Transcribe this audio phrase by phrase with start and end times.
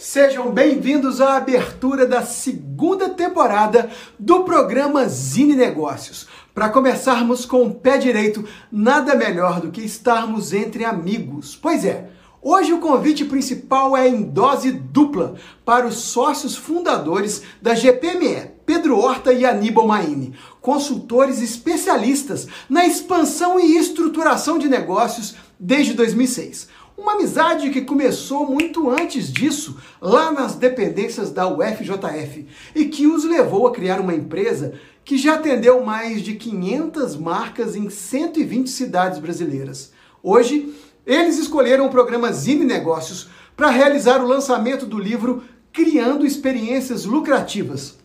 [0.00, 6.26] Sejam bem-vindos à abertura da segunda temporada do programa Zine Negócios.
[6.54, 8.42] Para começarmos com o pé direito,
[8.72, 11.54] nada melhor do que estarmos entre amigos.
[11.54, 12.08] Pois é,
[12.40, 15.34] hoje o convite principal é em dose dupla
[15.66, 23.60] para os sócios fundadores da GPME, Pedro Horta e Aníbal Maine, consultores especialistas na expansão
[23.60, 26.79] e estruturação de negócios desde 2006.
[27.00, 33.24] Uma amizade que começou muito antes disso, lá nas dependências da UFJF, e que os
[33.24, 39.18] levou a criar uma empresa que já atendeu mais de 500 marcas em 120 cidades
[39.18, 39.92] brasileiras.
[40.22, 40.74] Hoje,
[41.06, 45.42] eles escolheram o programa Zine Negócios para realizar o lançamento do livro
[45.72, 47.96] Criando Experiências Lucrativas.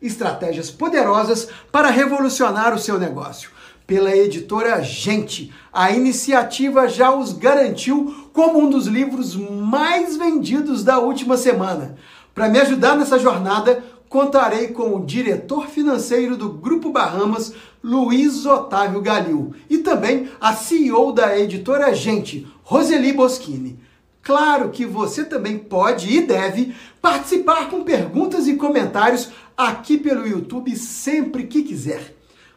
[0.00, 3.51] Estratégias poderosas para revolucionar o seu negócio
[3.86, 5.52] pela editora Gente.
[5.72, 11.96] A iniciativa já os garantiu como um dos livros mais vendidos da última semana.
[12.34, 19.00] Para me ajudar nessa jornada, contarei com o diretor financeiro do Grupo Bahamas, Luiz Otávio
[19.00, 23.78] Galil, e também a CEO da editora Gente, Roseli Boschini.
[24.22, 30.76] Claro que você também pode e deve participar com perguntas e comentários aqui pelo YouTube
[30.76, 32.14] sempre que quiser.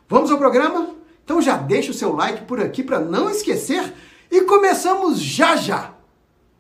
[0.08, 0.95] Vamos ao programa?
[1.26, 3.94] Então já deixa o seu like por aqui para não esquecer
[4.30, 5.96] e começamos já já.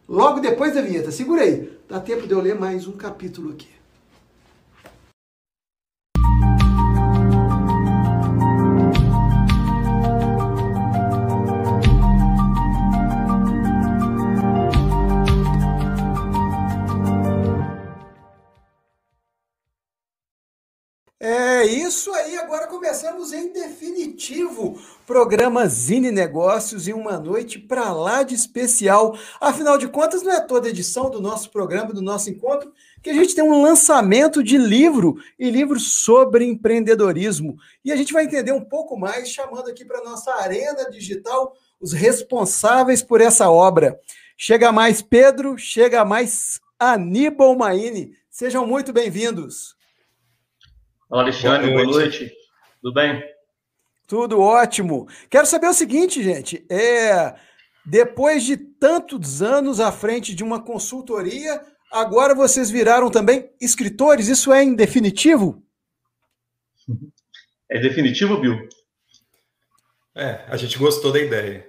[0.10, 1.12] Logo depois da vinheta.
[1.12, 1.72] Segura aí.
[1.88, 3.75] Dá tempo de eu ler mais um capítulo aqui.
[21.66, 28.22] É isso aí, agora começamos em definitivo programa Zine Negócios e uma noite para lá
[28.22, 29.18] de especial.
[29.42, 33.14] Afinal de contas, não é toda edição do nosso programa, do nosso encontro, que a
[33.16, 37.58] gente tem um lançamento de livro e livro sobre empreendedorismo.
[37.84, 41.94] E a gente vai entender um pouco mais chamando aqui para nossa arena digital os
[41.94, 44.00] responsáveis por essa obra.
[44.38, 48.16] Chega mais Pedro, chega mais Aníbal Maine.
[48.30, 49.76] Sejam muito bem-vindos.
[51.08, 51.92] Olá, Alexandre, boa noite.
[51.92, 52.36] boa noite.
[52.82, 53.24] Tudo bem?
[54.08, 55.08] Tudo ótimo.
[55.30, 56.66] Quero saber o seguinte, gente.
[56.68, 57.36] É,
[57.86, 61.62] depois de tantos anos à frente de uma consultoria,
[61.92, 64.28] agora vocês viraram também escritores.
[64.28, 65.64] Isso é em definitivo?
[67.68, 68.70] É definitivo, Bill?
[70.14, 71.68] É, a gente gostou da ideia.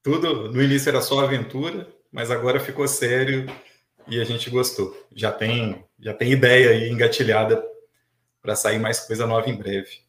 [0.00, 3.46] Tudo no início era só aventura, mas agora ficou sério
[4.06, 4.96] e a gente gostou.
[5.12, 7.60] Já tem, já tem ideia aí engatilhada
[8.42, 10.02] para sair mais coisa nova em breve.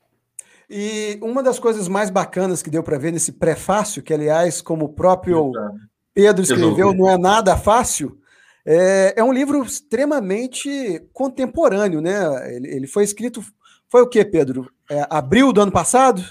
[0.69, 4.85] E uma das coisas mais bacanas que deu para ver nesse prefácio, que aliás, como
[4.85, 5.51] o próprio
[6.13, 8.17] Pedro escreveu, não é nada fácil,
[8.65, 12.55] é, é um livro extremamente contemporâneo, né?
[12.55, 13.43] Ele, ele foi escrito,
[13.89, 14.71] foi o que, Pedro?
[14.89, 16.23] É, abril do ano passado?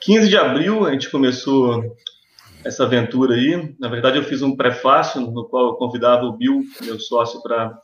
[0.00, 1.96] 15 de abril a gente começou
[2.64, 3.74] essa aventura aí.
[3.78, 7.76] Na verdade, eu fiz um prefácio no qual eu convidava o Bill, meu sócio, para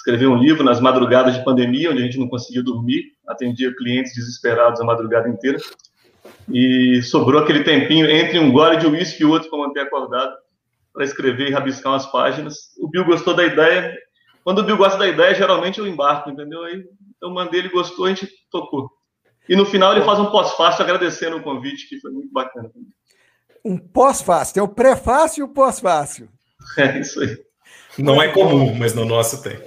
[0.00, 4.14] escrever um livro nas madrugadas de pandemia, onde a gente não conseguia dormir, atendia clientes
[4.14, 5.58] desesperados a madrugada inteira,
[6.48, 10.34] e sobrou aquele tempinho entre um gole de uísque e outro para manter acordado,
[10.92, 12.56] para escrever e rabiscar umas páginas.
[12.78, 13.94] O Bill gostou da ideia.
[14.42, 16.64] Quando o Bill gosta da ideia, geralmente eu embarco, entendeu?
[16.64, 16.82] Aí
[17.22, 18.90] eu mandei, ele gostou, a gente tocou.
[19.48, 22.70] E no final ele faz um pós-fácil agradecendo o convite, que foi muito bacana.
[23.64, 26.28] Um pós-fácil, tem o pré-fácil e o pós-fácil.
[26.76, 27.36] É isso aí.
[27.98, 29.58] Não é comum, mas no nosso tem.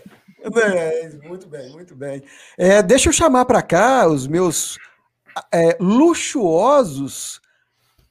[0.55, 2.21] É, muito bem, muito bem.
[2.57, 4.77] É, deixa eu chamar para cá os meus
[5.51, 7.41] é, luxuosos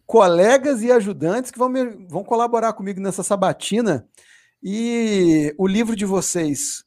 [0.07, 4.07] colegas e ajudantes que vão, me, vão colaborar comigo nessa sabatina.
[4.63, 6.85] E o livro de vocês,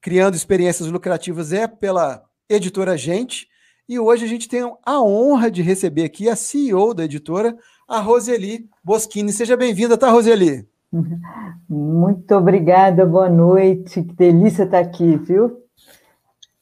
[0.00, 3.48] Criando Experiências Lucrativas, é pela editora Gente.
[3.88, 7.56] E hoje a gente tem a honra de receber aqui a CEO da editora,
[7.86, 9.32] a Roseli Boschini.
[9.32, 10.66] Seja bem-vinda, tá, Roseli?
[11.68, 14.02] Muito obrigada, boa noite.
[14.02, 15.60] Que delícia estar aqui, viu?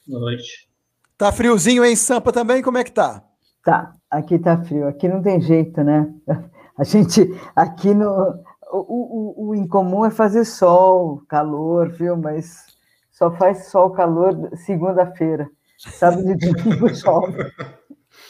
[0.07, 0.69] Boa noite.
[1.17, 2.63] Tá friozinho em Sampa também?
[2.63, 3.23] Como é que tá?
[3.65, 4.89] Tá, aqui tá frio.
[4.89, 6.13] Aqui não tem jeito, né?
[6.77, 8.09] A gente aqui no
[8.73, 12.17] o, o, o incomum é fazer sol, calor, viu?
[12.17, 12.65] Mas
[13.11, 15.49] só faz sol, calor segunda-feira.
[15.77, 17.37] Sábado e domingo chove.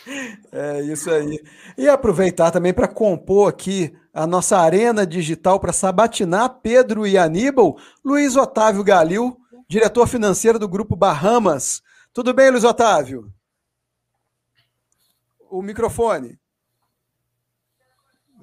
[0.52, 1.40] É isso aí.
[1.78, 7.78] E aproveitar também para compor aqui a nossa arena digital para sabatinar Pedro e Aníbal,
[8.04, 9.37] Luiz Otávio Galil,
[9.69, 11.82] diretor financeiro do Grupo Bahamas.
[12.12, 13.32] Tudo bem, Luiz Otávio?
[15.50, 16.38] O microfone.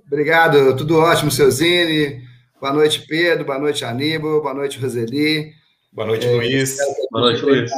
[0.08, 2.28] Obrigado, tudo ótimo, seu Zine.
[2.60, 3.46] Boa noite, Pedro.
[3.46, 4.42] Boa noite, Aníbal.
[4.42, 5.54] Boa noite, Roseli.
[5.94, 6.78] Boa noite, é, Luiz.
[7.12, 7.72] Boa noite, Luiz.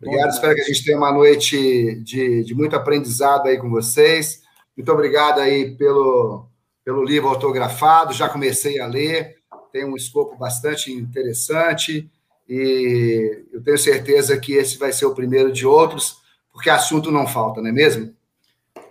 [0.00, 0.30] Obrigado.
[0.30, 4.42] Espero que a gente tenha uma noite de, de muito aprendizado aí com vocês.
[4.76, 6.48] Muito obrigado aí pelo,
[6.84, 8.12] pelo livro autografado.
[8.12, 9.36] Já comecei a ler.
[9.72, 12.10] Tem um escopo bastante interessante.
[12.48, 16.18] E eu tenho certeza que esse vai ser o primeiro de outros,
[16.52, 18.14] porque assunto não falta, não é mesmo?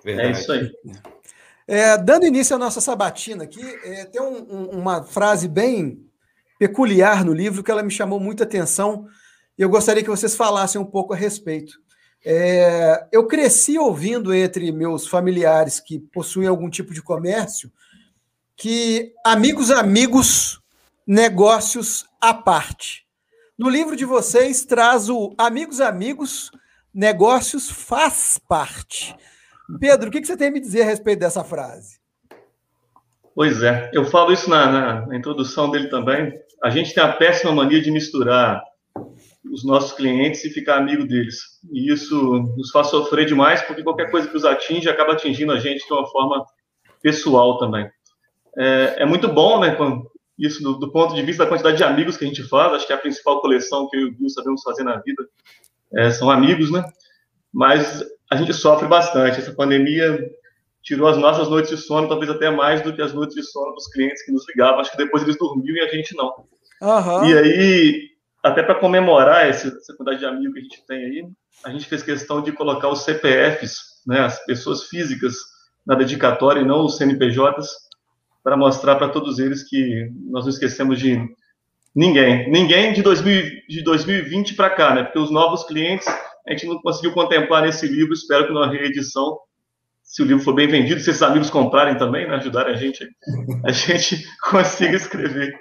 [0.03, 0.27] Verdade.
[0.27, 0.71] É isso aí.
[1.67, 6.05] É, dando início à nossa sabatina aqui, é, tem um, um, uma frase bem
[6.59, 9.07] peculiar no livro que ela me chamou muita atenção
[9.57, 11.79] e eu gostaria que vocês falassem um pouco a respeito.
[12.25, 17.71] É, eu cresci ouvindo entre meus familiares que possuem algum tipo de comércio
[18.57, 20.59] que amigos, amigos,
[21.05, 23.05] negócios à parte.
[23.57, 26.51] No livro de vocês traz o amigos, amigos,
[26.93, 29.15] negócios faz parte.
[29.79, 31.99] Pedro, o que você tem a me dizer a respeito dessa frase?
[33.33, 36.33] Pois é, eu falo isso na, na, na, introdução dele também.
[36.63, 38.63] A gente tem a péssima mania de misturar
[39.51, 41.37] os nossos clientes e ficar amigo deles.
[41.71, 42.15] E isso
[42.57, 45.93] nos faz sofrer demais, porque qualquer coisa que os atinge acaba atingindo a gente de
[45.93, 46.45] uma forma
[47.01, 47.89] pessoal também.
[48.57, 49.77] É, é muito bom, né,
[50.37, 52.73] isso do, do, ponto de vista da quantidade de amigos que a gente faz.
[52.73, 55.23] Acho que é a principal coleção que eu e o Bill sabemos fazer na vida
[55.93, 56.83] é, são amigos, né?
[57.53, 59.39] Mas a gente sofre bastante.
[59.39, 60.19] Essa pandemia
[60.83, 63.73] tirou as nossas noites de sono, talvez até mais do que as noites de sono
[63.73, 64.79] dos clientes que nos ligavam.
[64.79, 66.45] Acho que depois eles dormiam e a gente não.
[66.81, 67.25] Uhum.
[67.25, 68.09] E aí,
[68.45, 71.27] até para comemorar essa, essa quantidade de amigos que a gente tem aí,
[71.65, 75.33] a gente fez questão de colocar os CPFs, né, as pessoas físicas,
[75.85, 77.67] na dedicatória e não os CNPJs,
[78.43, 81.19] para mostrar para todos eles que nós não esquecemos de
[81.95, 82.49] ninguém.
[82.51, 85.03] Ninguém de, 2000, de 2020 para cá, né?
[85.03, 86.07] Porque os novos clientes
[86.47, 88.13] a gente não conseguiu contemplar nesse livro.
[88.13, 89.39] Espero que na reedição,
[90.03, 93.07] se o livro for bem vendido, se esses amigos comprarem também, né, ajudarem a gente,
[93.63, 95.51] a gente consiga escrever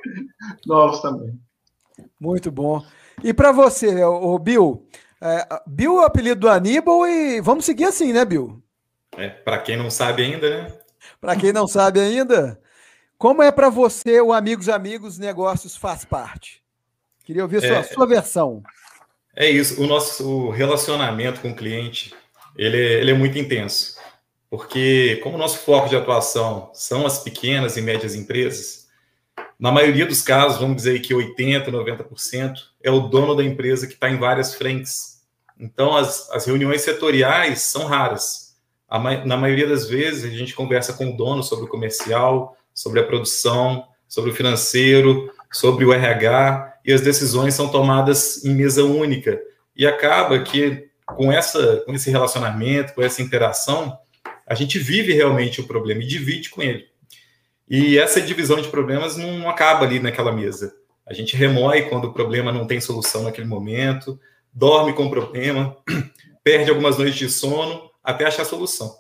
[0.67, 1.33] novos também.
[2.19, 2.85] Muito bom.
[3.23, 4.87] E para você, o Bill,
[5.21, 8.63] é, Bill é o apelido do Aníbal e vamos seguir assim, né, Bill?
[9.17, 10.79] É, para quem não sabe ainda, né?
[11.21, 12.61] Para quem não sabe ainda,
[13.17, 16.63] como é para você o Amigos Amigos Negócios faz parte?
[17.25, 18.63] Queria ouvir a sua, é, sua versão.
[19.35, 19.83] É isso.
[19.83, 22.15] O nosso relacionamento com o cliente,
[22.57, 23.97] ele, é, ele é muito intenso.
[24.51, 28.84] Porque como o nosso foco de atuação são as pequenas e médias empresas,
[29.59, 33.95] na maioria dos casos, vamos dizer que 80%, 90%, é o dono da empresa que
[33.95, 35.23] está em várias frentes.
[35.59, 38.55] Então, as, as reuniões setoriais são raras.
[38.89, 43.01] A, na maioria das vezes, a gente conversa com o dono sobre o comercial, sobre
[43.01, 48.85] a produção, sobre o financeiro, sobre o RH, e as decisões são tomadas em mesa
[48.85, 49.41] única.
[49.77, 53.97] E acaba que com essa com esse relacionamento, com essa interação,
[54.47, 56.87] a gente vive realmente o problema e divide com ele.
[57.69, 60.75] E essa divisão de problemas não acaba ali naquela mesa.
[61.07, 64.19] A gente remói quando o problema não tem solução naquele momento,
[64.53, 65.77] dorme com o problema,
[66.43, 68.95] perde algumas noites de sono até achar a solução.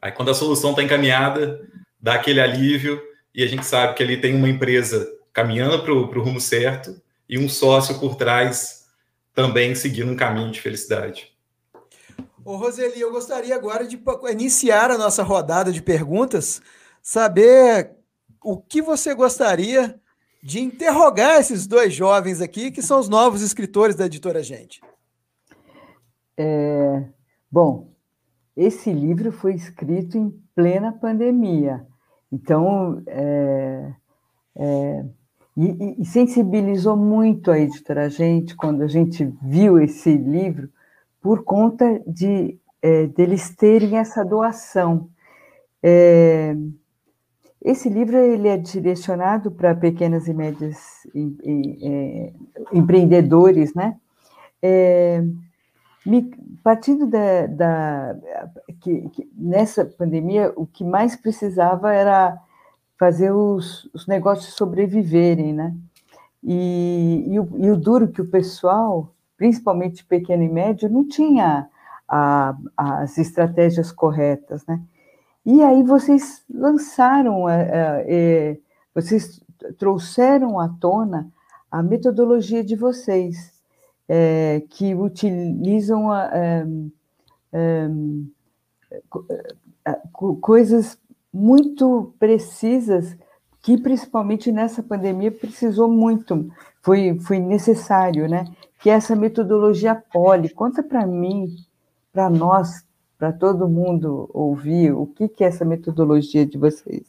[0.00, 1.60] Aí quando a solução está encaminhada,
[2.00, 3.00] dá aquele alívio
[3.34, 7.38] e a gente sabe que ali tem uma empresa caminhando para o rumo certo e
[7.38, 8.86] um sócio por trás
[9.34, 11.30] também seguindo um caminho de felicidade.
[12.44, 14.00] Ô, Roseli, eu gostaria agora de
[14.30, 16.62] iniciar a nossa rodada de perguntas,
[17.06, 17.92] saber
[18.42, 19.94] o que você gostaria
[20.42, 24.80] de interrogar esses dois jovens aqui, que são os novos escritores da editora Gente.
[26.36, 27.04] É,
[27.48, 27.92] bom,
[28.56, 31.86] esse livro foi escrito em plena pandemia,
[32.32, 33.92] então é,
[34.56, 35.04] é,
[35.56, 40.68] e, e, sensibilizou muito a editora gente quando a gente viu esse livro
[41.22, 45.08] por conta de é, deles terem essa doação.
[45.80, 46.56] É,
[47.66, 52.32] esse livro ele é direcionado para pequenas e médias em, em, é,
[52.72, 53.96] empreendedores, né?
[54.62, 55.20] É,
[56.06, 56.30] me,
[56.62, 58.16] partindo da, da
[58.80, 62.38] que, que, nessa pandemia o que mais precisava era
[62.96, 65.74] fazer os, os negócios sobreviverem, né?
[66.44, 71.68] E, e, o, e o duro que o pessoal, principalmente pequeno e médio, não tinha
[72.08, 74.80] a, as estratégias corretas, né?
[75.46, 78.58] E aí vocês lançaram, é, é, é,
[78.92, 79.40] vocês
[79.78, 81.30] trouxeram à tona
[81.70, 83.52] a metodologia de vocês,
[84.08, 86.66] é, que utilizam a, é,
[87.52, 87.88] é,
[90.40, 90.98] coisas
[91.32, 93.16] muito precisas,
[93.62, 96.48] que principalmente nessa pandemia precisou muito,
[96.82, 98.44] foi, foi necessário, né?
[98.80, 100.48] Que é essa metodologia poli.
[100.48, 101.54] Conta para mim,
[102.12, 102.85] para nós,
[103.18, 107.04] para todo mundo ouvir, o que, que é essa metodologia de vocês?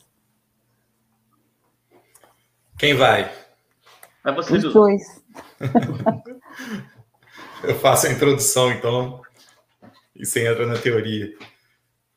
[2.78, 3.32] Quem vai?
[4.26, 5.24] É você, Os dois.
[7.64, 9.22] Eu faço a introdução, então,
[10.16, 11.34] e você entra na teoria.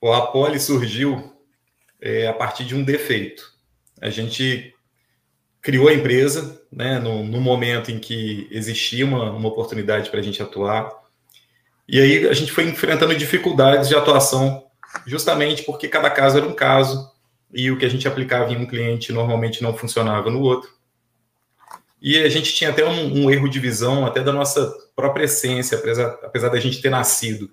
[0.01, 1.33] O Apoli surgiu
[2.01, 3.43] é, a partir de um defeito.
[4.01, 4.75] A gente
[5.61, 10.23] criou a empresa né, no, no momento em que existia uma, uma oportunidade para a
[10.23, 10.91] gente atuar.
[11.93, 14.65] E aí a gente foi enfrentando dificuldades de atuação,
[15.05, 17.11] justamente porque cada caso era um caso,
[17.53, 20.71] e o que a gente aplicava em um cliente normalmente não funcionava no outro.
[22.01, 25.77] E a gente tinha até um, um erro de visão, até da nossa própria essência,
[25.77, 27.51] apesar, apesar da gente ter nascido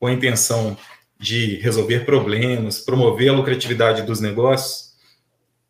[0.00, 0.74] com a intenção
[1.18, 4.94] de resolver problemas, promover a lucratividade dos negócios,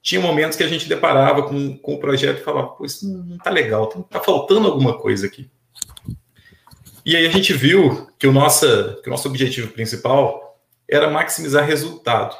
[0.00, 3.34] tinha momentos que a gente deparava com, com o projeto e falava, pô, isso não
[3.34, 5.50] está legal, está tá faltando alguma coisa aqui.
[7.06, 10.60] E aí a gente viu que o, nossa, que o nosso objetivo principal
[10.90, 12.36] era maximizar resultado.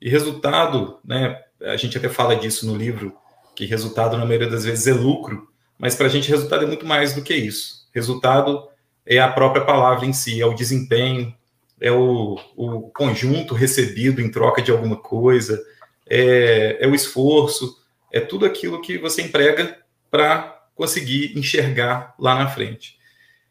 [0.00, 3.16] E resultado, né, a gente até fala disso no livro,
[3.54, 5.48] que resultado na maioria das vezes é lucro,
[5.78, 7.88] mas para a gente resultado é muito mais do que isso.
[7.94, 8.68] Resultado
[9.06, 11.32] é a própria palavra em si, é o desempenho,
[11.80, 15.62] é o, o conjunto recebido em troca de alguma coisa,
[16.10, 17.76] é, é o esforço,
[18.12, 19.78] é tudo aquilo que você emprega
[20.10, 22.97] para conseguir enxergar lá na frente.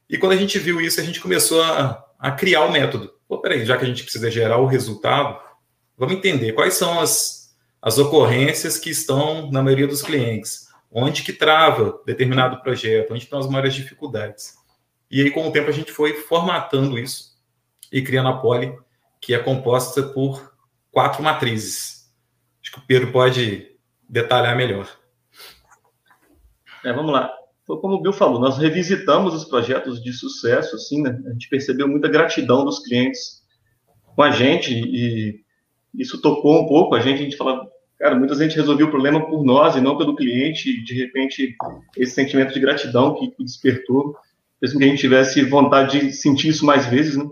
[0.09, 3.13] E quando a gente viu isso, a gente começou a, a criar o método.
[3.27, 5.39] Pô, peraí, já que a gente precisa gerar o resultado,
[5.97, 11.33] vamos entender quais são as, as ocorrências que estão na maioria dos clientes, onde que
[11.33, 14.55] trava determinado projeto, onde estão as maiores dificuldades.
[15.11, 17.37] E aí, com o tempo, a gente foi formatando isso
[17.91, 18.77] e criando a Poli,
[19.19, 20.53] que é composta por
[20.91, 22.11] quatro matrizes.
[22.61, 23.77] Acho que o Pedro pode
[24.09, 24.87] detalhar melhor.
[26.83, 27.36] É, vamos lá.
[27.67, 31.21] Como o Bill falou, nós revisitamos os projetos de sucesso, assim, né?
[31.27, 33.43] A gente percebeu muita gratidão dos clientes
[34.15, 35.41] com a gente e
[35.93, 37.19] isso tocou um pouco a gente.
[37.19, 37.67] A gente fala,
[37.99, 40.69] cara, muita gente resolveu o problema por nós e não pelo cliente.
[40.69, 41.55] E, de repente,
[41.97, 46.65] esse sentimento de gratidão que, despertou com que a gente tivesse vontade de sentir isso
[46.65, 47.25] mais vezes, né?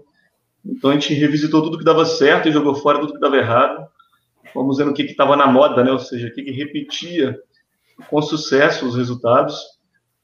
[0.65, 3.87] Então a gente revisitou tudo que dava certo e jogou fora tudo que dava errado
[4.55, 5.91] fomos vendo o que estava na moda, né?
[5.91, 7.37] ou seja, o que, que repetia
[8.09, 9.59] com sucesso os resultados,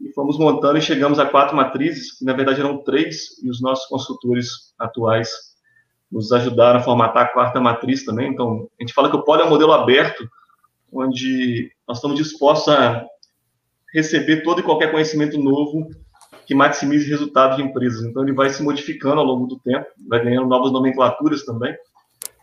[0.03, 3.62] e fomos montando e chegamos a quatro matrizes, que na verdade eram três, e os
[3.62, 5.29] nossos consultores atuais
[6.12, 8.29] nos ajudaram a formatar a quarta matriz também.
[8.29, 10.27] Então, a gente fala que o Poli é um modelo aberto,
[10.91, 13.05] onde nós estamos dispostos a
[13.93, 15.89] receber todo e qualquer conhecimento novo
[16.46, 18.03] que maximize resultados de empresas.
[18.03, 21.74] Então, ele vai se modificando ao longo do tempo, vai ganhando novas nomenclaturas também.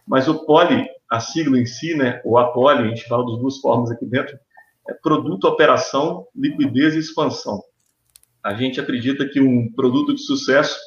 [0.06, 3.58] Mas o Poli, a sigla em si, né, o APOLI, a gente fala das duas
[3.58, 4.38] formas aqui dentro,
[4.88, 7.62] é produto, operação, liquidez e expansão.
[8.42, 10.78] A gente acredita que um produto de sucesso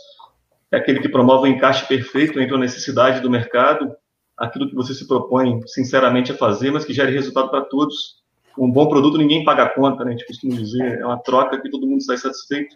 [0.71, 3.93] é aquele que promove o um encaixe perfeito entre a necessidade do mercado,
[4.37, 8.21] aquilo que você se propõe sinceramente a fazer, mas que gere resultado para todos.
[8.57, 10.11] Um bom produto ninguém paga a conta, né?
[10.11, 12.75] a gente costuma dizer, é uma troca que todo mundo sai satisfeito.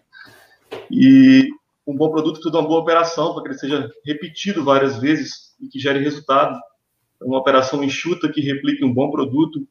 [0.91, 1.49] E
[1.87, 5.55] um bom produto precisa de uma boa operação para que ele seja repetido várias vezes
[5.59, 6.59] e que gere resultado
[7.21, 9.67] uma operação enxuta que replique um bom produto.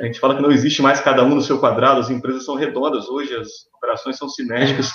[0.00, 2.56] A gente fala que não existe mais cada um no seu quadrado, as empresas são
[2.56, 4.90] redondas hoje, as operações são sinérgicas,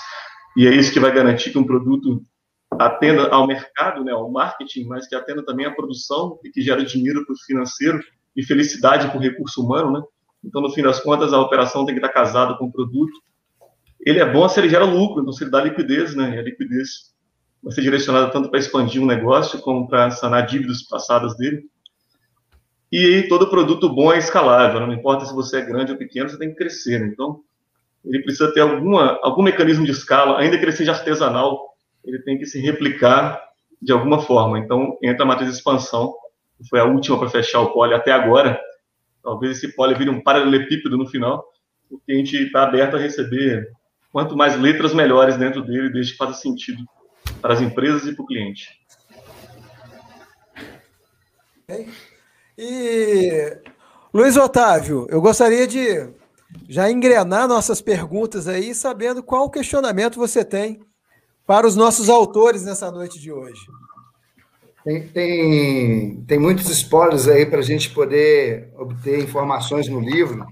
[0.58, 2.22] e é isso que vai garantir que um produto
[2.72, 6.84] atenda ao mercado, né, ao marketing, mas que atenda também à produção e que gera
[6.84, 8.00] dinheiro para o financeiro
[8.36, 10.02] e felicidade para o recurso humano, né?
[10.44, 13.12] Então, no fim das contas, a operação tem que estar casada com o produto.
[14.06, 16.36] Ele é bom se ele gera lucro, então se ele dá liquidez, né?
[16.36, 17.14] E a liquidez
[17.62, 21.64] vai ser direcionada tanto para expandir um negócio como para sanar dívidas passadas dele.
[22.92, 26.40] E todo produto bom é escalável, não importa se você é grande ou pequeno, você
[26.40, 27.00] tem que crescer.
[27.00, 27.10] Né?
[27.14, 27.42] Então,
[28.04, 32.38] ele precisa ter alguma, algum mecanismo de escala, ainda que ele seja artesanal, ele tem
[32.38, 33.40] que se replicar
[33.82, 34.58] de alguma forma.
[34.58, 36.14] Então, entra a matriz de expansão,
[36.58, 38.60] que foi a última para fechar o pole até agora.
[39.24, 41.46] Talvez esse pole vire um paralelepípedo no final,
[41.88, 43.70] porque a gente está aberto a receber
[44.12, 46.84] quanto mais letras melhores dentro dele, desde que faça sentido
[47.42, 48.80] para as empresas e para o cliente.
[52.62, 53.58] E
[54.14, 56.10] Luiz Otávio, eu gostaria de
[56.68, 60.82] já engrenar nossas perguntas aí, sabendo qual questionamento você tem
[61.48, 63.62] para os nossos autores nessa noite de hoje.
[64.84, 70.46] Tem, tem, tem muitos spoilers aí para a gente poder obter informações no livro,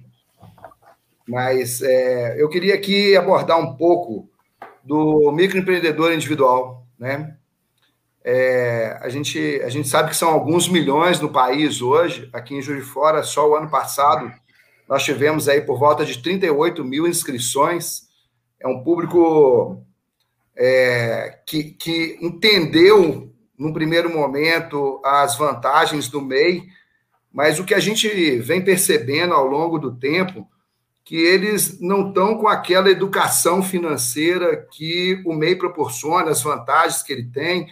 [1.27, 4.29] mas é, eu queria aqui abordar um pouco
[4.81, 7.35] do microempreendedor individual, né?
[8.29, 12.29] É, a, gente, a gente sabe que são alguns milhões no país hoje.
[12.33, 14.29] Aqui em Juiz de Fora, só o ano passado,
[14.85, 18.01] nós tivemos aí por volta de 38 mil inscrições.
[18.59, 19.81] É um público
[20.57, 26.63] é, que, que entendeu, num primeiro momento, as vantagens do MEI,
[27.31, 30.45] mas o que a gente vem percebendo ao longo do tempo
[31.05, 37.13] que eles não estão com aquela educação financeira que o MEI proporciona, as vantagens que
[37.13, 37.69] ele tem.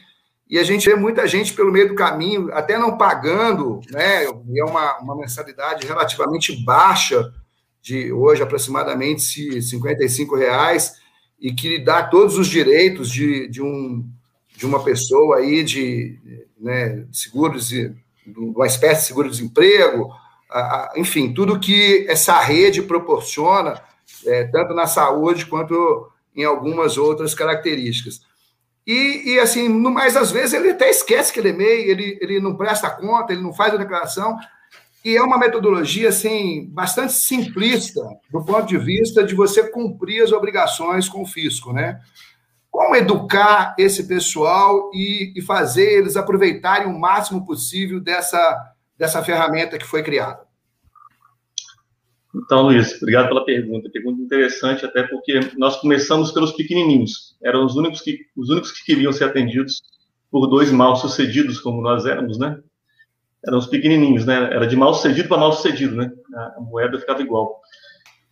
[0.50, 4.25] E a gente vê muita gente pelo meio do caminho, até não pagando, né?
[4.25, 7.34] É uma, uma mensalidade relativamente baixa,
[7.82, 10.96] de hoje aproximadamente 55 reais,
[11.40, 14.08] e que lhe dá todos os direitos de, de, um,
[14.56, 16.18] de uma pessoa aí de,
[16.60, 17.72] né, seguros,
[18.36, 20.10] uma espécie de seguro-desemprego,
[20.96, 23.80] enfim, tudo que essa rede proporciona,
[24.25, 28.22] é, tanto na saúde quanto em algumas outras características.
[28.86, 32.20] E, e, assim, no mais às vezes ele até esquece que ele é MEI, ele,
[32.22, 34.38] ele não presta conta, ele não faz a declaração,
[35.04, 38.01] e é uma metodologia assim bastante simplista
[38.32, 42.00] do ponto de vista de você cumprir as obrigações com o fisco, né?
[42.70, 49.77] Como educar esse pessoal e, e fazer eles aproveitarem o máximo possível dessa, dessa ferramenta
[49.77, 50.45] que foi criada?
[52.44, 53.89] Então, Luiz, obrigado pela pergunta.
[53.89, 57.38] Pergunta interessante, até porque nós começamos pelos pequenininhos.
[57.42, 59.82] Eram os únicos que, os únicos que queriam ser atendidos
[60.30, 62.60] por dois mal-sucedidos, como nós éramos, né?
[63.48, 64.50] Eram os pequenininhos, né?
[64.51, 66.12] Era de mal-sucedido para mal-sucedido, né?
[66.58, 67.62] A moeda ficava igual.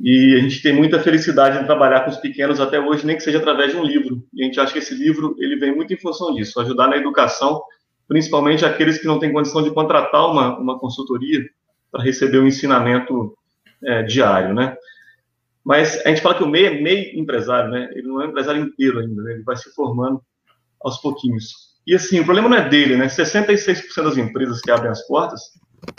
[0.01, 3.23] E a gente tem muita felicidade em trabalhar com os pequenos até hoje, nem que
[3.23, 4.21] seja através de um livro.
[4.33, 6.97] E a gente acha que esse livro ele vem muito em função disso, ajudar na
[6.97, 7.61] educação,
[8.07, 11.39] principalmente aqueles que não têm condição de contratar uma, uma consultoria
[11.89, 13.33] para receber um ensinamento
[13.85, 14.75] é, diário, né?
[15.63, 17.89] Mas a gente fala que o MEI é meio empresário, né?
[17.93, 19.33] Ele não é um empresário inteiro ainda, né?
[19.33, 20.21] Ele vai se formando
[20.81, 21.73] aos pouquinhos.
[21.87, 23.07] E assim, o problema não é dele, né?
[23.07, 25.41] 66% das empresas que abrem as portas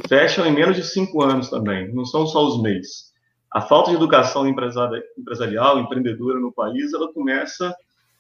[0.09, 1.93] fecham em menos de cinco anos também.
[1.95, 3.13] Não são só os MEIs.
[3.51, 7.75] A falta de educação empresarial, empreendedora no país, ela começa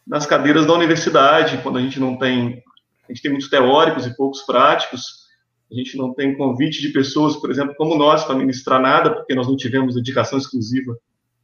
[0.07, 2.63] nas cadeiras da universidade, quando a gente não tem,
[3.09, 5.24] a gente tem muitos teóricos e poucos práticos,
[5.71, 9.35] a gente não tem convite de pessoas, por exemplo, como nós, para ministrar nada, porque
[9.35, 10.97] nós não tivemos dedicação exclusiva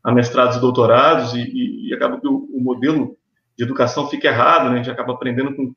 [0.02, 3.16] a mestrados e doutorados, e, e, e acaba que o, o, modelo
[3.56, 4.74] de educação fica errado, né?
[4.74, 5.74] a gente acaba aprendendo com,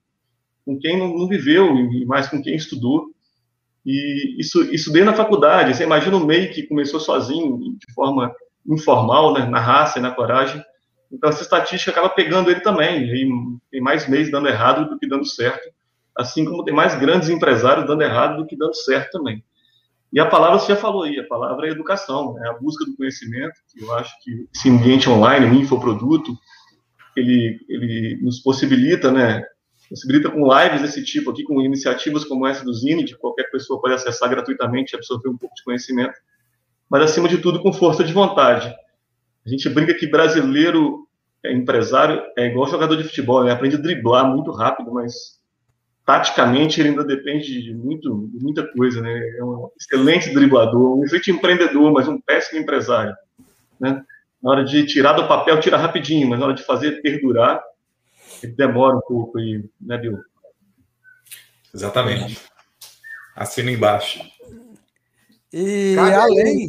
[0.66, 3.08] com quem não, não, viveu, e mais com quem estudou.
[3.86, 8.34] E isso, isso desde na faculdade, você imagina o MEI que começou sozinho, de forma
[8.66, 9.46] informal, né?
[9.46, 10.64] na raça e na coragem,
[11.12, 15.08] então essa estatística acaba pegando ele também, e tem mais MEIs dando errado do que
[15.08, 15.70] dando certo,
[16.18, 19.44] assim como tem mais grandes empresários dando errado do que dando certo também.
[20.12, 22.96] E a palavra você já falou aí, a palavra é educação, é a busca do
[22.96, 26.38] conhecimento, que eu acho que esse ambiente online, o infoproduto,
[27.16, 29.44] ele, ele nos possibilita, né,
[29.90, 33.82] possibilita com lives desse tipo aqui, com iniciativas como essa do Zine, que qualquer pessoa
[33.82, 36.14] pode acessar gratuitamente e absorver um pouco de conhecimento,
[36.88, 38.72] mas acima de tudo com força de vontade.
[39.46, 41.08] A gente brinca que brasileiro
[41.44, 43.52] é empresário é igual jogador de futebol, né?
[43.52, 45.42] aprende a driblar muito rápido, mas
[46.06, 49.18] taticamente ele ainda depende de, muito, de muita coisa, né?
[49.38, 53.16] É um excelente driblador, um excelente empreendedor, mas um péssimo empresário,
[53.80, 54.04] né?
[54.42, 57.64] Na hora de tirar do papel, tira rapidinho, mas na hora de fazer perdurar,
[58.42, 60.20] ele demora um pouco aí, né, Bill?
[61.74, 62.42] Exatamente.
[63.36, 64.22] Assina embaixo.
[65.52, 66.46] E cabe além...
[66.46, 66.68] Aí,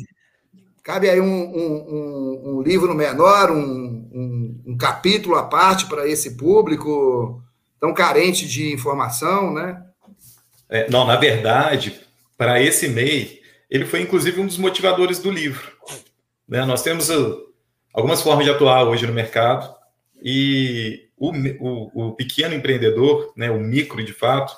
[0.85, 6.37] cabe aí um, um, um, um livro menor, um, um capítulo à parte para esse
[6.37, 7.43] público
[7.85, 9.85] tão carente de informação, né?
[10.71, 12.01] É, não, na verdade,
[12.35, 15.71] para esse MEI, ele foi inclusive um dos motivadores do livro.
[16.49, 16.65] Né?
[16.65, 17.43] Nós temos uh,
[17.93, 19.71] algumas formas de atuar hoje no mercado
[20.23, 24.57] e o, o, o pequeno empreendedor, né, o micro de fato,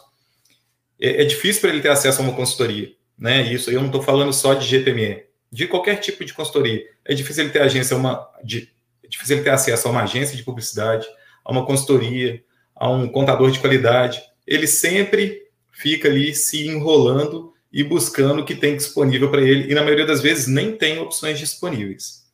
[1.00, 2.92] é, é difícil para ele ter acesso a uma consultoria.
[3.18, 3.42] Né?
[3.52, 6.80] Isso eu não estou falando só de GPME, de qualquer tipo de consultoria.
[7.04, 10.36] É difícil ele ter agência, uma, de, é difícil ele ter acesso a uma agência
[10.36, 11.08] de publicidade,
[11.44, 12.40] a uma consultoria,
[12.76, 18.54] a um contador de qualidade, ele sempre fica ali se enrolando e buscando o que
[18.54, 22.26] tem disponível para ele, e na maioria das vezes nem tem opções disponíveis.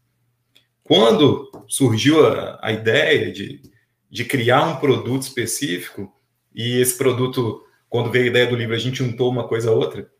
[0.84, 3.62] Quando surgiu a, a ideia de,
[4.10, 6.12] de criar um produto específico,
[6.54, 9.74] e esse produto, quando veio a ideia do livro, a gente juntou uma coisa a
[9.74, 10.10] outra,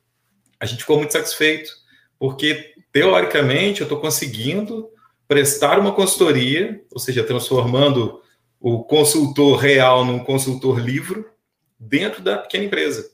[0.58, 1.70] a gente ficou muito satisfeito,
[2.18, 4.88] porque teoricamente eu estou conseguindo
[5.26, 8.20] prestar uma consultoria, ou seja, transformando
[8.62, 11.28] o consultor real num consultor livro
[11.78, 13.10] dentro da pequena empresa.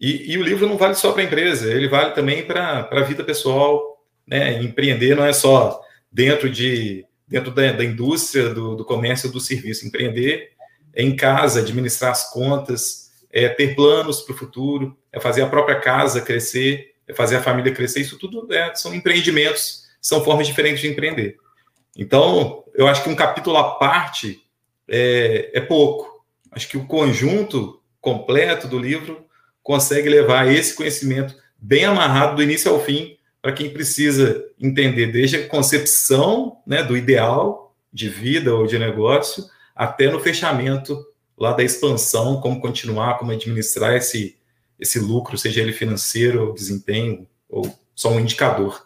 [0.00, 3.02] E, e o livro não vale só para a empresa, ele vale também para a
[3.02, 4.02] vida pessoal.
[4.26, 4.62] Né?
[4.62, 9.86] Empreender não é só dentro de dentro da, da indústria, do, do comércio, do serviço.
[9.86, 10.52] Empreender
[10.94, 15.46] é em casa, administrar as contas, é ter planos para o futuro, é fazer a
[15.46, 18.00] própria casa crescer, é fazer a família crescer.
[18.00, 21.36] Isso tudo é, são empreendimentos, são formas diferentes de empreender.
[21.94, 24.40] Então, eu acho que um capítulo à parte
[24.88, 26.24] é, é pouco.
[26.50, 29.26] Acho que o conjunto completo do livro
[29.62, 35.36] consegue levar esse conhecimento bem amarrado do início ao fim para quem precisa entender desde
[35.36, 40.98] a concepção né, do ideal de vida ou de negócio até no fechamento
[41.36, 44.36] lá da expansão, como continuar, como administrar esse,
[44.78, 48.84] esse lucro, seja ele financeiro, desempenho ou só um indicador,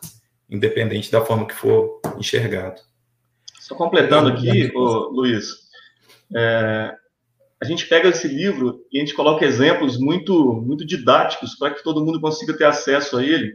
[0.49, 2.81] independente da forma que for enxergado.
[3.61, 5.62] Só completando aqui, ô, Luiz,
[6.37, 6.95] é,
[7.63, 11.83] a gente pega esse livro e a gente coloca exemplos muito, muito didáticos para que
[11.85, 13.55] todo mundo consiga ter acesso a ele.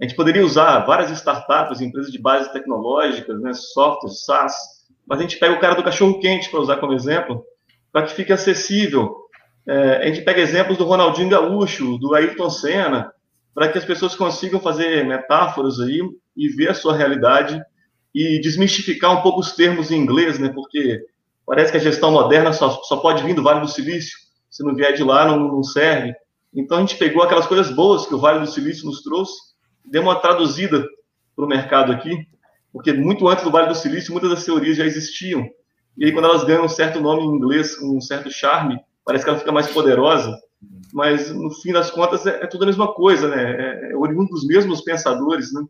[0.00, 4.54] A gente poderia usar várias startups, empresas de base tecnológicas, né, softwares, SaaS,
[5.06, 7.44] mas a gente pega o cara do cachorro-quente para usar como exemplo,
[7.92, 9.14] para que fique acessível.
[9.66, 13.12] É, a gente pega exemplos do Ronaldinho Gaúcho, do Ayrton Senna,
[13.54, 16.00] para que as pessoas consigam fazer metáforas aí
[16.36, 17.62] e ver a sua realidade
[18.14, 20.48] e desmistificar um pouco os termos em inglês, né?
[20.48, 21.00] Porque
[21.46, 24.18] parece que a gestão moderna só, só pode vir do Vale do Silício.
[24.50, 26.14] Se não vier de lá, não, não serve.
[26.54, 29.34] Então a gente pegou aquelas coisas boas que o Vale do Silício nos trouxe,
[29.84, 30.86] deu uma traduzida
[31.34, 32.26] para o mercado aqui,
[32.72, 35.44] porque muito antes do Vale do Silício, muitas das teorias já existiam.
[35.96, 39.30] E aí, quando elas ganham um certo nome em inglês, um certo charme, parece que
[39.30, 40.36] ela fica mais poderosa.
[40.92, 43.42] Mas, no fim das contas, é, é tudo a mesma coisa, né?
[43.42, 45.62] É, é oriundo dos mesmos pensadores, né?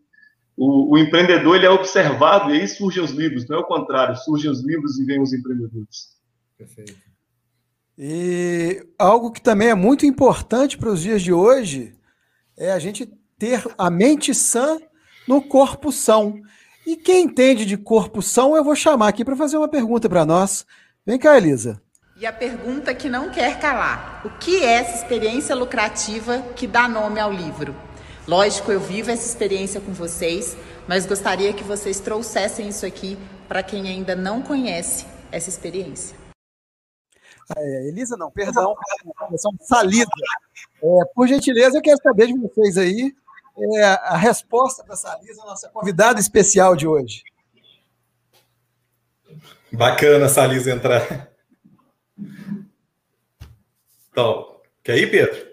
[0.56, 4.16] O, o, empreendedor ele é observado e aí surgem os livros, não é o contrário,
[4.16, 6.14] surgem os livros e vêm os empreendedores.
[6.56, 6.94] Perfeito.
[7.98, 11.94] E algo que também é muito importante para os dias de hoje
[12.56, 13.06] é a gente
[13.38, 14.78] ter a mente sã
[15.26, 16.40] no corpo são.
[16.86, 20.24] E quem entende de corpo são, eu vou chamar aqui para fazer uma pergunta para
[20.24, 20.66] nós.
[21.06, 21.80] Vem cá, Elisa.
[22.16, 26.88] E a pergunta que não quer calar: o que é essa experiência lucrativa que dá
[26.88, 27.74] nome ao livro?
[28.26, 30.56] Lógico, eu vivo essa experiência com vocês,
[30.88, 36.16] mas gostaria que vocês trouxessem isso aqui para quem ainda não conhece essa experiência.
[37.54, 38.74] É, Elisa, não, perdão,
[39.36, 40.10] são Salida.
[40.82, 43.14] É, por gentileza, eu quero saber de vocês aí
[43.76, 47.22] é, a resposta para Salisa, nossa convidada especial de hoje.
[49.70, 51.28] Bacana, Salisa, entrar.
[54.10, 55.46] Então, quer ir, Pedro?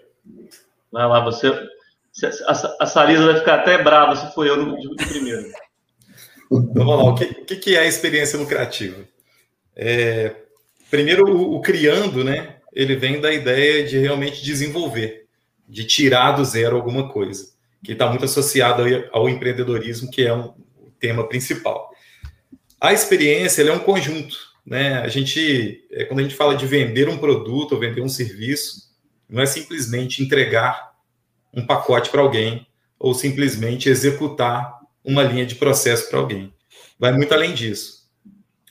[0.90, 1.50] Vai lá, você,
[2.46, 5.50] a, a Salisa vai ficar até brava se for eu no, no primeiro.
[6.50, 9.08] Então vamos lá, o que, que é a experiência lucrativa?
[9.74, 10.34] É,
[10.90, 12.56] primeiro, o, o, criando, né?
[12.74, 15.26] Ele vem da ideia de realmente desenvolver,
[15.66, 17.46] de tirar do zero alguma coisa,
[17.82, 20.52] que está muito associado ao, ao empreendedorismo, que é um
[21.00, 21.90] tema principal.
[22.78, 24.98] A experiência é um conjunto, né?
[24.98, 28.92] A gente, é, quando a gente fala de vender um produto ou vender um serviço,
[29.28, 30.91] não é simplesmente entregar
[31.52, 32.66] um pacote para alguém
[32.98, 36.52] ou simplesmente executar uma linha de processo para alguém.
[36.98, 38.08] Vai muito além disso.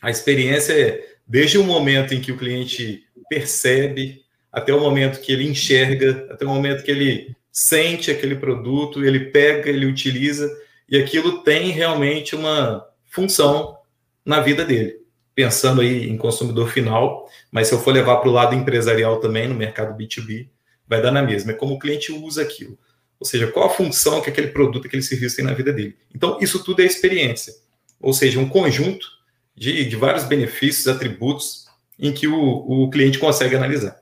[0.01, 5.31] A experiência é desde o momento em que o cliente percebe, até o momento que
[5.31, 10.49] ele enxerga, até o momento que ele sente aquele produto, ele pega, ele utiliza,
[10.89, 13.77] e aquilo tem realmente uma função
[14.25, 14.99] na vida dele.
[15.33, 19.47] Pensando aí em consumidor final, mas se eu for levar para o lado empresarial também,
[19.47, 20.49] no mercado B2B,
[20.91, 21.53] vai dar na mesma.
[21.53, 22.77] É como o cliente usa aquilo.
[23.17, 25.97] Ou seja, qual a função que aquele produto, aquele serviço tem na vida dele.
[26.13, 27.53] Então, isso tudo é experiência.
[27.99, 29.07] Ou seja, um conjunto
[29.55, 31.65] de, de vários benefícios, atributos,
[31.97, 34.01] em que o, o cliente consegue analisar.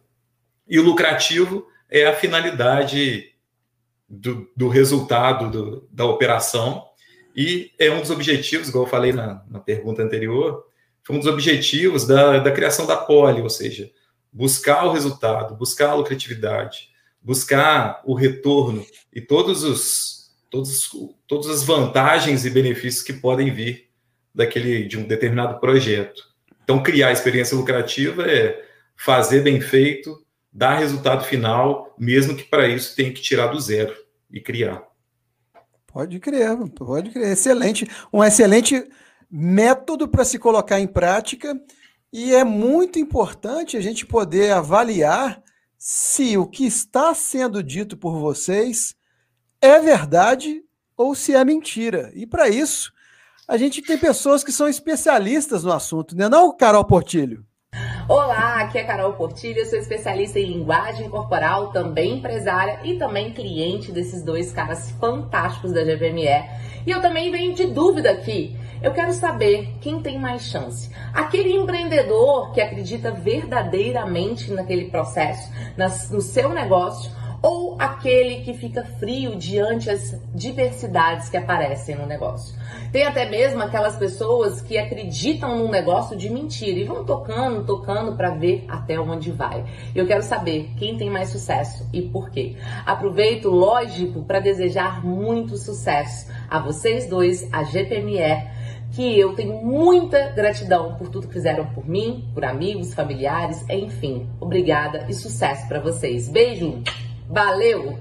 [0.68, 3.34] E o lucrativo é a finalidade
[4.08, 6.84] do, do resultado do, da operação
[7.36, 10.66] e é um dos objetivos, igual eu falei na, na pergunta anterior,
[11.04, 13.92] foi um dos objetivos da, da criação da poli, ou seja,
[14.32, 16.90] buscar o resultado, buscar a lucratividade,
[17.22, 20.90] buscar o retorno e todos os, todos,
[21.28, 23.90] todas as vantagens e benefícios que podem vir
[24.34, 26.24] daquele de um determinado projeto.
[26.64, 28.64] Então, criar experiência lucrativa é
[28.96, 33.96] fazer bem feito, dar resultado final, mesmo que para isso tenha que tirar do zero
[34.32, 34.84] e criar.
[35.88, 37.32] Pode crer, pode crer.
[37.32, 37.88] Excelente.
[38.14, 38.88] Um excelente
[39.30, 41.60] método para se colocar em prática
[42.12, 45.42] e é muito importante a gente poder avaliar
[45.78, 48.96] se o que está sendo dito por vocês
[49.62, 50.64] é verdade
[50.98, 52.12] ou se é mentira.
[52.14, 52.92] E para isso,
[53.48, 56.28] a gente tem pessoas que são especialistas no assunto, né?
[56.28, 57.46] Não, Carol Portilho?
[58.10, 63.92] Olá, aqui é Carol Portilho, sou especialista em linguagem corporal, também empresária e também cliente
[63.92, 66.28] desses dois caras fantásticos da GPME.
[66.88, 68.58] E eu também venho de dúvida aqui.
[68.82, 70.90] Eu quero saber quem tem mais chance.
[71.14, 75.52] Aquele empreendedor que acredita verdadeiramente naquele processo,
[76.12, 77.12] no seu negócio,
[77.42, 82.56] ou aquele que fica frio diante as diversidades que aparecem no negócio.
[82.92, 88.16] Tem até mesmo aquelas pessoas que acreditam num negócio de mentira e vão tocando, tocando
[88.16, 89.64] para ver até onde vai.
[89.96, 92.56] Eu quero saber quem tem mais sucesso e por quê.
[92.86, 98.59] Aproveito, lógico, para desejar muito sucesso a vocês dois, a GPME
[98.96, 104.30] que eu tenho muita gratidão por tudo que fizeram por mim, por amigos, familiares, enfim.
[104.40, 106.30] Obrigada e sucesso para vocês.
[106.30, 106.82] Beijo.
[107.28, 108.00] Valeu.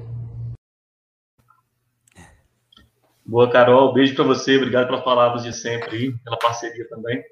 [3.24, 3.92] Boa, Carol.
[3.92, 4.56] Beijo para você.
[4.56, 7.22] Obrigado pelas palavras de sempre aí, pela parceria também.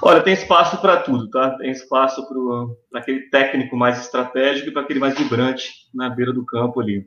[0.00, 1.56] Olha, tem espaço para tudo, tá?
[1.58, 6.46] Tem espaço para aquele técnico mais estratégico e para aquele mais vibrante na beira do
[6.46, 7.06] campo ali.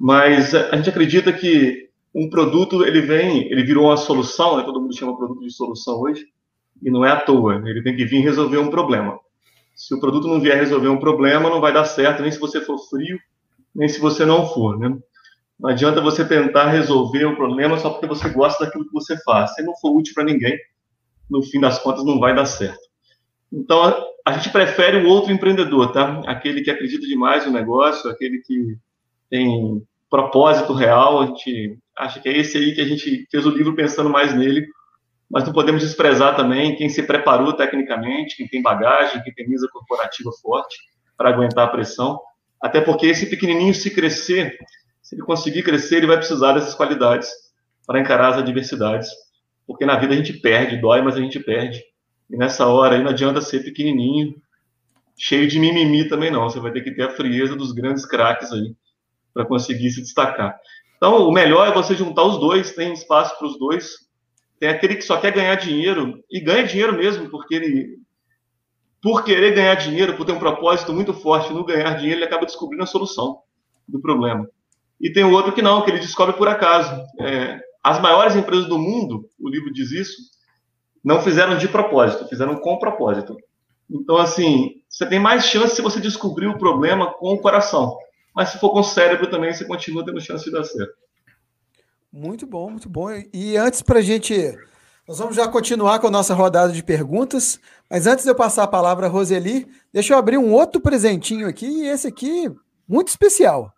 [0.00, 4.64] Mas a gente acredita que um produto ele vem, ele virou uma solução, né?
[4.64, 6.26] todo mundo chama produto de solução hoje,
[6.82, 9.18] e não é à toa, ele tem que vir resolver um problema.
[9.74, 12.60] Se o produto não vier resolver um problema, não vai dar certo, nem se você
[12.60, 13.18] for frio,
[13.74, 14.96] nem se você não for, né?
[15.58, 19.54] Não adianta você tentar resolver o problema só porque você gosta daquilo que você faz.
[19.54, 20.58] Se não for útil para ninguém,
[21.30, 22.80] no fim das contas não vai dar certo.
[23.52, 23.94] Então,
[24.24, 26.22] a gente prefere o outro empreendedor, tá?
[26.26, 28.76] Aquele que acredita demais no negócio, aquele que
[29.28, 33.50] tem propósito real, a gente acha que é esse aí que a gente fez o
[33.50, 34.66] livro pensando mais nele,
[35.30, 39.68] mas não podemos desprezar também quem se preparou tecnicamente, quem tem bagagem, quem tem mesa
[39.72, 40.76] corporativa forte
[41.16, 42.20] para aguentar a pressão,
[42.60, 44.58] até porque esse pequenininho, se crescer,
[45.02, 47.30] se ele conseguir crescer, ele vai precisar dessas qualidades
[47.86, 49.08] para encarar as adversidades,
[49.66, 51.82] porque na vida a gente perde, dói, mas a gente perde,
[52.28, 54.34] e nessa hora aí não adianta ser pequenininho,
[55.16, 58.52] cheio de mimimi também não, você vai ter que ter a frieza dos grandes craques
[58.52, 58.74] aí,
[59.32, 60.58] para conseguir se destacar.
[61.00, 64.00] Então, o melhor é você juntar os dois, tem espaço para os dois.
[64.58, 67.96] Tem aquele que só quer ganhar dinheiro, e ganha dinheiro mesmo, porque ele,
[69.02, 72.44] por querer ganhar dinheiro, por ter um propósito muito forte no ganhar dinheiro, ele acaba
[72.44, 73.38] descobrindo a solução
[73.88, 74.46] do problema.
[75.00, 76.94] E tem o outro que não, que ele descobre por acaso.
[77.18, 80.18] É, as maiores empresas do mundo, o livro diz isso,
[81.02, 83.38] não fizeram de propósito, fizeram com propósito.
[83.90, 87.96] Então, assim, você tem mais chance se você descobrir o problema com o coração
[88.34, 90.94] mas se for com o cérebro também, você continua tendo chance de dar certo.
[92.12, 93.08] Muito bom, muito bom.
[93.32, 94.56] E antes para a gente.
[95.06, 97.58] Nós vamos já continuar com a nossa rodada de perguntas,
[97.90, 101.48] mas antes de eu passar a palavra a Roseli, deixa eu abrir um outro presentinho
[101.48, 102.48] aqui, e esse aqui,
[102.86, 103.72] muito especial.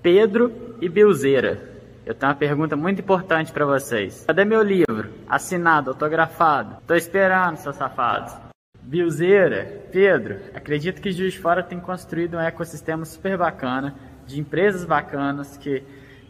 [0.00, 1.70] Pedro e Bilzeira.
[2.06, 4.24] Eu tenho uma pergunta muito importante para vocês.
[4.26, 5.10] Cadê meu livro?
[5.28, 6.76] Assinado, autografado.
[6.86, 8.49] Tô esperando, seus safados.
[8.82, 13.94] Bilzeira, Pedro, acredito que Juiz de Fora tem construído um ecossistema super bacana,
[14.26, 15.82] de empresas bacanas que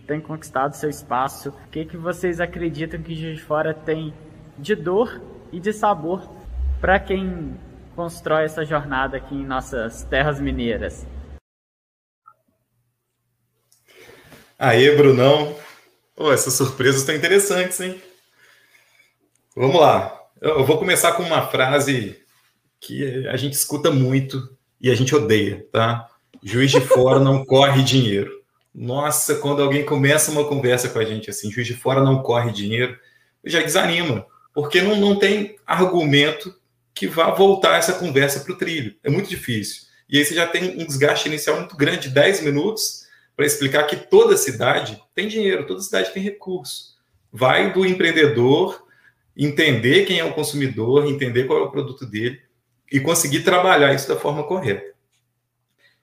[0.07, 1.51] têm conquistado seu espaço.
[1.51, 4.13] O que, que vocês acreditam que Juiz de Fora tem
[4.59, 5.21] de dor
[5.53, 6.29] e de sabor
[6.81, 7.57] para quem
[7.95, 11.07] constrói essa jornada aqui em nossas terras mineiras?
[14.59, 15.57] Aê, Brunão.
[16.17, 18.01] Oh, essas surpresas estão interessantes, hein?
[19.57, 20.21] Vamos lá.
[20.41, 22.21] Eu vou começar com uma frase
[22.81, 26.09] que a gente escuta muito e a gente odeia, tá?
[26.43, 28.41] Juiz de fora não corre dinheiro.
[28.75, 32.53] Nossa, quando alguém começa uma conversa com a gente assim, juiz de fora não corre
[32.53, 32.97] dinheiro,
[33.45, 36.55] já desanima, porque não, não tem argumento
[36.95, 38.95] que vá voltar essa conversa para o trilho.
[39.05, 39.83] É muito difícil.
[40.09, 43.97] E aí você já tem um desgaste inicial muito grande, 10 minutos, para explicar que
[43.97, 46.97] toda cidade tem dinheiro, toda cidade tem recurso.
[47.33, 48.85] Vai do empreendedor
[49.37, 52.41] entender quem é o consumidor, entender qual é o produto dele,
[52.91, 54.91] e conseguir trabalhar isso da forma correta.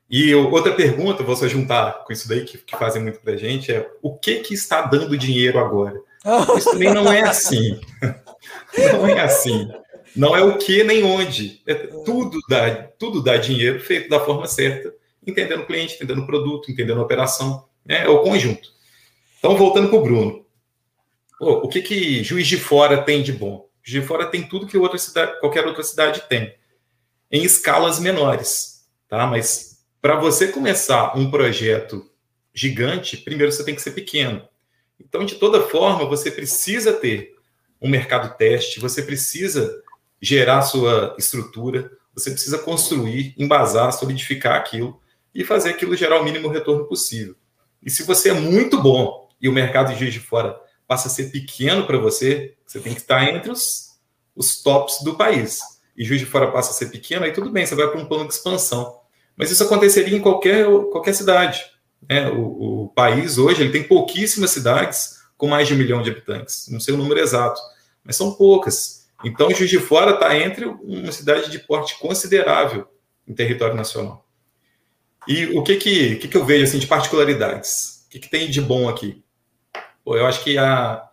[0.09, 3.37] E outra pergunta, vou só juntar com isso daí que, que fazem muito para a
[3.37, 5.99] gente, é o que que está dando dinheiro agora?
[6.57, 7.79] Isso também não é assim.
[8.91, 9.67] Não é assim.
[10.15, 11.61] Não é o que nem onde.
[11.65, 14.93] É tudo dá, tudo dá dinheiro feito da forma certa,
[15.25, 17.65] entendendo o cliente, entendendo o produto, entendendo a operação.
[17.85, 18.03] Né?
[18.03, 18.69] É o conjunto.
[19.37, 20.45] Então, voltando para o Bruno.
[21.39, 23.67] Pô, o que, que Juiz de Fora tem de bom?
[23.83, 26.53] Juiz de Fora tem tudo que outra cidade, qualquer outra cidade tem
[27.31, 29.25] em escalas menores, tá?
[29.27, 32.09] Mas para você começar um projeto
[32.53, 34.47] gigante, primeiro você tem que ser pequeno.
[34.99, 37.35] Então, de toda forma, você precisa ter
[37.81, 39.83] um mercado teste, você precisa
[40.19, 44.99] gerar sua estrutura, você precisa construir, embasar, solidificar aquilo
[45.35, 47.35] e fazer aquilo gerar o mínimo retorno possível.
[47.83, 51.11] E se você é muito bom e o mercado de Juiz de Fora passa a
[51.11, 53.99] ser pequeno para você, você tem que estar entre os,
[54.35, 57.65] os tops do país e Juiz de Fora passa a ser pequeno, aí tudo bem,
[57.65, 58.99] você vai para um plano de expansão.
[59.35, 61.63] Mas isso aconteceria em qualquer, qualquer cidade.
[62.07, 62.29] Né?
[62.29, 66.67] O, o, país hoje ele tem pouquíssimas cidades com mais de um milhão de habitantes.
[66.69, 67.59] Não sei o número exato,
[68.03, 69.07] mas são poucas.
[69.23, 72.87] Então, Juiz de Fora está entre uma cidade de porte considerável
[73.27, 74.25] em território nacional.
[75.27, 78.05] E o que que, que, que eu vejo assim de particularidades?
[78.05, 79.23] O que, que tem de bom aqui?
[80.03, 81.03] Pô, eu acho que a,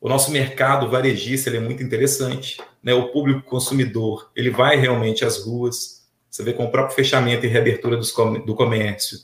[0.00, 2.60] o nosso mercado varejista é muito interessante.
[2.82, 2.94] Né?
[2.94, 6.08] O público consumidor ele vai realmente às ruas.
[6.28, 8.12] Você vê com o próprio fechamento e reabertura dos,
[8.46, 9.18] do comércio.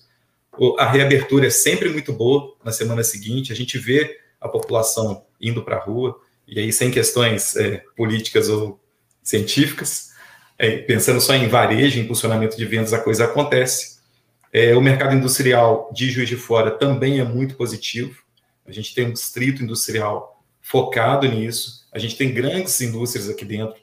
[0.78, 3.52] A reabertura é sempre muito boa na semana seguinte.
[3.52, 8.48] A gente vê a população indo para a rua, e aí sem questões é, políticas
[8.48, 8.80] ou
[9.22, 10.10] científicas,
[10.58, 13.96] é, pensando só em varejo, em funcionamento de vendas, a coisa acontece.
[14.52, 18.22] É, o mercado industrial de Juiz de Fora também é muito positivo.
[18.66, 21.85] A gente tem um distrito industrial focado nisso.
[21.96, 23.80] A gente tem grandes indústrias aqui dentro.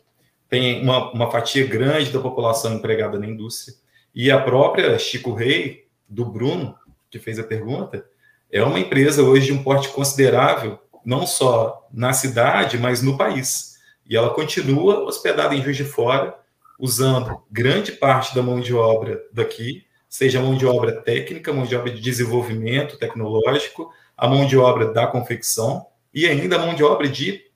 [0.48, 3.76] Tem uma, uma fatia grande da população empregada na indústria.
[4.14, 6.76] E a própria Chico Rei, do Bruno,
[7.10, 8.06] que fez a pergunta,
[8.52, 13.80] é uma empresa hoje de um porte considerável, não só na cidade, mas no país.
[14.08, 16.38] E ela continua hospedada em Juiz de Fora,
[16.78, 21.76] usando grande parte da mão de obra daqui, seja mão de obra técnica, mão de
[21.76, 26.84] obra de desenvolvimento tecnológico, a mão de obra da confecção e ainda a mão de
[26.84, 27.52] obra de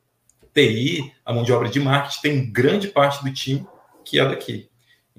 [0.58, 3.66] TI, a mão de obra de marketing, tem grande parte do time
[4.04, 4.70] que é daqui.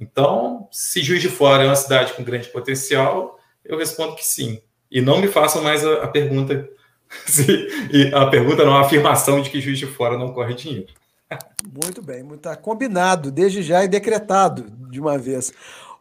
[0.01, 4.61] Então, se Juiz de Fora é uma cidade com grande potencial, eu respondo que sim.
[4.90, 6.68] E não me façam mais a, a pergunta,
[7.27, 7.68] se,
[8.12, 10.92] a pergunta não, a afirmação de que Juiz de Fora não corre dinheiro.
[11.85, 15.53] Muito bem, está combinado desde já e decretado de uma vez.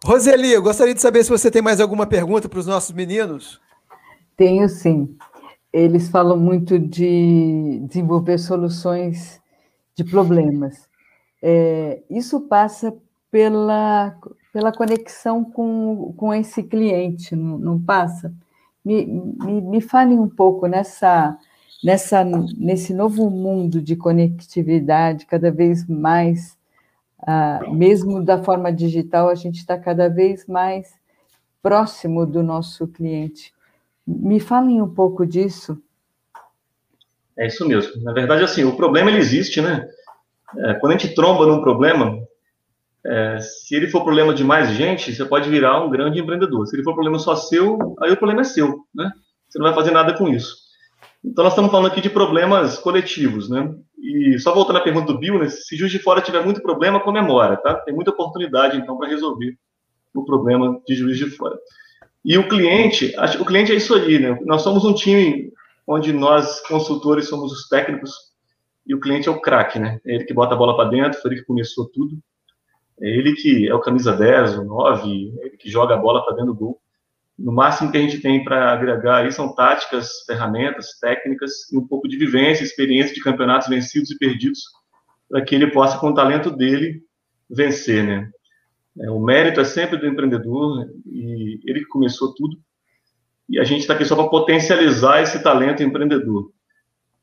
[0.04, 3.60] Roseli, eu gostaria de saber se você tem mais alguma pergunta para os nossos meninos.
[4.38, 5.17] Tenho sim.
[5.71, 9.41] Eles falam muito de desenvolver soluções
[9.95, 10.88] de problemas.
[11.41, 12.95] É, isso passa
[13.30, 14.17] pela,
[14.53, 18.34] pela conexão com, com esse cliente, não, não passa?
[18.84, 21.38] Me, me, me falem um pouco nessa,
[21.84, 26.58] nessa, nesse novo mundo de conectividade, cada vez mais
[27.25, 30.93] ah, mesmo da forma digital, a gente está cada vez mais
[31.62, 33.53] próximo do nosso cliente.
[34.07, 35.77] Me falem um pouco disso.
[37.37, 38.01] É isso mesmo.
[38.03, 39.87] Na verdade, assim, o problema ele existe, né?
[40.57, 42.17] É, quando a gente tromba num problema,
[43.05, 46.65] é, se ele for problema de mais gente, você pode virar um grande empreendedor.
[46.65, 49.11] Se ele for problema só seu, aí o problema é seu, né?
[49.47, 50.55] Você não vai fazer nada com isso.
[51.23, 53.75] Então, nós estamos falando aqui de problemas coletivos, né?
[53.97, 56.99] E só voltando à pergunta do Bill, né, se Juiz de Fora tiver muito problema,
[56.99, 57.75] comemora, tá?
[57.75, 59.57] Tem muita oportunidade, então, para resolver
[60.13, 61.57] o problema de Juiz de Fora.
[62.27, 64.37] E o cliente, o cliente é isso aí, né?
[64.45, 65.49] Nós somos um time
[65.87, 68.11] onde nós, consultores, somos os técnicos
[68.85, 70.01] e o cliente é o craque, né?
[70.05, 72.19] É ele que bota a bola para dentro, foi ele que começou tudo.
[72.99, 75.07] É ele que é o camisa 10, o 9,
[75.39, 76.81] é ele que joga a bola para dentro do gol.
[77.39, 81.87] No máximo que a gente tem para agregar aí são táticas, ferramentas, técnicas e um
[81.87, 84.63] pouco de vivência, experiência de campeonatos vencidos e perdidos,
[85.29, 87.01] para que ele possa, com o talento dele,
[87.49, 88.29] vencer, né?
[89.01, 90.91] É, o mérito é sempre do empreendedor né?
[91.05, 92.57] e ele que começou tudo.
[93.49, 96.51] E a gente está aqui só para potencializar esse talento empreendedor.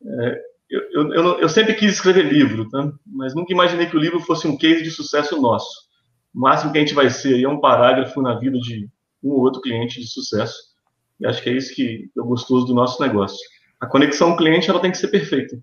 [0.06, 2.92] É, eu, eu, eu, sempre quis escrever livro, tá?
[3.06, 5.84] mas nunca imaginei que o livro fosse um case de sucesso nosso.
[6.34, 8.88] O máximo que a gente vai ser é um parágrafo na vida de
[9.22, 10.56] um ou outro cliente de sucesso.
[11.20, 13.38] E acho que é isso que é gostoso do nosso negócio.
[13.80, 15.56] A conexão cliente ela tem que ser perfeita.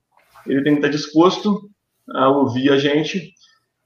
[0.45, 1.69] Ele tem que estar disposto
[2.09, 3.33] a ouvir a gente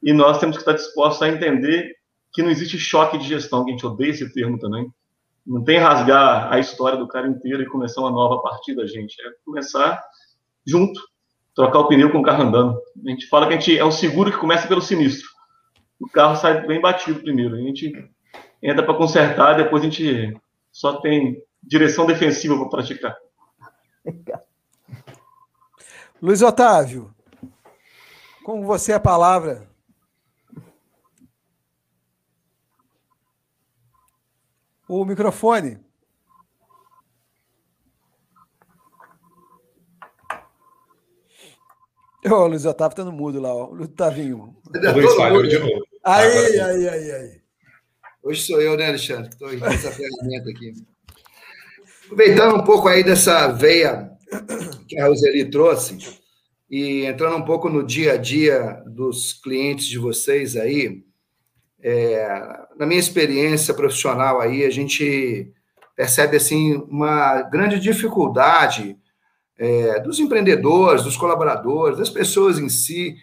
[0.04, 1.95] e nós temos que estar dispostos a entender
[2.36, 4.92] que não existe choque de gestão, que a gente odeia esse termo também.
[5.48, 9.16] Não tem rasgar a história do cara inteiro e começar uma nova partida, da gente.
[9.22, 10.04] É começar
[10.68, 11.00] junto,
[11.56, 12.78] trocar o pneu com o carro andando.
[13.06, 15.30] A gente fala que a gente é um seguro que começa pelo sinistro.
[15.98, 17.56] O carro sai bem batido primeiro.
[17.56, 17.94] A gente
[18.62, 20.38] entra para consertar, depois a gente
[20.74, 23.16] só tem direção defensiva para praticar.
[26.22, 27.16] Luiz Otávio,
[28.44, 29.74] com você a palavra.
[34.88, 35.80] O microfone.
[42.26, 43.68] Ô, oh, Luiz Otávio tá no mudo lá, ó.
[43.68, 44.56] Luiz Otavinho.
[44.94, 45.86] Luiz falhou de novo.
[46.04, 47.42] Aí, aí, aí, aí.
[48.24, 49.30] Hoje sou eu, né, Alexandre?
[49.30, 50.74] Estou com essa ferramenta aqui.
[52.06, 54.12] Aproveitando um pouco aí dessa veia
[54.88, 56.20] que a Roseli trouxe
[56.70, 61.04] e entrando um pouco no dia a dia dos clientes de vocês aí,
[61.80, 65.52] é, na minha experiência profissional aí, a gente
[65.96, 68.98] percebe assim uma grande dificuldade
[69.58, 73.16] é, dos empreendedores, dos colaboradores, das pessoas em si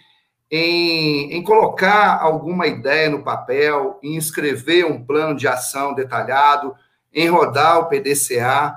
[0.53, 6.75] em, em colocar alguma ideia no papel, em escrever um plano de ação detalhado,
[7.13, 8.77] em rodar o PDCA.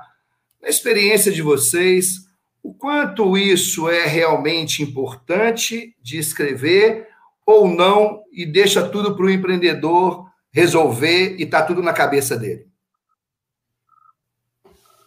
[0.62, 2.26] Na experiência de vocês,
[2.62, 7.08] o quanto isso é realmente importante de escrever
[7.44, 10.25] ou não, e deixa tudo para o empreendedor
[10.56, 12.66] resolver e está tudo na cabeça dele?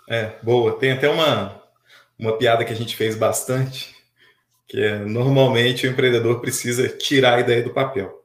[0.07, 0.77] É, boa.
[0.77, 1.59] Tem até uma,
[2.19, 3.95] uma piada que a gente fez bastante,
[4.67, 8.23] que é normalmente o empreendedor precisa tirar a ideia do papel.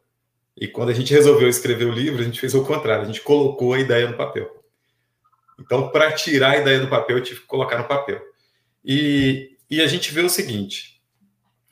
[0.54, 3.22] E quando a gente resolveu escrever o livro, a gente fez o contrário, a gente
[3.22, 4.62] colocou a ideia no papel.
[5.58, 8.20] Então, para tirar a ideia do papel, eu tive que colocar no papel.
[8.84, 11.00] E, e a gente vê o seguinte: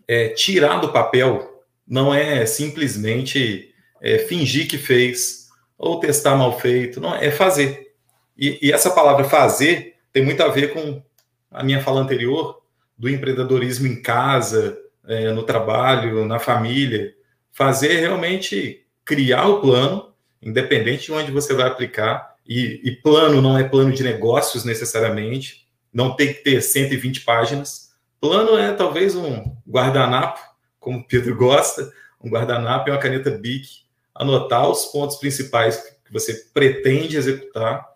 [0.09, 5.41] é, tirar do papel não é simplesmente é, fingir que fez
[5.83, 7.93] ou testar mal feito, não é fazer.
[8.39, 11.03] E, e essa palavra fazer tem muito a ver com
[11.51, 12.62] a minha fala anterior
[12.97, 14.78] do empreendedorismo em casa,
[15.09, 17.12] é, no trabalho, na família.
[17.51, 22.37] Fazer realmente criar o plano, independente de onde você vai aplicar.
[22.47, 27.91] E, e plano não é plano de negócios necessariamente, não tem que ter 120 páginas.
[28.20, 30.39] Plano é talvez um guardanapo,
[30.78, 33.83] como o Pedro gosta, um guardanapo e uma caneta BIC,
[34.23, 37.87] anotar os pontos principais que você pretende executar,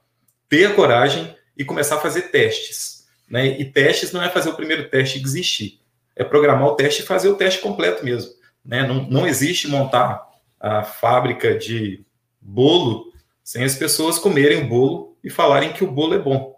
[0.49, 3.07] ter a coragem e começar a fazer testes.
[3.29, 3.59] Né?
[3.59, 5.81] E testes não é fazer o primeiro teste e desistir,
[6.15, 8.33] é programar o teste e fazer o teste completo mesmo.
[8.65, 8.87] Né?
[8.87, 10.27] Não, não existe montar
[10.61, 12.05] a fábrica de
[12.41, 13.13] bolo
[13.43, 16.57] sem as pessoas comerem o bolo e falarem que o bolo é bom.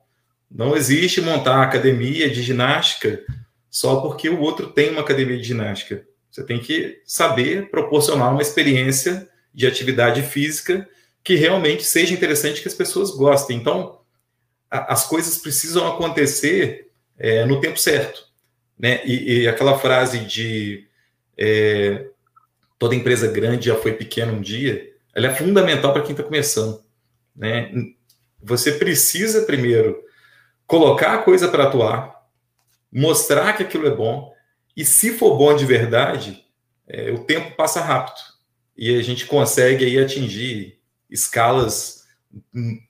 [0.50, 3.22] Não existe montar academia de ginástica
[3.70, 6.06] só porque o outro tem uma academia de ginástica.
[6.30, 10.88] Você tem que saber proporcionar uma experiência de atividade física
[11.22, 13.56] que realmente seja interessante que as pessoas gostem.
[13.56, 14.00] Então,
[14.70, 18.26] a, as coisas precisam acontecer é, no tempo certo.
[18.78, 19.04] Né?
[19.04, 20.86] E, e aquela frase de
[21.36, 22.06] é,
[22.78, 26.82] toda empresa grande já foi pequena um dia, ela é fundamental para quem está começando.
[27.34, 27.72] Né?
[28.42, 30.02] Você precisa primeiro
[30.66, 32.26] colocar a coisa para atuar,
[32.92, 34.32] mostrar que aquilo é bom,
[34.76, 36.44] e se for bom de verdade,
[36.86, 38.27] é, o tempo passa rápido
[38.78, 40.78] e a gente consegue aí atingir
[41.10, 42.06] escalas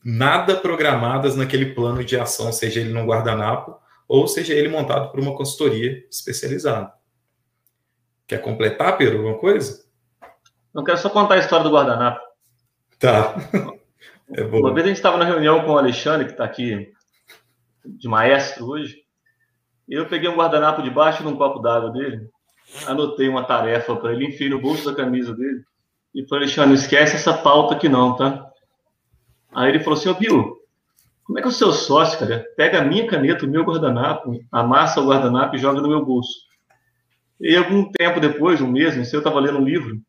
[0.04, 5.18] nada programadas naquele plano de ação, seja ele num guardanapo ou seja ele montado por
[5.18, 6.92] uma consultoria especializada.
[8.26, 9.82] Quer completar, Pedro, alguma coisa?
[10.74, 12.20] Não quero só contar a história do guardanapo.
[12.98, 13.34] Tá.
[14.30, 14.58] É bom.
[14.58, 16.92] Uma vez a gente estava na reunião com o Alexandre, que está aqui
[17.82, 19.02] de maestro hoje,
[19.88, 22.28] e eu peguei um guardanapo debaixo de um copo d'água dele,
[22.86, 25.64] anotei uma tarefa para ele, enfiei no bolso da camisa dele,
[26.14, 28.48] e falei, Alexandre, não esquece essa pauta aqui não, tá?
[29.54, 30.56] Aí ele falou assim, ô Bill,
[31.24, 35.00] como é que o seu sócio, cara, pega a minha caneta, o meu guardanapo, amassa
[35.00, 36.32] o guardanapo e joga no meu bolso?
[37.40, 40.00] E algum tempo depois, um mês, eu estava lendo um livro,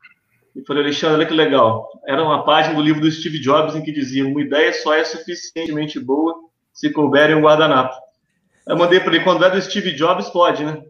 [0.55, 1.89] e falei, Alexandre, olha que legal.
[2.07, 5.03] Era uma página do livro do Steve Jobs em que dizia: uma ideia só é
[5.03, 6.35] suficientemente boa
[6.73, 7.95] se couber em um guardanapo.
[8.67, 10.81] Eu mandei para ele: quando é do Steve Jobs, pode, né?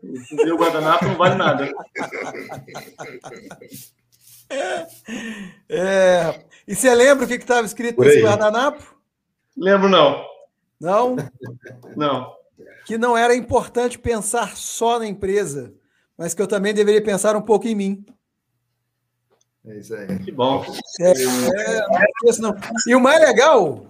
[0.51, 1.69] O guardanapo não vale nada.
[5.71, 8.95] É, e você lembra o que estava escrito nesse guardanapo?
[9.55, 10.25] Lembro, não.
[10.79, 11.15] Não?
[11.95, 12.33] Não.
[12.85, 15.73] Que não era importante pensar só na empresa,
[16.17, 18.05] mas que eu também deveria pensar um pouco em mim.
[19.65, 20.19] É isso aí.
[20.19, 20.65] Que bom.
[20.99, 22.55] É, é, não.
[22.87, 23.85] E o mais legal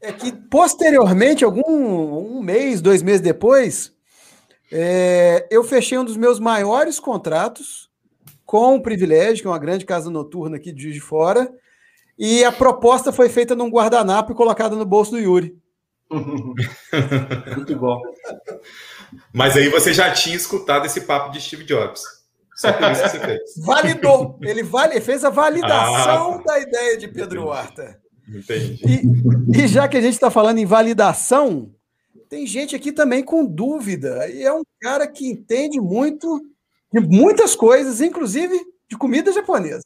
[0.00, 3.92] é que, posteriormente, algum um mês, dois meses depois,
[4.72, 7.85] é, eu fechei um dos meus maiores contratos
[8.46, 11.52] com o Privilégio, que é uma grande casa noturna aqui de Juiz de Fora,
[12.16, 15.54] e a proposta foi feita num guardanapo e colocada no bolso do Yuri.
[17.56, 18.00] Muito bom.
[19.34, 22.02] Mas aí você já tinha escutado esse papo de Steve Jobs.
[22.54, 23.40] Só por isso que você fez.
[23.58, 24.38] Validou.
[24.40, 27.46] Ele vale, fez a validação ah, da ideia de Pedro.
[27.46, 28.00] Horta.
[28.26, 28.82] Entendi.
[29.52, 31.70] E, e já que a gente está falando em validação,
[32.30, 34.26] tem gente aqui também com dúvida.
[34.30, 36.40] E é um cara que entende muito
[37.00, 39.82] de muitas coisas, inclusive de comida japonesa.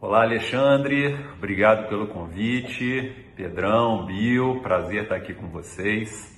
[0.00, 1.14] Olá, Alexandre.
[1.36, 3.14] Obrigado pelo convite.
[3.36, 6.34] Pedrão, Bill, prazer estar aqui com vocês.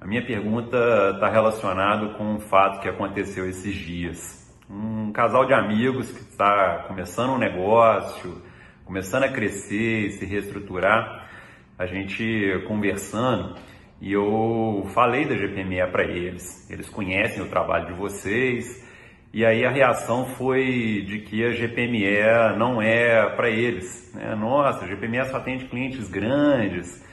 [0.00, 0.76] A minha pergunta
[1.12, 4.56] está relacionada com um fato que aconteceu esses dias.
[4.70, 8.40] Um casal de amigos que está começando um negócio,
[8.84, 11.28] começando a crescer e se reestruturar,
[11.76, 13.54] a gente conversando
[14.00, 16.70] e eu falei da GPME para eles.
[16.70, 18.86] Eles conhecem o trabalho de vocês
[19.32, 24.12] e aí a reação foi de que a GPME não é para eles.
[24.14, 24.34] Né?
[24.34, 27.04] Nossa, a GPME só atende clientes grandes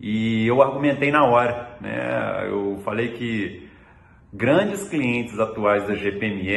[0.00, 2.46] e eu argumentei na hora, né?
[2.46, 3.68] Eu falei que
[4.32, 6.54] grandes clientes atuais da GPME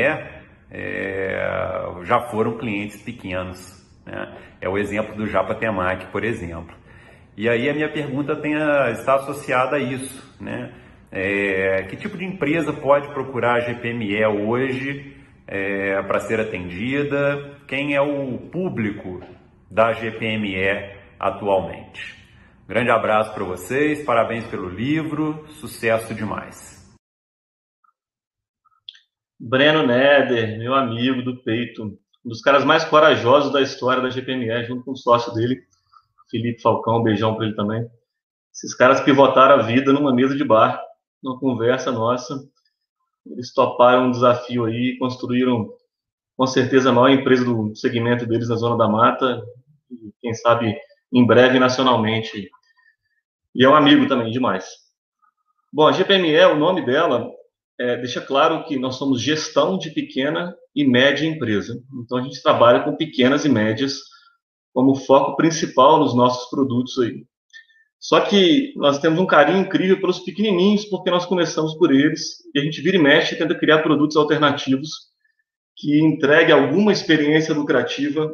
[0.69, 3.82] é, já foram clientes pequenos.
[4.05, 4.38] Né?
[4.61, 6.76] É o exemplo do Japa Temac, por exemplo.
[7.38, 10.73] E aí a minha pergunta tem a, está associada a isso, né?
[11.11, 15.17] É, que tipo de empresa pode procurar a GPME hoje
[15.47, 17.57] é, para ser atendida?
[17.67, 19.21] Quem é o público
[19.69, 22.21] da GPME atualmente?
[22.67, 26.82] Grande abraço para vocês, parabéns pelo livro, sucesso demais.
[29.38, 34.63] Breno Neder, meu amigo do peito, um dos caras mais corajosos da história da GPME,
[34.65, 35.63] junto com o sócio dele,
[36.32, 37.86] Felipe Falcão, um beijão para ele também.
[38.53, 40.82] Esses caras pivotaram a vida numa mesa de bar,
[41.21, 42.41] numa conversa nossa.
[43.25, 45.69] Eles toparam um desafio aí, construíram,
[46.36, 49.43] com certeza, a maior empresa do segmento deles na Zona da Mata,
[49.91, 50.75] e quem sabe
[51.13, 52.49] em breve nacionalmente.
[53.53, 54.65] E é um amigo também, demais.
[55.71, 57.29] Bom, a GPME, o nome dela,
[57.79, 61.82] é, deixa claro que nós somos gestão de pequena e média empresa.
[62.03, 63.99] Então, a gente trabalha com pequenas e médias
[64.74, 67.26] como foco principal nos nossos produtos aí.
[67.99, 72.59] Só que nós temos um carinho incrível pelos pequenininhos, porque nós começamos por eles, e
[72.59, 74.89] a gente vira e mexe tenta criar produtos alternativos
[75.78, 78.32] que entregue alguma experiência lucrativa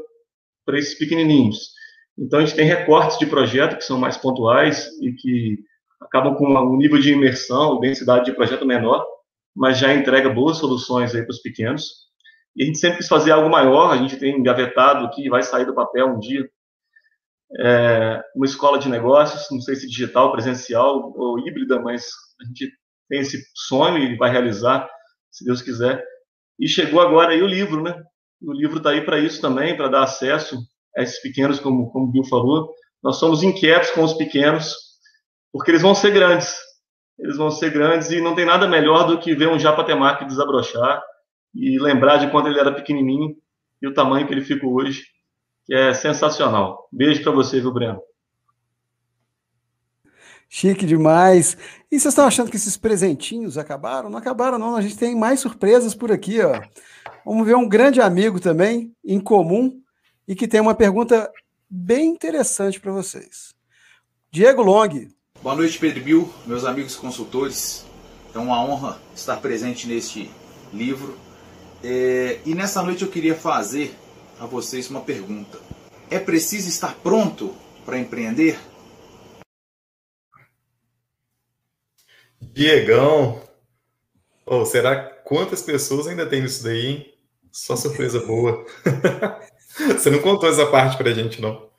[0.65, 1.71] para esses pequenininhos.
[2.17, 5.57] Então, a gente tem recortes de projeto que são mais pontuais e que
[6.01, 9.05] acabam com um nível de imersão, densidade de projeto menor,
[9.55, 12.06] mas já entrega boas soluções aí para os pequenos.
[12.57, 15.63] E a gente sempre quis fazer algo maior, a gente tem engavetado aqui, vai sair
[15.63, 16.49] do papel um dia,
[17.59, 22.07] é, uma escola de negócios, não sei se digital, presencial ou híbrida, mas
[22.41, 22.71] a gente
[23.07, 24.89] tem esse sonho e vai realizar,
[25.29, 26.03] se Deus quiser.
[26.59, 27.95] E chegou agora aí o livro, né?
[28.41, 30.57] O livro está aí para isso também, para dar acesso
[30.97, 32.73] a esses pequenos, como, como o Bill falou.
[33.03, 34.75] Nós somos inquietos com os pequenos,
[35.53, 36.55] porque eles vão ser grandes.
[37.19, 40.25] Eles vão ser grandes e não tem nada melhor do que ver um Japa Temaki
[40.25, 41.03] desabrochar
[41.53, 43.35] e lembrar de quando ele era pequenininho
[43.81, 45.03] e o tamanho que ele ficou hoje,
[45.65, 46.87] que é sensacional.
[46.91, 48.01] Beijo para você, viu, Breno?
[50.49, 51.57] Chique demais.
[51.91, 54.09] E vocês estão achando que esses presentinhos acabaram?
[54.09, 54.75] Não acabaram, não.
[54.75, 56.61] A gente tem mais surpresas por aqui, ó.
[57.25, 59.81] Vamos ver um grande amigo também, em comum,
[60.27, 61.29] e que tem uma pergunta
[61.69, 63.53] bem interessante para vocês.
[64.31, 65.09] Diego Long.
[65.41, 67.85] Boa noite, Pedro Bill, meus amigos consultores.
[68.33, 70.31] É uma honra estar presente neste
[70.73, 71.17] livro
[71.83, 73.95] é, e nessa noite eu queria fazer
[74.39, 75.59] a vocês uma pergunta.
[76.09, 77.53] É preciso estar pronto
[77.85, 78.57] para empreender?
[82.41, 83.41] Diegão,
[84.45, 87.13] oh, será quantas pessoas ainda tem isso daí, hein?
[87.51, 88.65] Só surpresa boa.
[89.93, 91.69] Você não contou essa parte pra gente, não.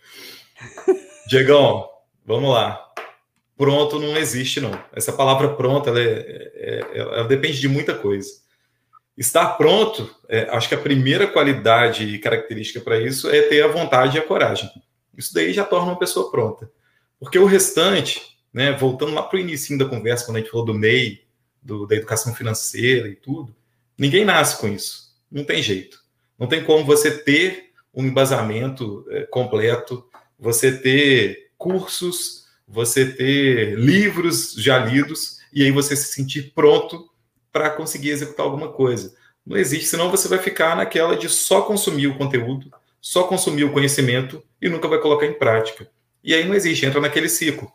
[1.26, 1.88] Diegão,
[2.24, 2.84] vamos lá.
[3.57, 4.70] Pronto não existe, não.
[4.92, 8.30] Essa palavra pronto, ela, é, é, é ela depende de muita coisa.
[9.18, 13.66] Estar pronto, é, acho que a primeira qualidade e característica para isso é ter a
[13.66, 14.70] vontade e a coragem.
[15.16, 16.70] Isso daí já torna uma pessoa pronta.
[17.18, 20.64] Porque o restante, né, voltando lá para o início da conversa, quando a gente falou
[20.64, 21.24] do MEI,
[21.60, 23.52] do, da educação financeira e tudo,
[23.98, 25.12] ninguém nasce com isso.
[25.28, 26.00] Não tem jeito.
[26.38, 30.08] Não tem como você ter um embasamento é, completo,
[30.38, 37.10] você ter cursos, você ter livros já lidos, e aí você se sentir pronto
[37.53, 39.14] para conseguir executar alguma coisa.
[39.46, 42.70] Não existe, senão você vai ficar naquela de só consumir o conteúdo,
[43.01, 45.88] só consumir o conhecimento e nunca vai colocar em prática.
[46.22, 47.72] E aí não existe, entra naquele ciclo.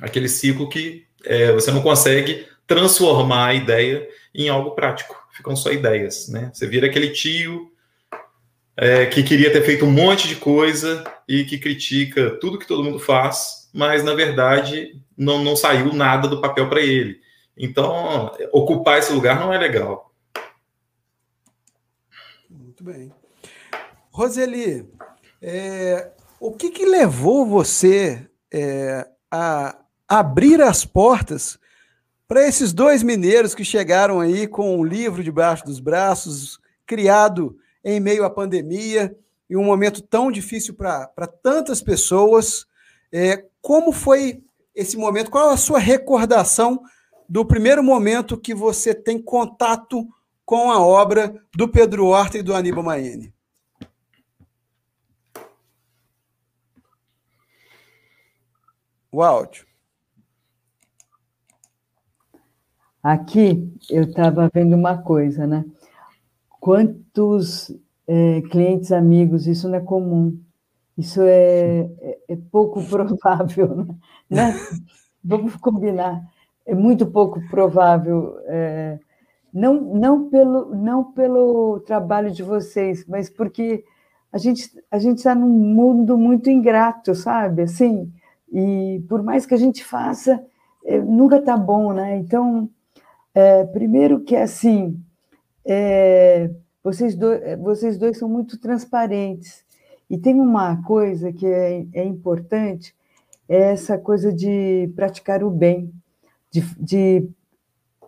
[0.00, 5.14] Aquele ciclo que é, você não consegue transformar a ideia em algo prático.
[5.32, 6.50] Ficam só ideias, né?
[6.52, 7.70] Você vira aquele tio
[8.76, 12.82] é, que queria ter feito um monte de coisa e que critica tudo que todo
[12.82, 17.20] mundo faz, mas na verdade não, não saiu nada do papel para ele.
[17.56, 20.12] Então, ocupar esse lugar não é legal.
[22.50, 23.12] Muito bem.
[24.10, 24.90] Roseli,
[25.40, 29.76] é, o que, que levou você é, a
[30.08, 31.58] abrir as portas
[32.26, 38.00] para esses dois mineiros que chegaram aí com um livro debaixo dos braços, criado em
[38.00, 39.16] meio à pandemia,
[39.48, 42.66] em um momento tão difícil para tantas pessoas?
[43.12, 44.42] É, como foi
[44.74, 45.30] esse momento?
[45.30, 46.82] Qual a sua recordação
[47.28, 50.06] do primeiro momento que você tem contato
[50.44, 53.32] com a obra do Pedro Horta e do Aníbal Maene?
[59.10, 59.66] O áudio.
[63.02, 65.64] Aqui eu estava vendo uma coisa, né?
[66.48, 67.70] Quantos
[68.06, 70.40] é, clientes amigos, isso não é comum.
[70.96, 73.98] Isso é, é, é pouco provável,
[74.28, 74.54] né?
[75.22, 76.33] Vamos combinar
[76.66, 78.98] é muito pouco provável, é,
[79.52, 83.84] não, não, pelo, não pelo trabalho de vocês, mas porque
[84.32, 87.62] a gente a gente está num mundo muito ingrato, sabe?
[87.62, 88.12] Assim,
[88.52, 90.44] e por mais que a gente faça,
[90.84, 92.16] é, nunca está bom, né?
[92.16, 92.68] Então,
[93.34, 95.00] é, primeiro que assim,
[95.64, 96.50] é,
[96.82, 99.64] vocês, dois, vocês dois são muito transparentes.
[100.08, 102.94] E tem uma coisa que é, é importante,
[103.48, 105.92] é essa coisa de praticar o bem,
[106.54, 107.28] de, de,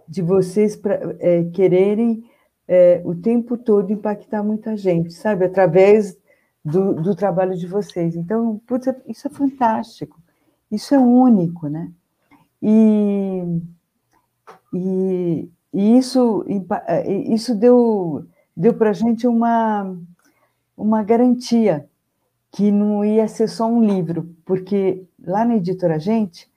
[0.08, 2.24] de vocês pra, é, quererem
[2.68, 5.44] é, o tempo todo impactar muita gente, sabe?
[5.44, 6.16] Através
[6.64, 8.14] do, do trabalho de vocês.
[8.14, 10.22] Então, putz, isso é fantástico,
[10.70, 11.90] isso é único, né?
[12.62, 13.42] E,
[14.72, 16.44] e, e isso,
[17.28, 18.24] isso deu,
[18.56, 19.92] deu para a gente uma,
[20.76, 21.88] uma garantia
[22.52, 26.48] que não ia ser só um livro, porque lá na editora Gente,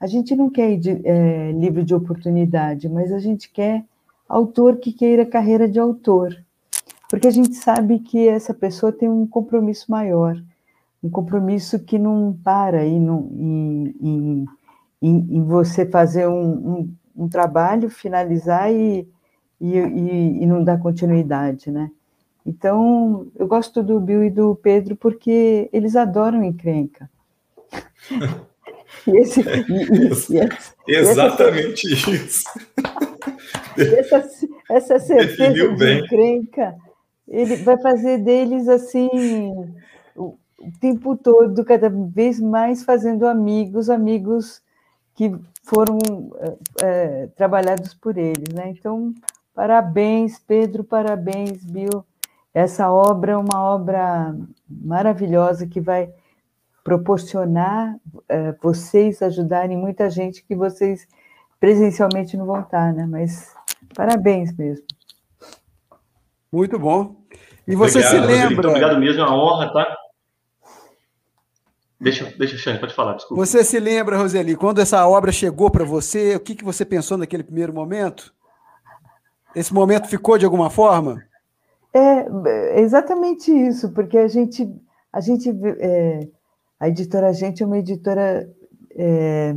[0.00, 3.84] a gente não quer é, livro de oportunidade, mas a gente quer
[4.28, 6.36] autor que queira carreira de autor,
[7.10, 10.40] porque a gente sabe que essa pessoa tem um compromisso maior,
[11.02, 13.06] um compromisso que não para em,
[14.00, 14.46] em,
[15.00, 19.08] em, em você fazer um, um, um, trabalho, finalizar e,
[19.60, 21.90] e, e, e não dar continuidade, né?
[22.44, 27.10] Então, eu gosto do Bill e do Pedro porque eles adoram encrenca.
[29.16, 29.44] esse,
[30.86, 32.44] Exatamente essa, isso.
[33.76, 34.28] Essa,
[34.70, 35.98] essa certeza Definiu de bem.
[36.00, 36.74] encrenca,
[37.26, 39.08] ele vai fazer deles assim
[40.16, 44.60] o, o tempo todo, cada vez mais fazendo amigos, amigos
[45.14, 45.34] que
[45.64, 45.98] foram
[46.82, 48.70] é, trabalhados por eles, né?
[48.70, 49.12] Então,
[49.54, 52.04] parabéns, Pedro, parabéns, Bill.
[52.54, 54.34] Essa obra é uma obra
[54.68, 56.10] maravilhosa que vai
[56.88, 61.06] proporcionar é, vocês ajudarem muita gente que vocês
[61.60, 63.06] presencialmente não vão estar, né?
[63.06, 63.54] Mas
[63.94, 64.86] parabéns mesmo.
[66.50, 67.14] Muito bom.
[67.66, 68.54] E você obrigado, se lembra?
[68.54, 69.96] Muito obrigado mesmo, é uma honra, tá?
[72.00, 73.44] Deixa, deixa, Xande, pode falar, desculpa.
[73.44, 77.18] Você se lembra, Roseli, quando essa obra chegou para você, o que, que você pensou
[77.18, 78.32] naquele primeiro momento?
[79.54, 81.22] Esse momento ficou de alguma forma?
[81.92, 84.66] É exatamente isso, porque a gente,
[85.12, 86.28] a gente, é,
[86.78, 88.48] a editora Gente é uma editora
[88.96, 89.54] é,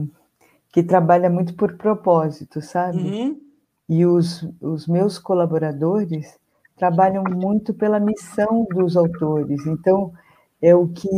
[0.72, 3.00] que trabalha muito por propósito, sabe?
[3.00, 3.42] Uhum.
[3.90, 6.40] E os, os meus colaboradores
[6.78, 10.14] trabalham muito pela missão dos autores, então
[10.62, 11.10] é o que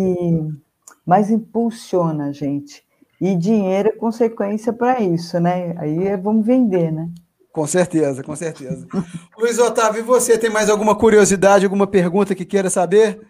[1.06, 2.84] mais impulsiona a gente.
[3.22, 5.76] E dinheiro é consequência para isso, né?
[5.78, 7.10] Aí é, vamos vender, né?
[7.52, 8.88] Com certeza, com certeza.
[9.38, 13.22] Luiz Otávio, e você tem mais alguma curiosidade, alguma pergunta que queira saber?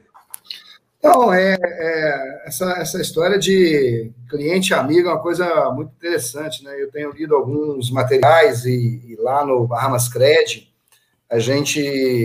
[1.03, 6.81] Não, é, é, essa, essa história de cliente amigo é uma coisa muito interessante, né?
[6.81, 10.71] Eu tenho lido alguns materiais e, e lá no Bahamas Cred
[11.29, 12.23] a gente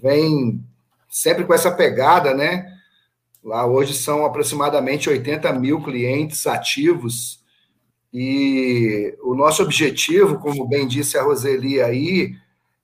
[0.00, 0.64] vem
[1.06, 2.72] sempre com essa pegada, né?
[3.42, 7.44] Lá hoje são aproximadamente 80 mil clientes ativos
[8.10, 12.34] e o nosso objetivo, como bem disse a Roseli aí,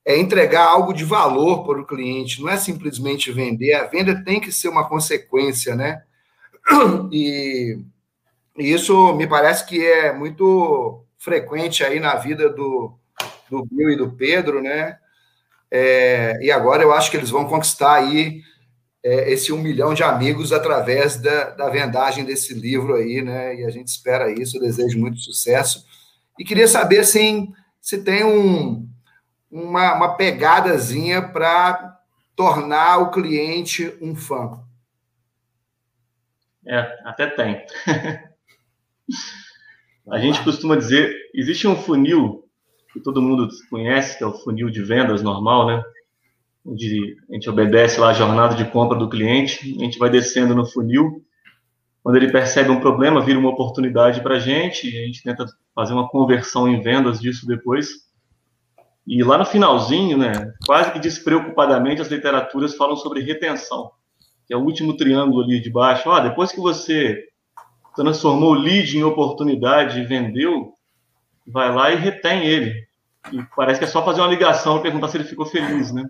[0.04, 3.74] é entregar algo de valor para o cliente, não é simplesmente vender.
[3.74, 6.02] A venda tem que ser uma consequência, né?
[7.12, 7.78] E,
[8.56, 12.94] e isso me parece que é muito frequente aí na vida do,
[13.50, 14.98] do Bill e do Pedro, né?
[15.70, 18.42] É, e agora eu acho que eles vão conquistar aí
[19.02, 23.54] é, esse um milhão de amigos através da, da vendagem desse livro aí, né?
[23.56, 25.84] E a gente espera isso, eu desejo muito sucesso.
[26.38, 28.88] E queria saber, assim, se tem um,
[29.50, 32.00] uma, uma pegadazinha para
[32.36, 34.62] tornar o cliente um fã.
[36.66, 37.64] É, até tem.
[40.10, 42.44] a gente costuma dizer, existe um funil
[42.92, 45.82] que todo mundo conhece, que é o funil de vendas normal, né?
[46.64, 50.54] onde a gente obedece lá a jornada de compra do cliente, a gente vai descendo
[50.54, 51.24] no funil.
[52.02, 55.46] Quando ele percebe um problema, vira uma oportunidade para a gente, e a gente tenta
[55.74, 58.09] fazer uma conversão em vendas disso depois.
[59.10, 63.90] E lá no finalzinho, né, quase que despreocupadamente, as literaturas falam sobre retenção,
[64.46, 66.08] que é o último triângulo ali de baixo.
[66.08, 67.24] Ah, depois que você
[67.96, 70.74] transformou o lead em oportunidade e vendeu,
[71.44, 72.86] vai lá e retém ele.
[73.32, 76.04] E parece que é só fazer uma ligação e perguntar se ele ficou feliz, né?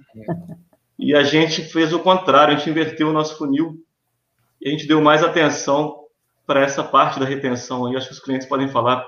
[0.99, 3.83] E a gente fez o contrário, a gente inverteu o nosso funil
[4.61, 6.01] e a gente deu mais atenção
[6.47, 7.97] para essa parte da retenção aí.
[7.97, 9.07] Acho que os clientes podem falar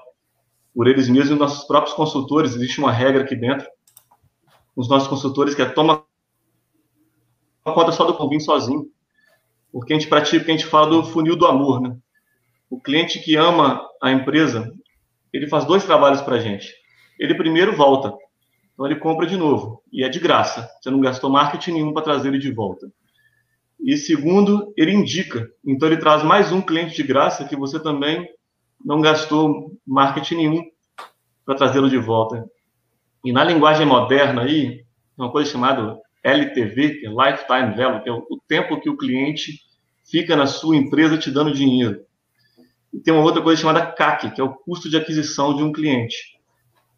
[0.75, 2.55] por eles mesmos e nossos próprios consultores.
[2.55, 3.67] Existe uma regra aqui dentro,
[4.75, 6.05] os nossos consultores, que é toma
[7.65, 8.91] conta só do convite sozinho.
[9.71, 11.97] Porque a gente pratica, a gente fala do funil do amor, né?
[12.69, 14.73] O cliente que ama a empresa,
[15.33, 16.83] ele faz dois trabalhos para a gente
[17.23, 18.13] ele primeiro volta.
[18.73, 19.83] Então ele compra de novo.
[19.93, 20.69] E é de graça.
[20.81, 22.91] Você não gastou marketing nenhum para trazer ele de volta.
[23.79, 25.49] E segundo, ele indica.
[25.65, 28.29] Então ele traz mais um cliente de graça que você também
[28.85, 30.65] não gastou marketing nenhum
[31.45, 32.45] para trazê-lo de volta.
[33.25, 34.85] E na linguagem moderna aí,
[35.17, 39.61] uma coisa chamada LTV, que é Lifetime Value, que é o tempo que o cliente
[40.05, 42.05] fica na sua empresa te dando dinheiro.
[42.93, 45.73] e tem uma outra coisa chamada CAC, que é o custo de aquisição de um
[45.73, 46.15] cliente.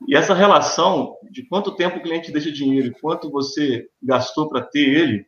[0.09, 4.61] E essa relação de quanto tempo o cliente deixa dinheiro e quanto você gastou para
[4.61, 5.27] ter ele,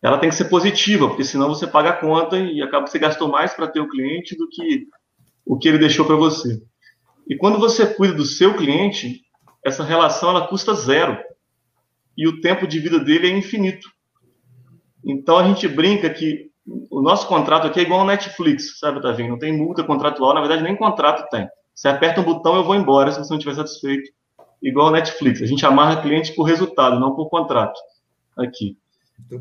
[0.00, 2.98] ela tem que ser positiva, porque senão você paga a conta e acaba que você
[2.98, 4.86] gastou mais para ter o cliente do que
[5.44, 6.62] o que ele deixou para você.
[7.28, 9.22] E quando você cuida do seu cliente,
[9.64, 11.18] essa relação ela custa zero
[12.16, 13.88] e o tempo de vida dele é infinito.
[15.04, 16.50] Então a gente brinca que
[16.90, 19.30] o nosso contrato aqui é igual ao Netflix, sabe, Tavinho?
[19.30, 21.48] Não tem multa contratual, na verdade nem contrato tem.
[21.74, 24.10] Você aperta um botão, eu vou embora se você não estiver satisfeito.
[24.60, 25.40] Igual ao Netflix.
[25.40, 27.78] A gente amarra cliente por resultado, não por contrato.
[28.36, 28.76] Aqui.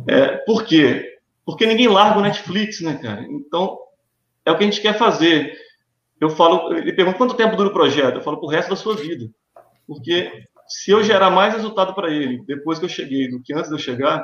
[0.08, 1.18] É, por quê?
[1.44, 3.24] Porque ninguém larga o Netflix, né, cara?
[3.24, 3.80] Então,
[4.46, 5.52] é o que a gente quer fazer.
[6.22, 8.16] Eu falo, ele pergunta quanto tempo dura o projeto?
[8.16, 9.28] Eu falo pro resto da sua vida.
[9.88, 10.32] Porque
[10.68, 13.76] se eu gerar mais resultado para ele depois que eu cheguei do que antes de
[13.76, 14.24] eu chegar,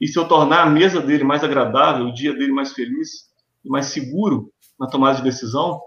[0.00, 3.30] e se eu tornar a mesa dele mais agradável, o dia dele mais feliz
[3.64, 5.80] e mais seguro na tomada de decisão,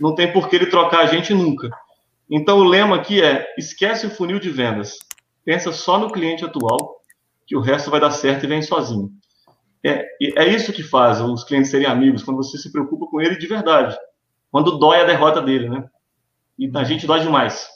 [0.00, 1.70] não tem por que ele trocar a gente nunca.
[2.28, 4.98] Então o lema aqui é: esquece o funil de vendas,
[5.44, 7.00] pensa só no cliente atual,
[7.46, 9.10] que o resto vai dar certo e vem sozinho.
[9.84, 13.36] É, é isso que faz os clientes serem amigos, quando você se preocupa com ele
[13.36, 13.96] de verdade,
[14.50, 15.84] quando dói a derrota dele, né?
[16.58, 17.68] E a gente dói demais.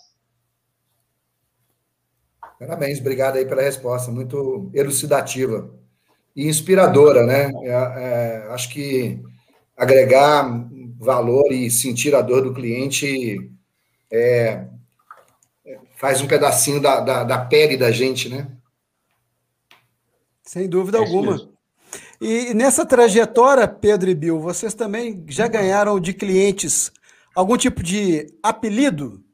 [2.59, 5.71] Parabéns, obrigado aí pela resposta, muito elucidativa
[6.35, 7.51] e inspiradora, né?
[7.63, 9.21] É, é, acho que
[9.77, 13.51] agregar valor e sentir a dor do cliente
[14.11, 14.67] é,
[15.97, 18.49] faz um pedacinho da, da, da, pele da gente, né?
[20.43, 21.51] Sem dúvida é alguma.
[22.21, 26.91] E nessa trajetória, Pedro e Bill, vocês também já ganharam de clientes
[27.35, 29.26] algum tipo de apelido?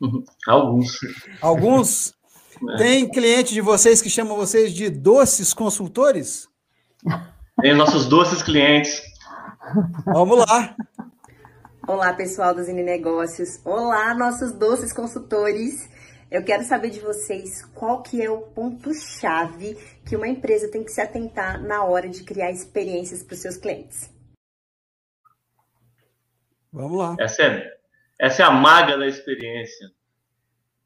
[0.46, 0.98] Alguns.
[1.40, 2.14] Alguns?
[2.70, 2.76] É.
[2.76, 6.48] Tem cliente de vocês que chamam vocês de doces consultores?
[7.60, 9.02] Tem nossos doces clientes.
[10.06, 10.74] Vamos lá.
[11.86, 13.60] Olá, pessoal dos Zine Negócios.
[13.64, 15.88] Olá, nossos doces consultores.
[16.30, 20.90] Eu quero saber de vocês qual que é o ponto-chave que uma empresa tem que
[20.90, 24.10] se atentar na hora de criar experiências para os seus clientes.
[26.72, 27.16] Vamos lá.
[27.20, 27.75] Essa é
[28.18, 29.90] essa é a maga da experiência.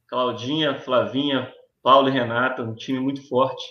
[0.09, 1.53] Claudinha, Flavinha,
[1.83, 3.65] Paulo e Renata, um time muito forte.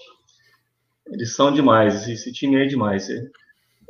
[1.08, 3.10] Eles são demais, esse time é demais.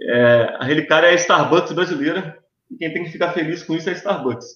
[0.02, 2.38] É, a Relicária é a Starbucks brasileira,
[2.72, 4.48] e quem tem que ficar feliz com isso é a Starbucks.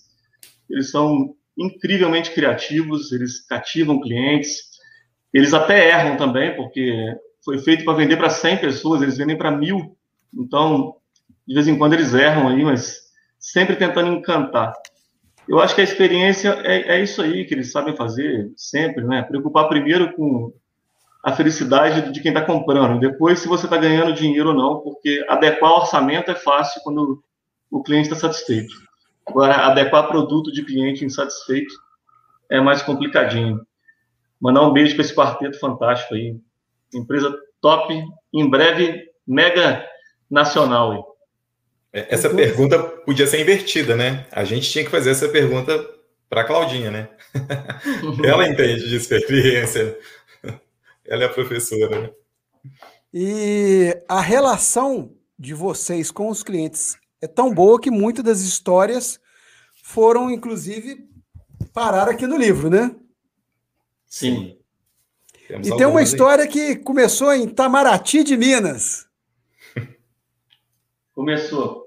[0.70, 4.72] Eles são incrivelmente criativos, eles cativam clientes,
[5.34, 9.52] eles até erram também, porque foi feito para vender para 100 pessoas, eles vendem para
[9.52, 9.98] mil.
[10.34, 10.96] Então,
[11.46, 13.02] de vez em quando eles erram aí, mas
[13.38, 14.74] sempre tentando encantar.
[15.48, 19.24] Eu acho que a experiência é, é isso aí que eles sabem fazer sempre, né?
[19.24, 20.54] Preocupar primeiro com
[21.24, 25.26] a felicidade de quem está comprando, depois se você está ganhando dinheiro ou não, porque
[25.30, 27.24] adequar orçamento é fácil quando
[27.72, 28.74] o cliente está satisfeito.
[29.26, 31.74] Agora, adequar produto de cliente insatisfeito
[32.52, 33.66] é mais complicadinho.
[34.40, 36.36] Mandar um beijo para esse quarteto fantástico aí.
[36.94, 39.88] Empresa top, em breve, mega
[40.30, 41.13] nacional aí.
[41.94, 44.26] É, essa pergunta podia ser invertida, né?
[44.32, 45.88] A gente tinha que fazer essa pergunta
[46.28, 47.10] para a Claudinha, né?
[48.26, 49.98] Ela entende de experiência.
[51.06, 52.10] Ela é a professora, né?
[53.14, 59.20] E a relação de vocês com os clientes é tão boa que muitas das histórias
[59.84, 61.08] foram, inclusive,
[61.72, 62.96] parar aqui no livro, né?
[64.08, 64.58] Sim.
[65.48, 66.50] Temos e tem uma história aí.
[66.50, 69.06] que começou em Itamaraty de Minas.
[71.14, 71.83] Começou.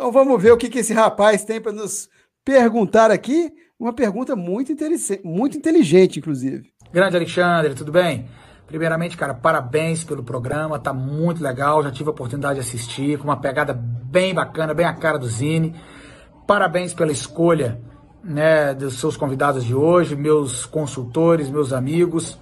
[0.00, 2.08] Então vamos ver o que, que esse rapaz tem para nos
[2.42, 3.52] perguntar aqui.
[3.78, 4.72] Uma pergunta muito,
[5.22, 6.72] muito inteligente, inclusive.
[6.90, 8.26] Grande Alexandre, tudo bem?
[8.66, 11.82] Primeiramente, cara, parabéns pelo programa, tá muito legal.
[11.82, 15.26] Já tive a oportunidade de assistir, com uma pegada bem bacana, bem a cara do
[15.26, 15.74] Zine.
[16.46, 17.78] Parabéns pela escolha
[18.24, 22.38] né, dos seus convidados de hoje, meus consultores, meus amigos,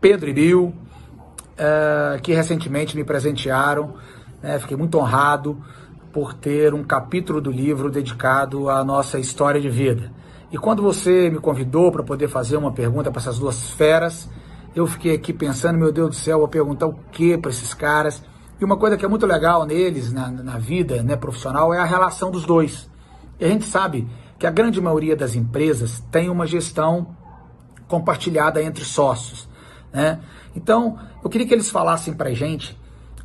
[0.00, 3.96] Pedro e Bill, uh, que recentemente me presentearam.
[4.40, 5.60] Né, fiquei muito honrado
[6.16, 10.10] por ter um capítulo do livro dedicado à nossa história de vida.
[10.50, 14.26] E quando você me convidou para poder fazer uma pergunta para essas duas feras,
[14.74, 18.24] eu fiquei aqui pensando, meu Deus do céu, vou perguntar o que para esses caras.
[18.58, 21.84] E uma coisa que é muito legal neles, na, na vida né, profissional, é a
[21.84, 22.88] relação dos dois.
[23.38, 24.08] E a gente sabe
[24.38, 27.14] que a grande maioria das empresas tem uma gestão
[27.86, 29.46] compartilhada entre sócios.
[29.92, 30.18] Né?
[30.54, 32.74] Então, eu queria que eles falassem para gente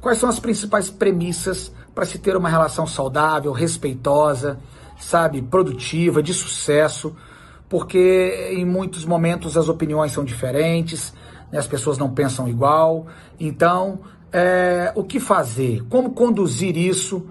[0.02, 1.72] quais são as principais premissas
[2.02, 4.58] para se ter uma relação saudável, respeitosa,
[4.98, 7.16] sabe, produtiva, de sucesso,
[7.70, 11.14] porque em muitos momentos as opiniões são diferentes,
[11.52, 13.06] né, as pessoas não pensam igual.
[13.40, 14.00] Então,
[14.34, 15.84] é, o que fazer?
[15.92, 17.30] Como conduzir isso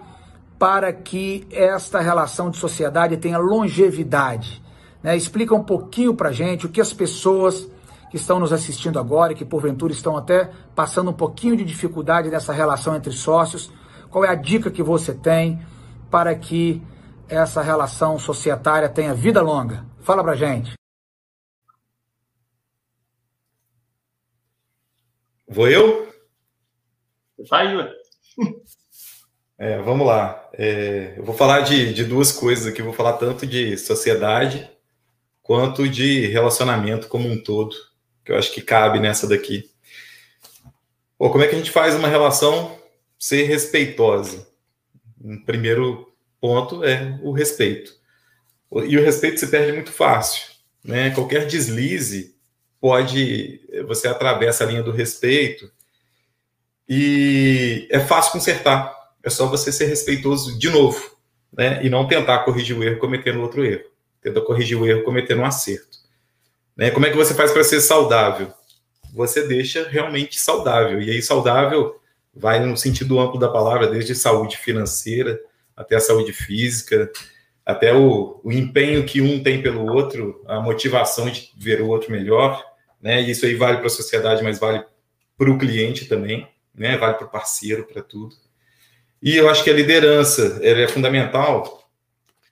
[0.57, 4.63] para que esta relação de sociedade tenha longevidade?
[5.03, 5.17] Né?
[5.17, 7.67] Explica um pouquinho para gente o que as pessoas
[8.09, 12.31] que estão nos assistindo agora e que porventura estão até passando um pouquinho de dificuldade
[12.31, 13.69] nessa relação entre sócios,
[14.11, 15.65] qual é a dica que você tem
[16.11, 16.83] para que
[17.29, 19.87] essa relação societária tenha vida longa?
[20.01, 20.75] Fala para gente.
[25.49, 26.13] Vou eu?
[27.49, 27.67] Vai.
[29.63, 30.49] É, vamos lá.
[30.55, 32.81] É, eu vou falar de, de duas coisas aqui.
[32.81, 34.67] Eu vou falar tanto de sociedade
[35.43, 37.77] quanto de relacionamento como um todo,
[38.25, 39.71] que eu acho que cabe nessa daqui.
[41.19, 42.80] Pô, como é que a gente faz uma relação
[43.21, 44.49] ser respeitosa?
[45.23, 47.93] Um primeiro ponto é o respeito.
[48.73, 50.43] E o respeito se perde muito fácil.
[50.83, 51.11] Né?
[51.11, 52.35] Qualquer deslize
[52.81, 53.61] pode.
[53.87, 55.71] Você atravessa a linha do respeito
[56.89, 61.17] e é fácil consertar é só você ser respeitoso de novo,
[61.53, 61.85] né?
[61.85, 63.85] E não tentar corrigir o erro cometendo outro erro.
[64.23, 65.99] Tenta corrigir o erro cometendo um acerto.
[66.77, 66.91] Né?
[66.91, 68.53] Como é que você faz para ser saudável?
[69.13, 71.03] Você deixa realmente saudável.
[71.03, 72.00] E aí, saudável
[72.35, 75.41] vai no sentido amplo da palavra, desde saúde financeira
[75.77, 77.11] até a saúde física,
[77.65, 82.13] até o, o empenho que um tem pelo outro, a motivação de ver o outro
[82.13, 82.63] melhor.
[83.01, 83.23] Né?
[83.23, 84.85] E isso aí vale para a sociedade, mas vale
[85.39, 86.99] para o cliente também, né?
[86.99, 88.37] vale para o parceiro, para tudo.
[89.23, 91.89] E eu acho que a liderança é fundamental,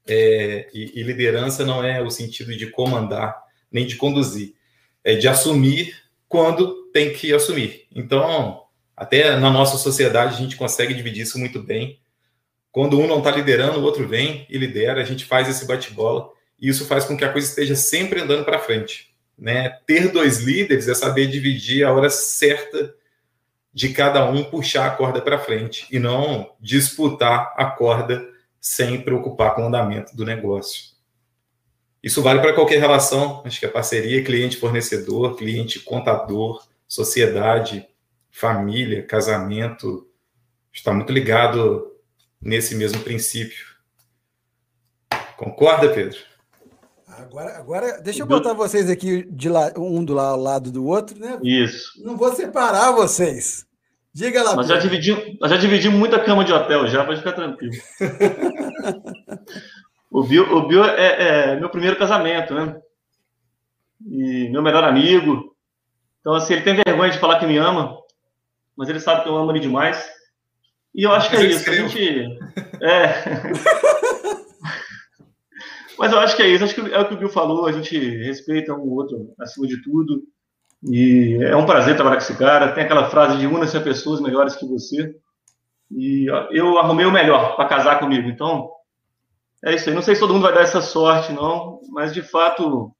[0.07, 4.55] é, e, e, liderança não é o sentido de comandar, nem de conduzir,
[5.05, 7.87] é de assumir quando tem que assumir.
[7.95, 8.63] Então,
[8.99, 12.01] até na nossa sociedade, a gente consegue dividir isso muito bem.
[12.73, 16.29] Quando um não está liderando, o outro vem e lidera, a gente faz esse bate-bola,
[16.61, 19.15] e isso faz com que a coisa esteja sempre andando para frente.
[19.39, 19.71] Né?
[19.87, 22.93] Ter dois líderes é saber dividir a hora certa
[23.73, 28.29] de cada um puxar a corda para frente e não disputar a corda
[28.61, 30.99] sem preocupar com o andamento do negócio.
[32.03, 37.87] Isso vale para qualquer relação, acho que é parceria cliente-fornecedor, cliente-contador, sociedade,
[38.39, 40.07] família, casamento,
[40.73, 41.93] está muito ligado
[42.41, 43.67] nesse mesmo princípio.
[45.37, 46.19] Concorda, Pedro?
[47.07, 51.41] Agora, agora deixa eu botar vocês aqui de la, um do lado do outro, né?
[51.43, 52.01] Isso.
[52.05, 53.67] Não vou separar vocês.
[54.15, 54.55] Diga lá.
[54.55, 57.75] Nós já, dividimos, nós já dividimos muita cama de hotel já, pode ficar tranquilo.
[60.11, 62.81] o Bill, o Bill é, é, meu primeiro casamento, né?
[64.07, 65.57] E meu melhor amigo.
[66.21, 67.99] Então, assim, ele tem vergonha de falar que me ama,
[68.79, 70.09] mas ele sabe que eu amo ele demais.
[70.95, 71.69] E eu acho que é isso.
[71.69, 72.25] A gente.
[72.81, 73.25] É.
[75.99, 76.63] mas eu acho que é isso.
[76.63, 77.67] Acho que é o que o Bill falou.
[77.67, 80.23] A gente respeita um outro acima de tudo.
[80.89, 82.71] E é um prazer trabalhar com esse cara.
[82.71, 85.13] Tem aquela frase de una-se a pessoas melhores que você.
[85.91, 88.29] E eu arrumei o melhor para casar comigo.
[88.29, 88.71] Então,
[89.65, 89.95] é isso aí.
[89.95, 92.93] Não sei se todo mundo vai dar essa sorte, não, mas de fato,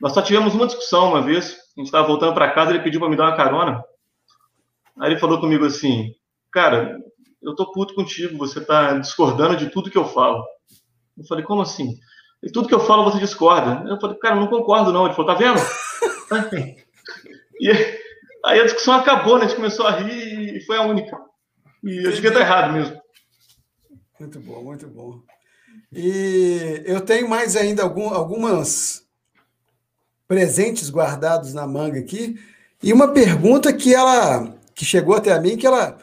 [0.00, 1.58] nós só tivemos uma discussão uma vez.
[1.76, 3.84] A gente estava voltando para casa, ele pediu para me dar uma carona.
[5.00, 6.14] Aí ele falou comigo assim:
[6.52, 6.98] Cara,
[7.42, 10.44] eu tô puto contigo, você tá discordando de tudo que eu falo.
[11.16, 11.96] Eu falei: Como assim?
[12.42, 13.88] E tudo que eu falo você discorda.
[13.88, 15.06] Eu falei: Cara, não concordo, não.
[15.06, 15.60] Ele falou: Tá vendo?
[17.60, 17.72] E
[18.44, 19.44] aí a discussão acabou, né?
[19.44, 21.18] A gente começou a rir e foi a única.
[21.82, 23.00] E eu devia estar errado mesmo.
[24.20, 25.20] Muito bom, muito bom.
[25.92, 29.04] E eu tenho mais ainda algum, algumas
[30.28, 32.38] presentes guardados na manga aqui.
[32.80, 35.98] E uma pergunta que ela que chegou até a mim, que ela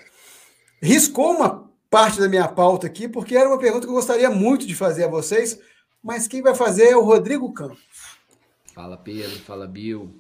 [0.81, 4.67] riscou uma parte da minha pauta aqui, porque era uma pergunta que eu gostaria muito
[4.67, 5.57] de fazer a vocês,
[6.03, 7.79] mas quem vai fazer é o Rodrigo Campos.
[8.73, 10.13] Fala Pedro, fala Bill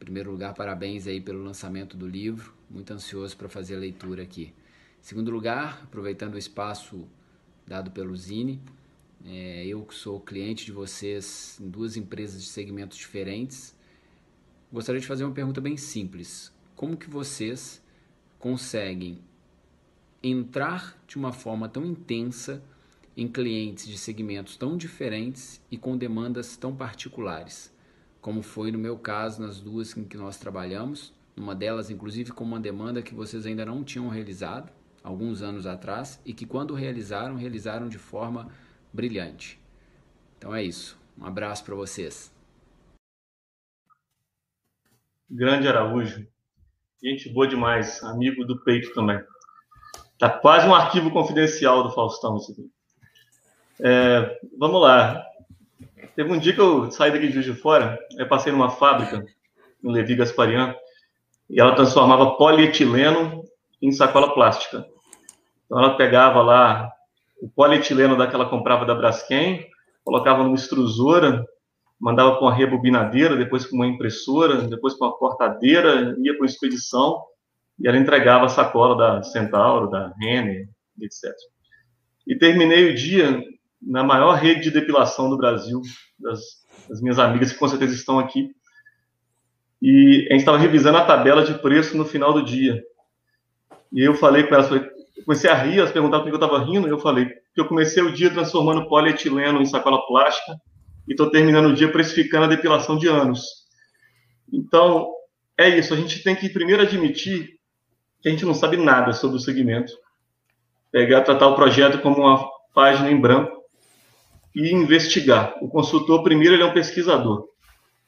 [0.00, 2.54] primeiro lugar, parabéns aí pelo lançamento do livro.
[2.70, 4.54] Muito ansioso para fazer a leitura aqui.
[4.98, 7.06] Em segundo lugar, aproveitando o espaço
[7.66, 8.60] dado pelo Zine,
[9.24, 13.76] é, eu que sou cliente de vocês em duas empresas de segmentos diferentes,
[14.72, 16.50] gostaria de fazer uma pergunta bem simples.
[16.80, 17.82] Como que vocês
[18.38, 19.18] conseguem
[20.22, 22.62] entrar de uma forma tão intensa
[23.14, 27.70] em clientes de segmentos tão diferentes e com demandas tão particulares?
[28.20, 32.44] como foi no meu caso nas duas em que nós trabalhamos, uma delas inclusive com
[32.44, 34.72] uma demanda que vocês ainda não tinham realizado
[35.02, 38.52] alguns anos atrás e que quando realizaram, realizaram de forma
[38.92, 39.58] brilhante.
[40.36, 40.98] Então é isso.
[41.18, 42.32] Um abraço para vocês.
[45.30, 46.26] Grande Araújo.
[47.02, 49.18] Gente boa demais, amigo do peito também.
[50.18, 52.54] Tá quase um arquivo confidencial do Faustão isso.
[53.80, 55.24] É, vamos lá.
[56.14, 59.24] Teve um dia que eu saí daqui de Juiz de Fora, eu passei numa fábrica,
[59.82, 60.76] no Levi Gasparian,
[61.48, 63.44] e ela transformava polietileno
[63.80, 64.86] em sacola plástica.
[65.64, 66.92] Então ela pegava lá
[67.40, 69.66] o polietileno daquela comprava da Braskem,
[70.04, 71.46] colocava numa extrusora,
[72.00, 76.46] mandava com uma rebobinadeira, depois com uma impressora, depois com uma cortadeira, ia para uma
[76.46, 77.22] expedição
[77.78, 80.66] e ela entregava a sacola da Centauro, da Renner,
[81.00, 81.30] etc.
[82.26, 83.42] E terminei o dia
[83.80, 85.80] na maior rede de depilação do Brasil,
[86.18, 86.40] das,
[86.88, 88.50] das minhas amigas que com certeza estão aqui.
[89.80, 92.82] E a gente estava revisando a tabela de preço no final do dia.
[93.92, 94.68] E eu falei com elas,
[95.24, 97.66] comecei a rir, elas perguntavam por que eu estava rindo, e eu falei que eu
[97.66, 100.52] comecei o dia transformando polietileno em sacola plástica
[101.10, 103.66] e estou terminando o dia precificando a depilação de anos.
[104.52, 105.12] Então,
[105.58, 107.58] é isso, a gente tem que primeiro admitir
[108.22, 109.92] que a gente não sabe nada sobre o segmento,
[110.92, 113.60] pegar, tratar o projeto como uma página em branco
[114.54, 115.56] e investigar.
[115.60, 117.48] O consultor, primeiro, ele é um pesquisador,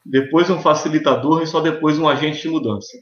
[0.05, 2.97] depois um facilitador e só depois um agente de mudança.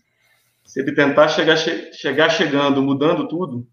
[0.66, 3.68] Se ele tentar chegar, chegar chegando, mudando tudo,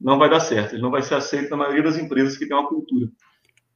[0.00, 0.74] não vai dar certo.
[0.74, 3.08] Ele não vai ser aceito na maioria das empresas que tem uma cultura.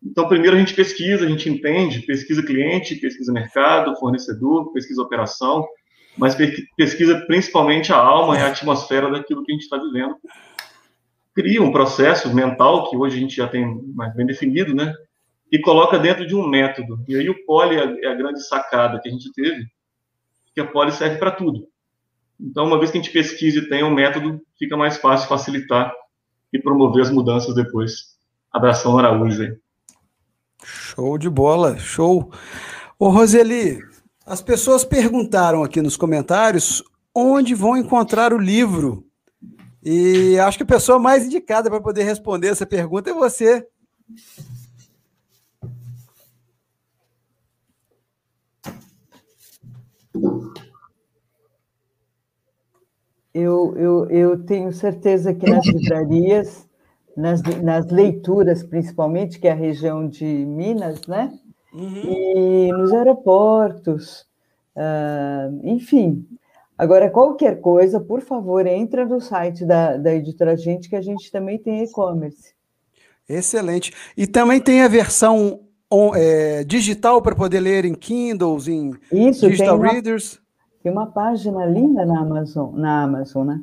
[0.02, 5.66] Então, primeiro a gente pesquisa, a gente entende, pesquisa cliente, pesquisa mercado, fornecedor, pesquisa operação,
[6.16, 6.36] mas
[6.76, 10.16] pesquisa principalmente a alma e a atmosfera daquilo que a gente está vivendo.
[11.34, 14.92] Cria um processo mental, que hoje a gente já tem mais bem definido, né?
[15.50, 17.04] E coloca dentro de um método.
[17.06, 19.64] E aí o poli é, é a grande sacada que a gente teve,
[20.54, 21.68] que a poli serve para tudo.
[22.40, 25.92] Então, uma vez que a gente pesquisa e tem um método, fica mais fácil facilitar
[26.52, 28.16] e promover as mudanças depois.
[28.52, 29.67] Abração, Araújo aí.
[30.64, 32.30] Show de bola, show.
[32.98, 33.78] Ô, Roseli,
[34.26, 36.82] as pessoas perguntaram aqui nos comentários
[37.14, 39.04] onde vão encontrar o livro.
[39.82, 43.66] E acho que a pessoa mais indicada para poder responder essa pergunta é você.
[53.32, 56.67] Eu, eu, eu tenho certeza que nas livrarias,
[57.18, 61.32] nas, nas leituras principalmente, que é a região de Minas, né?
[61.74, 62.02] Uhum.
[62.04, 64.24] E nos aeroportos,
[64.76, 66.24] uh, enfim.
[66.76, 71.30] Agora, qualquer coisa, por favor, entra no site da, da editora Gente, que a gente
[71.32, 72.54] também tem e-commerce.
[73.28, 73.92] Excelente.
[74.16, 75.60] E também tem a versão
[75.90, 80.40] on, é, digital para poder ler em Kindles, em Isso, digital tem readers.
[80.84, 83.60] Tem uma página linda na Amazon, na Amazon, né?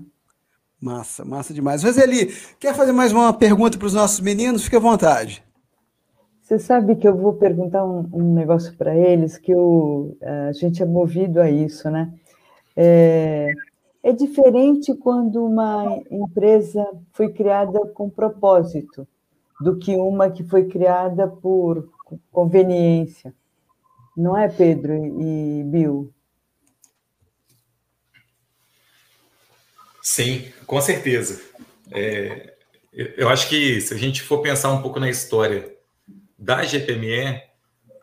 [0.86, 1.82] Massa, massa demais.
[1.82, 2.28] Roseli,
[2.60, 4.66] quer fazer mais uma pergunta para os nossos meninos?
[4.66, 5.44] Fique à vontade.
[6.40, 10.84] Você sabe que eu vou perguntar um, um negócio para eles, que eu, a gente
[10.84, 12.14] é movido a isso, né?
[12.78, 13.52] É,
[14.04, 19.08] é diferente quando uma empresa foi criada com propósito
[19.60, 21.90] do que uma que foi criada por
[22.32, 23.34] conveniência.
[24.16, 26.14] Não é, Pedro e Bill?
[30.06, 31.42] Sim, com certeza.
[31.92, 32.54] É,
[32.94, 35.74] eu acho que se a gente for pensar um pouco na história
[36.38, 37.42] da GPME,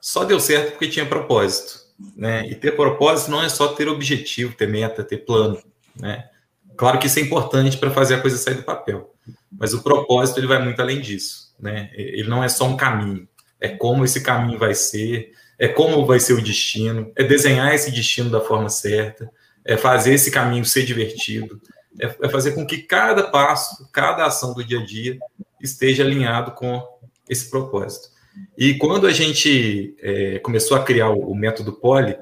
[0.00, 1.78] só deu certo porque tinha propósito.
[2.16, 2.48] Né?
[2.48, 5.62] E ter propósito não é só ter objetivo, ter meta, ter plano.
[5.94, 6.28] Né?
[6.76, 9.14] Claro que isso é importante para fazer a coisa sair do papel,
[9.52, 11.54] mas o propósito ele vai muito além disso.
[11.56, 11.88] Né?
[11.94, 13.28] Ele não é só um caminho,
[13.60, 17.92] é como esse caminho vai ser, é como vai ser o destino, é desenhar esse
[17.92, 19.30] destino da forma certa,
[19.64, 21.62] é fazer esse caminho ser divertido,
[22.00, 25.18] é, é fazer com que cada passo, cada ação do dia a dia
[25.60, 26.82] esteja alinhado com
[27.28, 28.08] esse propósito.
[28.56, 32.16] E quando a gente é, começou a criar o, o método Poli,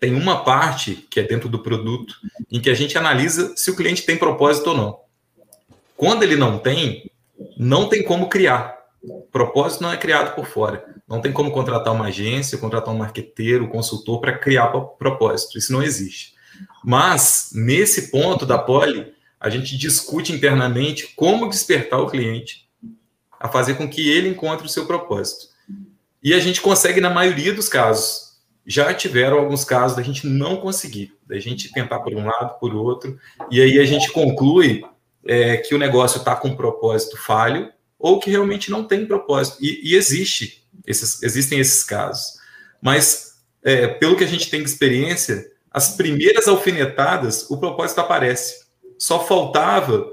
[0.00, 2.14] tem uma parte que é dentro do produto
[2.50, 5.00] em que a gente analisa se o cliente tem propósito ou não.
[5.96, 7.10] Quando ele não tem,
[7.56, 8.78] não tem como criar.
[9.32, 10.84] Propósito não é criado por fora.
[11.08, 15.58] Não tem como contratar uma agência, contratar um marqueteiro, um consultor para criar propósito.
[15.58, 16.34] Isso não existe.
[16.84, 22.68] Mas, nesse ponto da poli, a gente discute internamente como despertar o cliente
[23.38, 25.48] a fazer com que ele encontre o seu propósito.
[26.22, 28.38] E a gente consegue na maioria dos casos.
[28.66, 32.74] Já tiveram alguns casos da gente não conseguir, da gente tentar por um lado, por
[32.74, 33.18] outro,
[33.50, 34.84] e aí a gente conclui
[35.24, 39.58] é, que o negócio está com um propósito falho ou que realmente não tem propósito.
[39.60, 42.38] E, e existe, esses, existem esses casos.
[42.80, 48.66] Mas, é, pelo que a gente tem de experiência, as primeiras alfinetadas, o propósito aparece.
[48.98, 50.12] Só faltava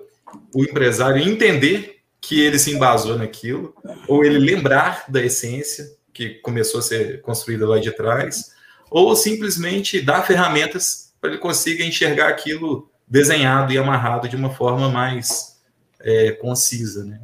[0.53, 3.75] o empresário entender que ele se embasou naquilo,
[4.07, 8.53] ou ele lembrar da essência que começou a ser construída lá de trás,
[8.89, 14.89] ou simplesmente dar ferramentas para ele consiga enxergar aquilo desenhado e amarrado de uma forma
[14.89, 15.59] mais
[15.99, 17.19] é, concisa, né?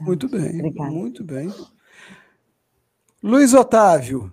[0.00, 0.90] Muito bem, Obrigada.
[0.90, 1.52] muito bem.
[3.22, 4.32] Luiz Otávio,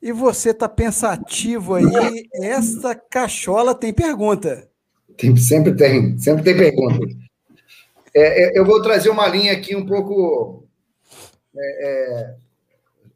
[0.00, 4.68] e você está pensativo aí, essa cachola tem pergunta.
[5.16, 7.06] Tem, sempre tem, sempre tem pergunta.
[8.14, 10.66] É, é, eu vou trazer uma linha aqui um pouco.
[11.56, 12.34] É, é,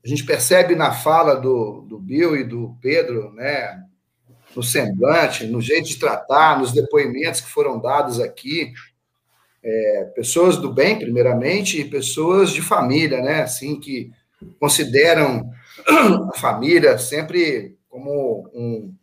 [0.04, 3.82] a gente percebe na fala do, do Bill e do Pedro, né,
[4.56, 8.72] no semblante, no jeito de tratar, nos depoimentos que foram dados aqui,
[9.62, 14.10] é, pessoas do bem, primeiramente, e pessoas de família, né, assim, que
[14.58, 15.50] consideram
[15.88, 18.94] a família sempre como um,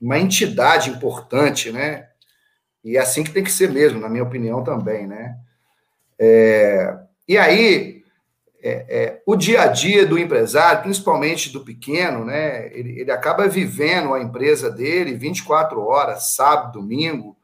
[0.00, 2.08] uma entidade importante, né,
[2.84, 5.36] e é assim que tem que ser mesmo, na minha opinião também, né?
[6.18, 8.02] É, e aí,
[8.62, 12.66] é, é, o dia a dia do empresário, principalmente do pequeno, né?
[12.72, 17.36] Ele, ele acaba vivendo a empresa dele 24 horas, sábado, domingo.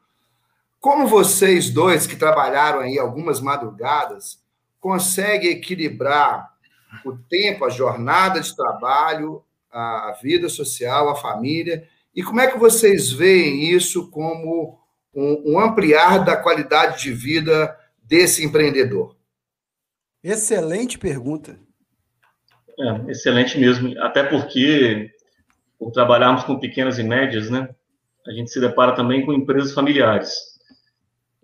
[0.79, 4.39] Como vocês dois que trabalharam aí algumas madrugadas
[4.79, 6.54] conseguem equilibrar
[7.03, 12.57] o tempo, a jornada de trabalho, a vida social, a família, e como é que
[12.57, 14.79] vocês veem isso como
[15.13, 19.15] um, um ampliar da qualidade de vida desse empreendedor?
[20.23, 21.59] Excelente pergunta.
[22.79, 23.93] É, excelente mesmo.
[24.01, 25.11] Até porque,
[25.77, 27.69] por trabalharmos com pequenas e médias, né,
[28.25, 30.33] a gente se depara também com empresas familiares.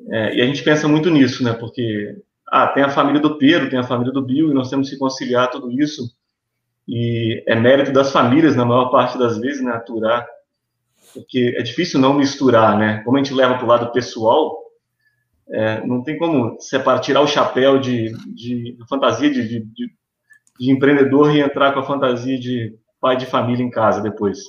[0.10, 2.16] É, e a gente pensa muito nisso, né, porque
[2.52, 4.98] ah, tem a família do Pedro, tem a família do Bill, e nós temos que
[4.98, 6.04] conciliar tudo isso.
[6.88, 10.28] E é mérito das famílias, na maior parte das vezes, né, aturar
[11.14, 13.02] porque é difícil não misturar, né?
[13.04, 14.58] Como a gente leva para o lado pessoal,
[15.50, 20.72] é, não tem como separar, tirar o chapéu de, de, de fantasia de, de, de,
[20.72, 24.40] empreendedor e entrar com a fantasia de pai de família em casa depois.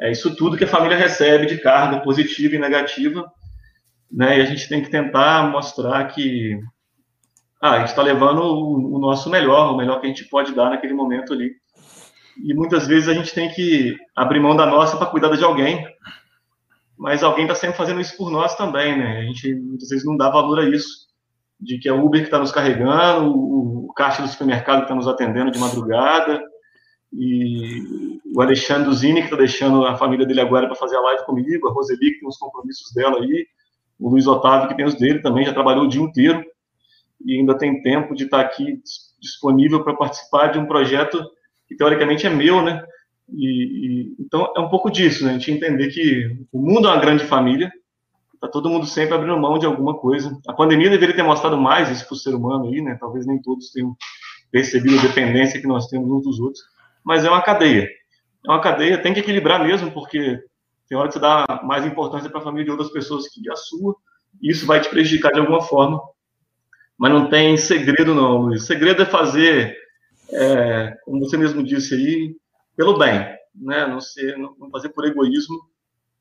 [0.00, 3.30] É isso tudo que a família recebe de carga positiva e negativa,
[4.10, 4.38] né?
[4.38, 6.58] E a gente tem que tentar mostrar que
[7.60, 10.54] ah, a gente está levando o, o nosso melhor, o melhor que a gente pode
[10.54, 11.52] dar naquele momento ali.
[12.42, 15.86] E muitas vezes a gente tem que abrir mão da nossa para cuidar de alguém,
[16.96, 19.18] mas alguém está sempre fazendo isso por nós também, né?
[19.18, 21.08] A gente muitas vezes não dá valor a isso,
[21.60, 24.84] de que é o Uber que está nos carregando, o, o caixa do supermercado que
[24.84, 26.42] está nos atendendo de madrugada,
[27.12, 31.24] e o Alexandre Zini, que está deixando a família dele agora para fazer a live
[31.24, 33.46] comigo, a Roseli, que tem os compromissos dela aí,
[33.98, 36.42] o Luiz Otávio, que tem os dele também, já trabalhou o dia inteiro,
[37.24, 38.80] e ainda tem tempo de estar aqui
[39.20, 41.22] disponível para participar de um projeto
[41.68, 42.82] que teoricamente é meu, né?
[43.28, 45.30] E, e, então é um pouco disso, né?
[45.30, 47.70] A gente entender que o mundo é uma grande família,
[48.40, 50.36] tá todo mundo sempre abrindo mão de alguma coisa.
[50.48, 52.96] A pandemia deveria ter mostrado mais isso para o ser humano aí, né?
[52.98, 53.94] Talvez nem todos tenham
[54.50, 56.62] percebido a dependência que nós temos uns dos outros,
[57.04, 57.88] mas é uma cadeia.
[58.46, 60.40] É uma cadeia, tem que equilibrar mesmo, porque
[60.88, 63.54] tem hora que você dá mais importância para a família de outras pessoas que a
[63.54, 63.94] sua,
[64.42, 66.00] e isso vai te prejudicar de alguma forma.
[67.00, 68.62] Mas não tem segredo, não, Luiz.
[68.62, 69.74] O segredo é fazer
[70.30, 72.36] é, como você mesmo disse aí,
[72.76, 73.20] pelo bem,
[73.54, 73.86] né?
[73.86, 75.58] Não, ser, não fazer por egoísmo,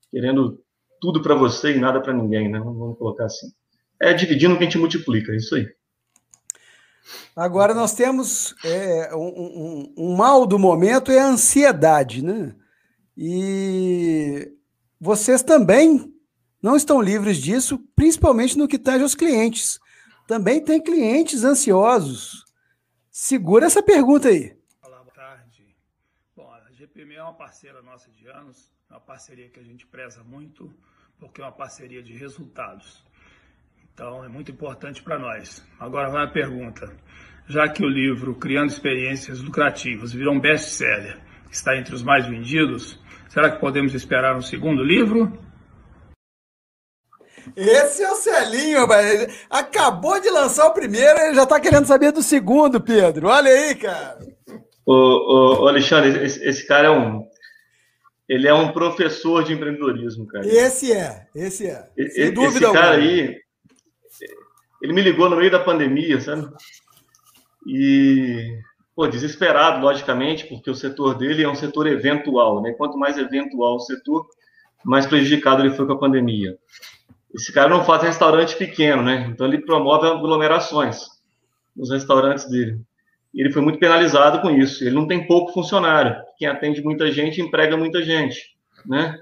[0.10, 0.64] querendo
[1.02, 2.60] tudo para você e nada para ninguém, né?
[2.60, 3.48] Vamos colocar assim.
[4.02, 5.68] É dividindo que a gente multiplica, é isso aí.
[7.36, 12.56] Agora nós temos é, um, um, um, mal do momento é a ansiedade, né?
[13.18, 14.50] E
[14.98, 16.10] vocês também
[16.64, 19.78] não estão livres disso, principalmente no que tange aos clientes.
[20.30, 22.46] Também tem clientes ansiosos.
[23.10, 24.56] Segura essa pergunta aí.
[24.84, 25.76] Olá, boa tarde.
[26.36, 29.88] Bom, a GPM é uma parceira nossa de anos, é uma parceria que a gente
[29.88, 30.72] preza muito,
[31.18, 33.04] porque é uma parceria de resultados.
[33.92, 35.66] Então, é muito importante para nós.
[35.80, 36.96] Agora vai a pergunta.
[37.48, 41.20] Já que o livro Criando Experiências Lucrativas virou um best-seller,
[41.50, 45.49] está entre os mais vendidos, será que podemos esperar um segundo livro?
[47.56, 52.12] Esse é o Celinho, mas acabou de lançar o primeiro, ele já está querendo saber
[52.12, 53.28] do segundo, Pedro.
[53.28, 54.20] Olha aí, cara.
[54.86, 57.24] O Alexandre, esse, esse, cara é um.
[58.28, 60.48] Ele é um professor de empreendedorismo, cara.
[60.48, 61.88] Esse é, esse é.
[61.96, 63.08] Sem esse, dúvida esse cara alguma.
[63.08, 63.36] aí,
[64.82, 66.48] ele me ligou no meio da pandemia, sabe?
[67.68, 68.60] E,
[68.96, 72.74] pô, desesperado, logicamente, porque o setor dele é um setor eventual, né?
[72.74, 74.26] Quanto mais eventual o setor,
[74.84, 76.58] mais prejudicado ele foi com a pandemia.
[77.34, 79.28] Esse cara não faz restaurante pequeno, né?
[79.30, 81.06] Então ele promove aglomerações
[81.76, 82.82] nos restaurantes dele.
[83.34, 84.84] E ele foi muito penalizado com isso.
[84.84, 86.16] Ele não tem pouco funcionário.
[86.38, 89.16] Quem atende muita gente emprega muita gente, né?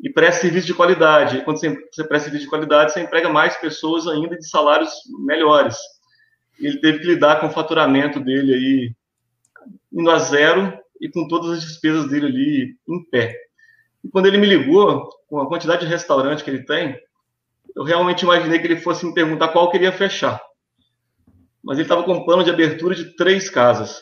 [0.00, 1.42] E presta serviço de qualidade.
[1.44, 4.90] Quando você, você presta serviço de qualidade, você emprega mais pessoas ainda de salários
[5.24, 5.76] melhores.
[6.60, 8.94] Ele teve que lidar com o faturamento dele aí
[9.92, 13.34] indo a zero e com todas as despesas dele ali em pé.
[14.02, 16.98] E quando ele me ligou, com a quantidade de restaurante que ele tem,
[17.76, 20.40] eu realmente imaginei que ele fosse me perguntar qual queria fechar.
[21.62, 24.00] Mas ele estava com um plano de abertura de três casas.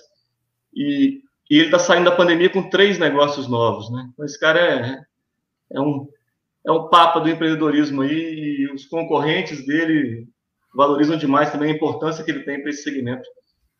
[0.74, 1.20] E,
[1.50, 4.08] e ele está saindo da pandemia com três negócios novos, né?
[4.12, 5.00] Então, esse cara é,
[5.72, 6.08] é um
[6.64, 10.28] é um papa do empreendedorismo aí, e os concorrentes dele
[10.74, 13.28] valorizam demais também a importância que ele tem para esse segmento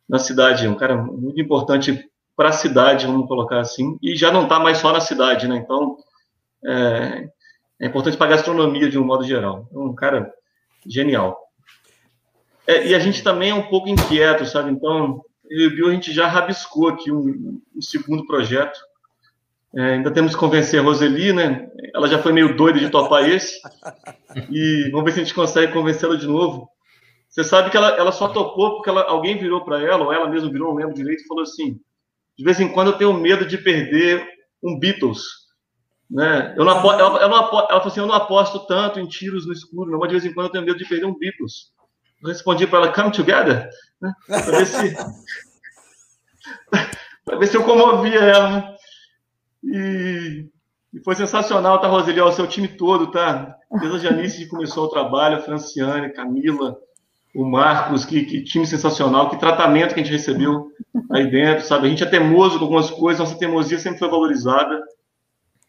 [0.09, 0.67] na cidade.
[0.67, 2.05] Um cara muito importante
[2.37, 5.59] para a cidade, vamos colocar assim, e já não está mais só na cidade, né?
[5.59, 5.97] Então,
[6.65, 7.29] é,
[7.83, 9.69] é importante para a gastronomia de um modo geral.
[9.75, 10.33] É um cara
[10.87, 11.37] genial.
[12.65, 14.71] É, e a gente também é um pouco inquieto, sabe?
[14.71, 18.79] Então, eu e o Bill, a gente já rabiscou aqui um, um segundo projeto.
[19.75, 21.69] É, ainda temos que convencer a Roseli, né?
[21.93, 23.61] Ela já foi meio doida de topar esse.
[24.49, 26.69] E vamos ver se a gente consegue convencê-la de novo.
[27.29, 30.29] Você sabe que ela, ela só topou porque ela, alguém virou para ela, ou ela
[30.29, 31.81] mesma virou, não lembro direito, e falou assim:
[32.39, 34.25] de vez em quando eu tenho medo de perder
[34.63, 35.42] um Beatles.
[36.13, 36.55] Né?
[36.59, 39.53] Eu não aposto, ela, ela, ela falou assim: eu não aposto tanto em tiros no
[39.53, 41.73] escuro, não, mas de vez em quando eu tenho medo de perder um Beatles.
[42.23, 43.71] Eu respondi para ela: come together,
[44.01, 44.13] né?
[44.29, 44.95] para ver se.
[47.39, 48.51] ver se eu comovia ela.
[48.51, 48.77] Né?
[49.65, 50.49] E,
[50.93, 52.21] e, foi sensacional, tá, Roseli?
[52.21, 53.57] O seu time todo, tá?
[53.81, 56.77] Desde a Janice que começou o trabalho, a Franciane, Camila,
[57.35, 60.71] o Marcos, que, que, time sensacional, que tratamento que a gente recebeu
[61.11, 61.87] aí dentro, sabe?
[61.87, 64.79] A gente é teimoso com algumas coisas, nossa teimosia sempre foi valorizada.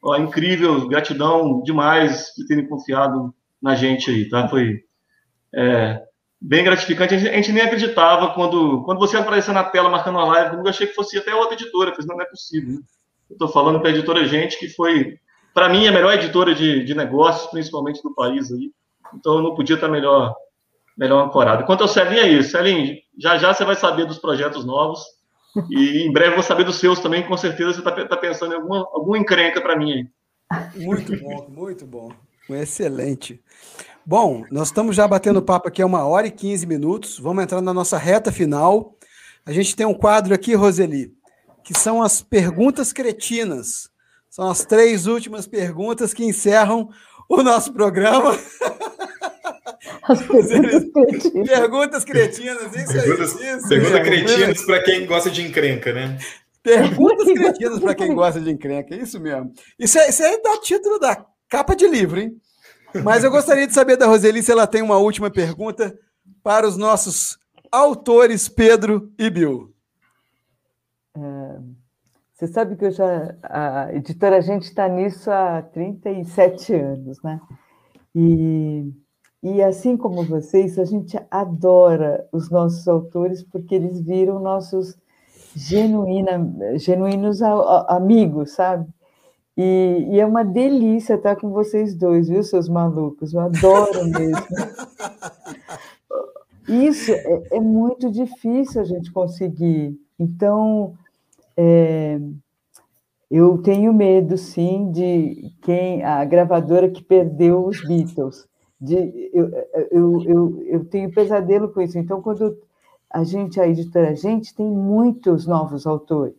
[0.03, 4.49] Ó, incrível, gratidão demais de terem confiado na gente aí, tá?
[4.49, 4.81] Foi
[5.55, 6.03] é,
[6.41, 7.15] bem gratificante.
[7.15, 10.57] A gente, a gente, nem acreditava quando, quando você apareceu na tela marcando uma live,
[10.57, 12.73] eu achei que fosse até outra editora, mas não é possível.
[12.73, 12.79] Né?
[13.29, 15.17] Eu estou falando para a editora Gente, que foi,
[15.53, 18.73] para mim, a melhor editora de, de negócios, principalmente do país aí.
[19.15, 20.35] Então, eu não podia estar melhor
[20.97, 21.65] melhor ancorado.
[21.65, 22.51] Quanto ao Celinho, é isso.
[22.51, 25.01] Celinho, já já você vai saber dos projetos novos
[25.69, 28.57] e em breve vou saber dos seus também, com certeza você está tá pensando em
[28.57, 30.07] alguma, alguma encrenca para mim aí.
[30.75, 32.11] Muito bom, muito bom.
[32.49, 33.41] Excelente.
[34.05, 37.17] Bom, nós estamos já batendo papo aqui há uma hora e 15 minutos.
[37.17, 38.97] Vamos entrar na nossa reta final.
[39.45, 41.13] A gente tem um quadro aqui, Roseli,
[41.63, 43.89] que são as perguntas cretinas.
[44.29, 46.89] São as três últimas perguntas que encerram
[47.29, 48.37] o nosso programa.
[50.03, 51.49] As perguntas cretinas.
[51.49, 53.57] Perguntas cretinas, isso perguntas, aí.
[53.57, 56.17] Isso, perguntas cretinas para quem gosta de encrenca, né?
[56.61, 59.51] Perguntas cretinas para quem gosta de encrenca, é isso mesmo.
[59.77, 62.35] Isso, é, isso aí dá título da capa de livro, hein?
[63.03, 65.97] Mas eu gostaria de saber da Roseli se ela tem uma última pergunta
[66.41, 67.37] para os nossos
[67.71, 69.73] autores Pedro e Bill.
[71.17, 71.59] É,
[72.33, 73.35] você sabe que eu já.
[73.43, 77.41] A editora a gente está nisso há 37 anos, né?
[78.15, 78.91] E
[79.43, 84.97] e assim como vocês, a gente adora os nossos autores porque eles viram nossos
[85.53, 88.87] genuína, genuínos amigos, sabe?
[89.57, 93.33] E, e, é uma delícia estar com vocês dois, viu, seus malucos?
[93.33, 94.47] Eu adoro mesmo.
[96.67, 99.99] Isso é, é muito difícil a gente conseguir.
[100.17, 100.93] Então,
[101.57, 102.17] é,
[103.29, 108.47] eu tenho medo, sim, de quem a gravadora que perdeu os Beatles
[108.83, 109.49] de, eu,
[109.91, 111.97] eu, eu, eu tenho pesadelo com isso.
[111.97, 112.57] Então, quando
[113.09, 116.35] a gente, a editora a gente, tem muitos novos autores,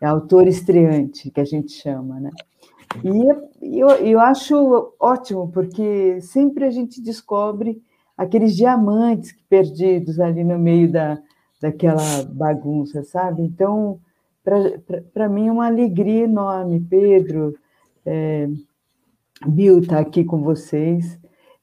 [0.00, 2.30] é autor estreante, que a gente chama, né?
[3.02, 7.82] E eu, eu acho ótimo, porque sempre a gente descobre
[8.16, 11.18] aqueles diamantes perdidos ali no meio da,
[11.60, 13.42] daquela bagunça, sabe?
[13.42, 14.00] Então,
[15.12, 17.54] para mim é uma alegria enorme, Pedro,
[18.06, 18.48] é,
[19.46, 21.19] Bill está aqui com vocês.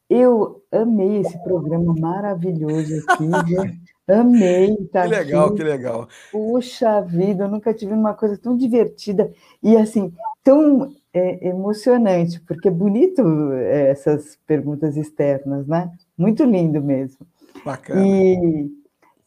[0.10, 3.80] Eu amei esse programa maravilhoso aqui?
[4.08, 5.56] Amei estar Que legal, aqui.
[5.58, 6.08] que legal.
[6.32, 9.30] Puxa vida, eu nunca tive uma coisa tão divertida
[9.62, 13.22] e assim, tão é, emocionante, porque é bonito
[13.52, 15.92] é, essas perguntas externas, né?
[16.18, 17.28] Muito lindo mesmo.
[17.66, 18.02] Bacana.
[18.08, 18.72] E,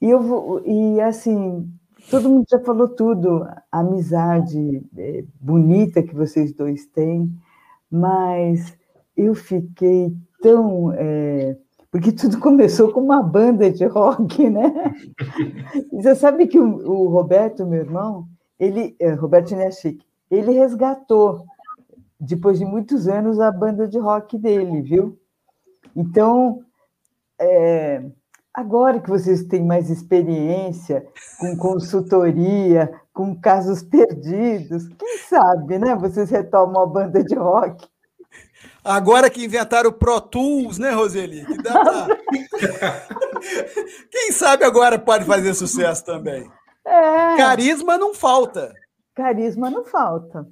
[0.00, 1.70] e eu vou, e assim,
[2.10, 7.30] todo mundo já falou tudo, a amizade é, bonita que vocês dois têm,
[7.90, 8.74] mas
[9.14, 10.92] eu fiquei tão.
[10.92, 11.56] É,
[11.90, 14.94] porque tudo começou com uma banda de rock, né?
[15.92, 21.44] você sabe que o, o Roberto, meu irmão, ele, é, Roberto Neshik, ele resgatou,
[22.18, 25.18] depois de muitos anos, a banda de rock dele, viu?
[25.96, 26.60] Então,
[27.40, 28.04] é,
[28.52, 31.04] agora que vocês têm mais experiência
[31.40, 35.96] com consultoria, com casos perdidos, quem sabe, né?
[35.96, 37.88] Vocês retomam a banda de rock.
[38.84, 41.44] Agora que inventaram o Pro Tools, né, Roseli?
[41.44, 42.08] Que dá pra...
[44.10, 46.50] Quem sabe agora pode fazer sucesso também.
[46.86, 47.36] É.
[47.36, 48.72] Carisma não falta.
[49.14, 50.46] Carisma não falta.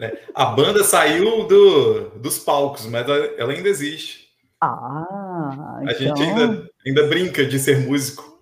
[0.00, 0.18] É.
[0.34, 4.22] A banda saiu do, dos palcos, mas ela ainda existe.
[4.60, 5.98] Ah, a então...
[5.98, 8.32] gente ainda, ainda brinca de ser músico.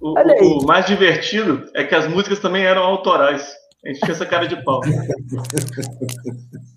[0.00, 3.54] o, o, mais divertido é que as músicas também eram autorais.
[3.84, 4.80] A gente tinha essa cara de pau.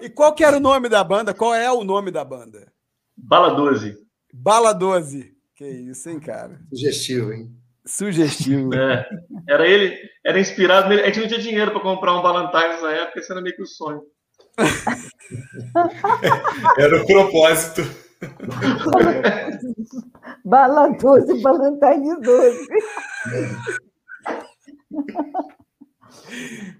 [0.00, 1.34] E qual que era o nome da banda?
[1.34, 2.72] Qual é o nome da banda?
[3.16, 3.96] Bala 12.
[4.32, 5.34] Bala 12.
[5.54, 6.60] Que isso, hein, cara?
[6.70, 7.50] Sugestivo, hein?
[7.84, 8.74] Sugestivo.
[8.74, 9.08] É,
[9.48, 11.02] era ele, era inspirado nele.
[11.02, 13.62] A gente não tinha dinheiro para comprar um Ballantines na época, isso era meio que
[13.62, 14.02] o sonho.
[16.78, 17.82] era o propósito.
[20.44, 22.68] Bala 12, Ballantines 12.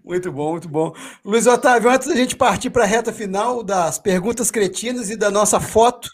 [0.04, 0.92] Muito bom, muito bom.
[1.24, 5.30] Luiz Otávio, antes da gente partir para a reta final das perguntas cretinas e da
[5.30, 6.10] nossa foto,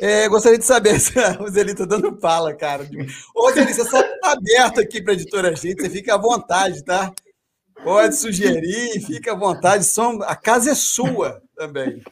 [0.00, 2.88] é, gostaria de saber se a Roseli está dando pala, cara.
[3.34, 7.12] Ô, Roseli, você está aberto aqui para a editora Gente, você fica à vontade, tá?
[7.82, 9.86] Pode sugerir, fica à vontade.
[10.26, 12.02] a casa é sua também.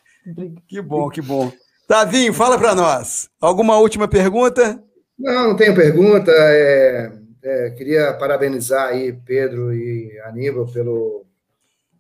[0.67, 1.53] Que bom, que bom.
[1.87, 3.31] Tavinho, fala para nós.
[3.41, 4.83] Alguma última pergunta?
[5.19, 6.31] Não, não tenho pergunta.
[6.31, 7.13] É,
[7.49, 11.25] é, queria parabenizar aí Pedro e Aníbal pelo,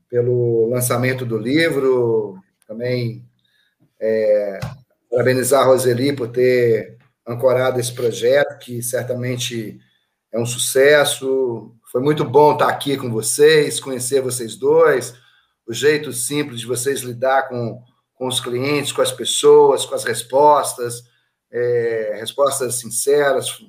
[0.08, 2.38] pelo lançamento do livro.
[2.66, 3.24] Também
[3.98, 4.60] é,
[5.10, 9.80] parabenizar a Roseli por ter ancorado esse projeto, que certamente
[10.30, 11.74] é um sucesso.
[11.90, 15.14] Foi muito bom estar aqui com vocês, conhecer vocês dois,
[15.66, 17.82] o jeito simples de vocês lidar com,
[18.14, 21.04] com os clientes, com as pessoas, com as respostas,
[21.50, 23.64] é, respostas sinceras,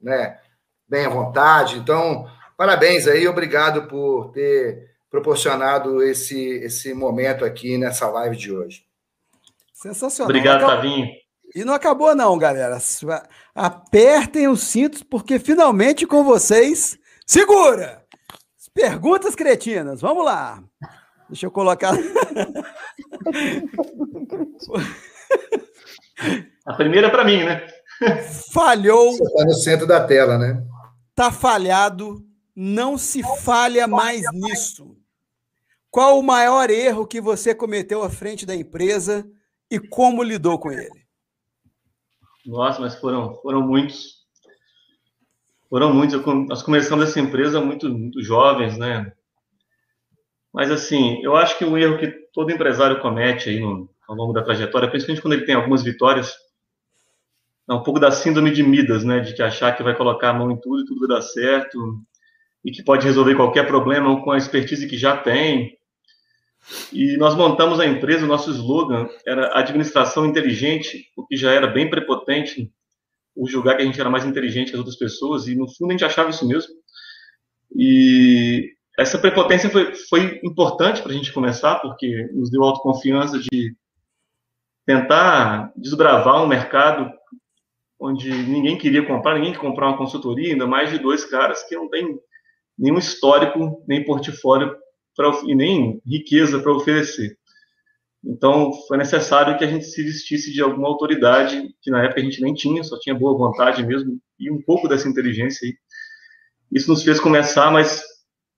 [0.00, 0.38] né,
[0.90, 1.78] bem à vontade.
[1.78, 8.84] Então, parabéns aí, obrigado por ter proporcionado esse, esse momento aqui nessa live de hoje.
[9.72, 10.28] Sensacional.
[10.28, 11.08] Obrigado, Tavinho.
[11.54, 12.78] E não acabou, não, galera.
[13.54, 16.98] Apertem os cintos, porque finalmente com vocês.
[17.26, 18.04] Segura!
[18.72, 20.62] Perguntas cretinas, vamos lá.
[21.28, 21.92] Deixa eu colocar.
[26.64, 27.66] A primeira é para mim, né?
[28.52, 29.12] Falhou.
[29.12, 30.62] Você está no centro da tela, né?
[31.14, 32.24] Tá falhado.
[32.54, 34.96] Não se falha mais nisso.
[35.90, 39.28] Qual o maior erro que você cometeu à frente da empresa
[39.70, 41.04] e como lidou com ele?
[42.46, 44.20] Nossa, mas foram, foram muitos.
[45.68, 46.20] Foram muitos.
[46.48, 49.12] Nós começamos essa empresa muito, muito jovens, né?
[50.52, 54.32] Mas, assim, eu acho que o erro que todo empresário comete aí no, ao longo
[54.32, 56.34] da trajetória, principalmente quando ele tem algumas vitórias,
[57.70, 59.20] é um pouco da síndrome de Midas, né?
[59.20, 62.02] De que achar que vai colocar a mão em tudo e tudo vai dar certo
[62.64, 65.78] e que pode resolver qualquer problema com a expertise que já tem.
[66.92, 71.68] E nós montamos a empresa, o nosso slogan era administração inteligente, o que já era
[71.68, 72.70] bem prepotente,
[73.34, 75.90] o julgar que a gente era mais inteligente que as outras pessoas, e no fundo
[75.90, 76.72] a gente achava isso mesmo.
[77.74, 83.74] E essa prepotência foi, foi importante para a gente começar, porque nos deu autoconfiança de
[84.84, 87.10] tentar desbravar um mercado
[88.00, 91.76] onde ninguém queria comprar, ninguém queria comprar uma consultoria, ainda mais de dois caras que
[91.76, 92.18] não têm
[92.78, 94.74] nenhum histórico, nem portfólio
[95.14, 97.36] pra, e nem riqueza para oferecer.
[98.24, 102.24] Então, foi necessário que a gente se vestisse de alguma autoridade, que na época a
[102.24, 105.74] gente nem tinha, só tinha boa vontade mesmo, e um pouco dessa inteligência aí.
[106.72, 108.02] Isso nos fez começar, mas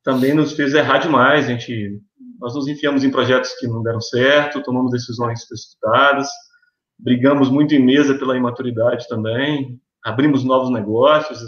[0.03, 1.47] também nos fez errar demais.
[1.47, 2.01] A gente,
[2.41, 6.29] nós nos enfiamos em projetos que não deram certo, tomamos decisões precipitadas,
[7.03, 11.41] brigamos muito em mesa pela imaturidade também, abrimos novos negócios,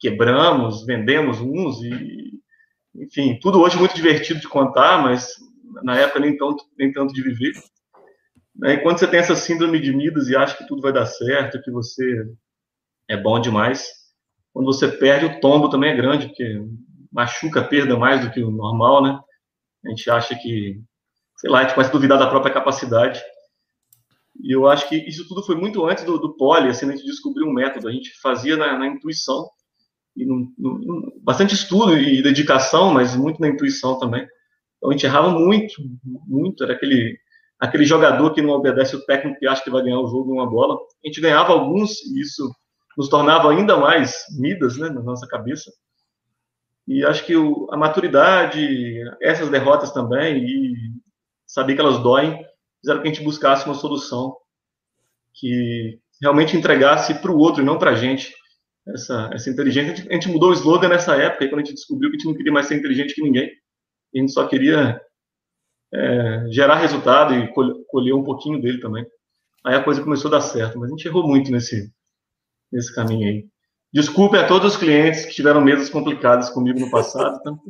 [0.00, 2.28] quebramos, vendemos uns e
[2.94, 5.34] enfim, tudo hoje muito divertido de contar, mas
[5.82, 7.52] na época nem tanto, nem tanto de viver.
[8.64, 11.62] E quando você tem essa síndrome de Midas e acha que tudo vai dar certo,
[11.62, 12.26] que você
[13.08, 13.88] é bom demais,
[14.52, 16.60] quando você perde, o tombo também é grande, porque
[17.12, 19.18] machuca a perda mais do que o normal, né?
[19.86, 20.80] A gente acha que,
[21.36, 23.22] sei lá, a gente começa a duvidar da própria capacidade.
[24.40, 27.04] E eu acho que isso tudo foi muito antes do, do poli, assim, a gente
[27.04, 29.48] descobriu um método, a gente fazia na, na intuição
[30.16, 30.26] e
[31.22, 34.26] bastante estudo e dedicação, mas muito na intuição também.
[34.76, 35.74] Então a gente errava muito,
[36.26, 36.64] muito.
[36.64, 37.16] Era aquele,
[37.58, 40.38] aquele jogador que não obedece o técnico e acha que vai ganhar o jogo em
[40.38, 40.74] uma bola.
[41.04, 42.50] A gente ganhava alguns e isso
[42.96, 45.70] nos tornava ainda mais midas né, na nossa cabeça.
[46.86, 50.74] E acho que o, a maturidade, essas derrotas também, e
[51.46, 52.44] saber que elas doem,
[52.88, 54.34] fizeram que a gente buscasse uma solução
[55.34, 58.34] que realmente entregasse para o outro e não para a gente
[58.88, 59.92] essa, essa inteligência.
[59.92, 62.18] A gente, a gente, mudou o slogan nessa época, quando a gente descobriu que a
[62.18, 63.50] gente não queria mais ser inteligente que ninguém.
[64.14, 65.00] A gente só queria
[65.92, 67.52] é, gerar resultado e
[67.88, 69.06] colher um pouquinho dele também.
[69.64, 71.92] Aí a coisa começou a dar certo, mas a gente errou muito nesse,
[72.72, 73.46] nesse caminho aí.
[73.92, 77.38] Desculpe a todos os clientes que tiveram mesas complicadas comigo no passado.
[77.40, 77.60] Então,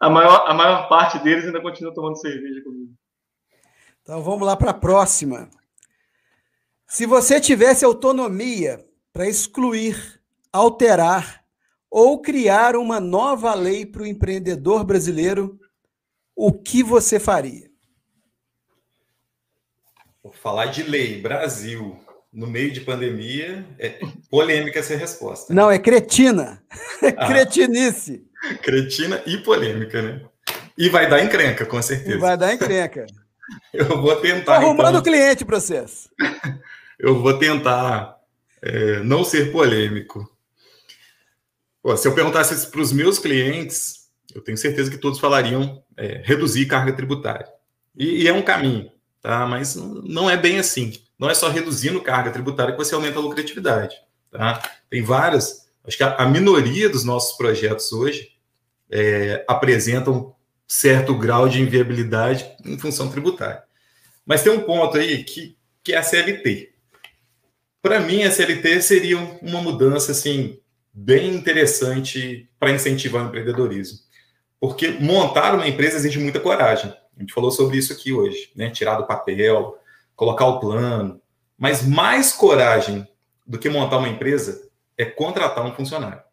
[0.00, 2.92] a, maior, a maior parte deles ainda continua tomando cerveja comigo.
[4.08, 5.50] Então vamos lá para a próxima.
[6.86, 8.82] Se você tivesse autonomia
[9.12, 10.18] para excluir
[10.50, 11.44] alterar
[11.90, 15.60] ou criar uma nova lei para o empreendedor brasileiro,
[16.34, 17.70] o que você faria?
[20.22, 22.00] Vou falar de lei, Brasil.
[22.32, 25.52] no meio de pandemia, é polêmica essa resposta.
[25.52, 26.64] Não, é cretina.
[27.02, 28.26] É ah, cretinice.
[28.62, 30.22] Cretina e polêmica, né?
[30.78, 32.16] E vai dar encrenca, com certeza.
[32.16, 33.06] E vai dar encrenca.
[33.72, 34.38] Eu vou tentar.
[34.38, 35.02] Estou arrumando então...
[35.02, 36.08] cliente para vocês.
[36.98, 38.18] eu vou tentar
[38.60, 40.30] é, não ser polêmico.
[41.82, 45.82] Pô, se eu perguntasse isso para os meus clientes, eu tenho certeza que todos falariam
[45.96, 47.48] é, reduzir carga tributária.
[47.96, 48.90] E, e, é um caminho,
[49.22, 49.46] tá?
[49.46, 50.92] Mas não é bem assim.
[51.18, 53.96] Não é só reduzindo carga tributária que você aumenta a lucratividade,
[54.30, 54.60] tá?
[54.90, 55.68] Tem várias.
[55.84, 58.32] Acho que a, a minoria dos nossos projetos hoje
[58.90, 60.34] é, apresentam
[60.68, 63.62] certo grau de inviabilidade em função tributária.
[64.26, 66.74] Mas tem um ponto aí que, que é a CLT.
[67.80, 70.60] Para mim, a CLT seria uma mudança assim
[70.92, 73.98] bem interessante para incentivar o empreendedorismo.
[74.60, 76.92] Porque montar uma empresa exige muita coragem.
[77.16, 78.70] A gente falou sobre isso aqui hoje, né?
[78.70, 79.78] Tirar do papel,
[80.14, 81.20] colocar o plano.
[81.56, 83.08] Mas mais coragem
[83.46, 84.68] do que montar uma empresa
[84.98, 86.27] é contratar um funcionário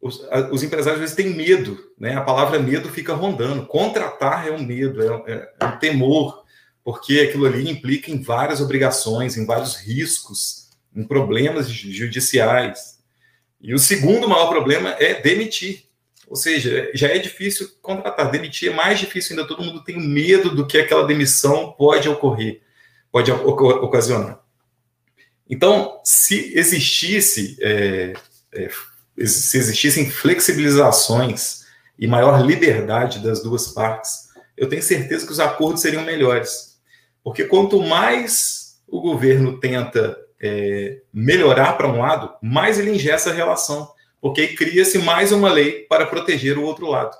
[0.00, 0.20] os,
[0.50, 2.14] os empresários às vezes têm medo, né?
[2.14, 3.66] A palavra medo fica rondando.
[3.66, 6.44] Contratar é um medo, é, é, é um temor,
[6.84, 12.98] porque aquilo ali implica em várias obrigações, em vários riscos, em problemas judiciais.
[13.60, 15.86] E o segundo maior problema é demitir.
[16.28, 18.30] Ou seja, já é difícil contratar.
[18.30, 19.48] Demitir é mais difícil ainda.
[19.48, 22.60] Todo mundo tem medo do que aquela demissão pode ocorrer,
[23.10, 24.40] pode ocasionar.
[25.48, 28.14] Então, se existisse é,
[28.52, 28.68] é,
[29.24, 31.64] se existissem flexibilizações
[31.98, 36.78] e maior liberdade das duas partes, eu tenho certeza que os acordos seriam melhores.
[37.22, 43.34] Porque quanto mais o governo tenta é, melhorar para um lado, mais ele ingessa a
[43.34, 43.90] relação.
[44.20, 47.16] Porque cria-se mais uma lei para proteger o outro lado.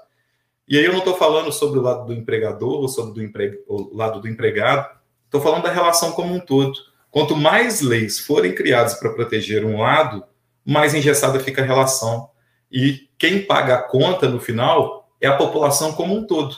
[0.69, 3.61] E aí eu não estou falando sobre o lado do empregador ou sobre do empre...
[3.69, 4.89] o lado do empregado,
[5.25, 6.77] estou falando da relação como um todo.
[7.11, 10.25] Quanto mais leis forem criadas para proteger um lado,
[10.67, 12.31] mais engessada fica a relação.
[12.71, 16.57] E quem paga a conta no final é a população como um todo.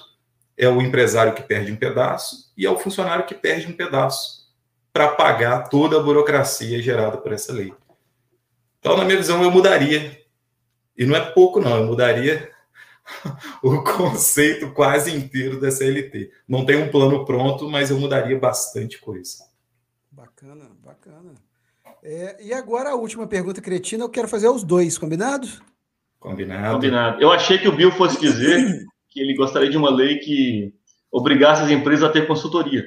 [0.57, 4.49] É o empresário que perde um pedaço e é o funcionário que perde um pedaço
[4.93, 7.73] para pagar toda a burocracia gerada por essa lei.
[8.81, 10.21] Então, na minha visão, eu mudaria.
[10.97, 12.51] E não é pouco, não, eu mudaria
[13.63, 16.33] o conceito quase inteiro da CLT.
[16.49, 19.47] Não tem um plano pronto, mas eu mudaria bastante coisa.
[20.11, 21.35] Bacana, bacana.
[22.11, 25.47] É, e agora a última pergunta cretina, eu quero fazer aos dois, combinado?
[26.19, 26.77] Combinado.
[26.77, 27.21] Combinado.
[27.21, 30.73] Eu achei que o Bill fosse dizer que ele gostaria de uma lei que
[31.13, 32.83] obrigasse as empresas a ter consultoria.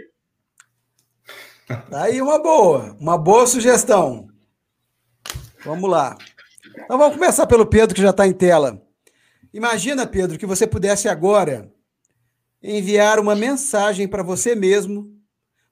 [1.94, 4.28] Aí uma boa, uma boa sugestão.
[5.64, 6.18] Vamos lá.
[6.84, 8.82] Então vamos começar pelo Pedro, que já está em tela.
[9.54, 11.72] Imagina, Pedro, que você pudesse agora
[12.60, 15.16] enviar uma mensagem para você mesmo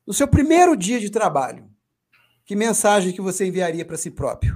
[0.05, 1.68] no seu primeiro dia de trabalho
[2.49, 4.55] que mensagem que você enviaria para si próprio?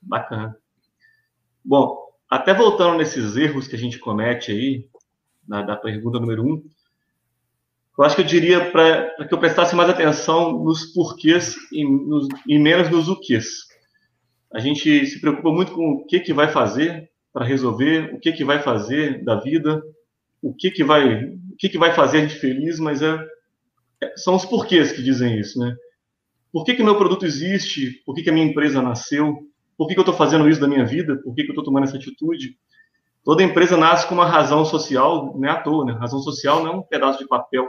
[0.00, 0.56] Bacana.
[1.62, 4.88] Bom, até voltando nesses erros que a gente comete aí,
[5.46, 6.64] na, da pergunta número um,
[7.98, 12.26] eu acho que eu diria para que eu prestasse mais atenção nos porquês e, nos,
[12.48, 13.68] e menos nos o quês.
[14.50, 18.32] A gente se preocupa muito com o que, que vai fazer para resolver, o que,
[18.32, 19.82] que vai fazer da vida,
[20.40, 23.33] o que, que vai o que, que vai fazer a gente feliz, mas é
[24.16, 25.74] são os porquês que dizem isso, né?
[26.52, 28.02] Por que, que meu produto existe?
[28.06, 29.38] Por que, que a minha empresa nasceu?
[29.76, 31.16] Por que, que eu estou fazendo isso da minha vida?
[31.22, 32.56] Por que, que eu estou tomando essa atitude?
[33.24, 35.92] Toda empresa nasce com uma razão social, não é à toa, né?
[35.94, 37.68] Razão social não é um pedaço de papel.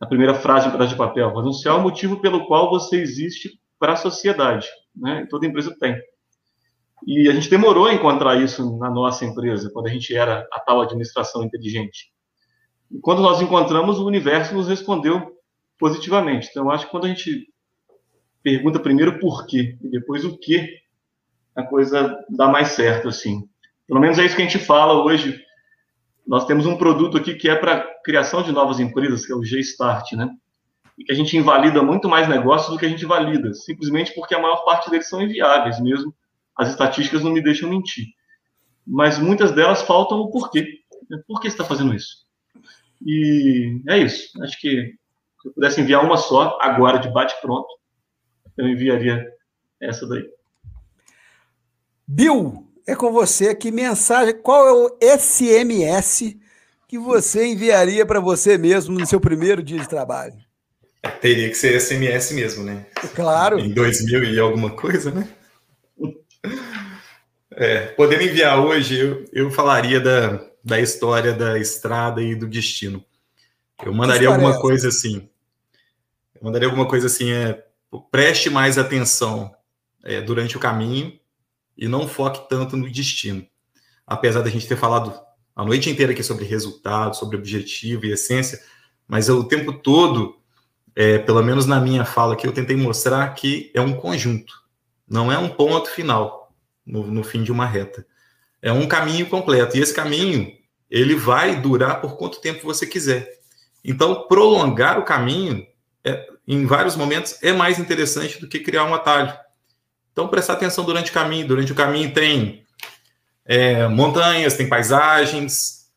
[0.00, 1.34] A primeira frase de um pedaço de papel.
[1.34, 5.26] Razão social é o motivo pelo qual você existe para a sociedade, né?
[5.30, 5.96] Toda empresa tem.
[7.06, 10.60] E a gente demorou a encontrar isso na nossa empresa, quando a gente era a
[10.60, 12.12] tal administração inteligente.
[12.90, 15.36] E quando nós encontramos, o universo nos respondeu
[15.78, 16.48] positivamente.
[16.50, 17.48] Então, acho que quando a gente
[18.42, 20.80] pergunta primeiro por quê e depois o que,
[21.54, 23.48] a coisa dá mais certo, assim.
[23.86, 25.42] Pelo menos é isso que a gente fala hoje.
[26.26, 29.44] Nós temos um produto aqui que é para criação de novas empresas, que é o
[29.44, 30.30] G-Start, né?
[30.98, 34.34] E que a gente invalida muito mais negócios do que a gente valida, simplesmente porque
[34.34, 36.14] a maior parte deles são inviáveis mesmo.
[36.56, 38.06] As estatísticas não me deixam mentir.
[38.86, 40.80] Mas muitas delas faltam o porquê.
[41.26, 42.29] Por que você está fazendo isso?
[43.04, 44.30] E é isso.
[44.42, 44.94] Acho que
[45.42, 47.68] se eu pudesse enviar uma só, agora de bate-pronto,
[48.58, 49.26] eu enviaria
[49.80, 50.24] essa daí.
[52.06, 53.54] Bill, é com você.
[53.54, 56.36] Que mensagem, qual é o SMS
[56.86, 60.34] que você enviaria para você mesmo no seu primeiro dia de trabalho?
[61.20, 62.84] Teria que ser SMS mesmo, né?
[63.14, 63.58] Claro.
[63.58, 65.26] Em 2000 e alguma coisa, né?
[67.52, 73.04] É, podendo enviar hoje, eu, eu falaria da, da história da estrada e do destino.
[73.84, 75.28] Eu mandaria alguma é coisa assim.
[76.34, 77.64] Eu mandaria alguma coisa assim, é,
[78.10, 79.54] preste mais atenção
[80.04, 81.18] é, durante o caminho
[81.76, 83.46] e não foque tanto no destino.
[84.06, 85.18] Apesar da gente ter falado
[85.54, 88.60] a noite inteira aqui sobre resultado, sobre objetivo e essência,
[89.06, 90.38] mas eu, o tempo todo,
[90.94, 94.54] é, pelo menos na minha fala aqui, eu tentei mostrar que é um conjunto,
[95.08, 96.52] não é um ponto final
[96.84, 98.06] no, no fim de uma reta.
[98.62, 99.76] É um caminho completo.
[99.76, 100.52] E esse caminho,
[100.90, 103.38] ele vai durar por quanto tempo você quiser.
[103.84, 105.66] Então, prolongar o caminho,
[106.04, 109.32] é, em vários momentos, é mais interessante do que criar um atalho.
[110.12, 111.46] Então, prestar atenção durante o caminho.
[111.46, 112.64] Durante o caminho tem
[113.44, 115.90] é, montanhas, tem paisagens,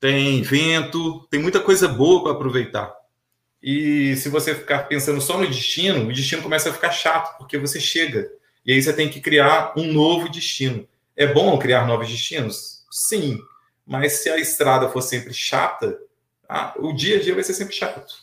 [0.00, 2.94] tem vento, tem muita coisa boa para aproveitar.
[3.62, 7.58] E se você ficar pensando só no destino, o destino começa a ficar chato, porque
[7.58, 8.30] você chega.
[8.64, 10.86] E aí você tem que criar um novo destino.
[11.16, 12.84] É bom criar novos destinos?
[12.90, 13.38] Sim.
[13.86, 15.98] Mas se a estrada for sempre chata,
[16.48, 18.14] ah, o dia a dia vai ser sempre chato.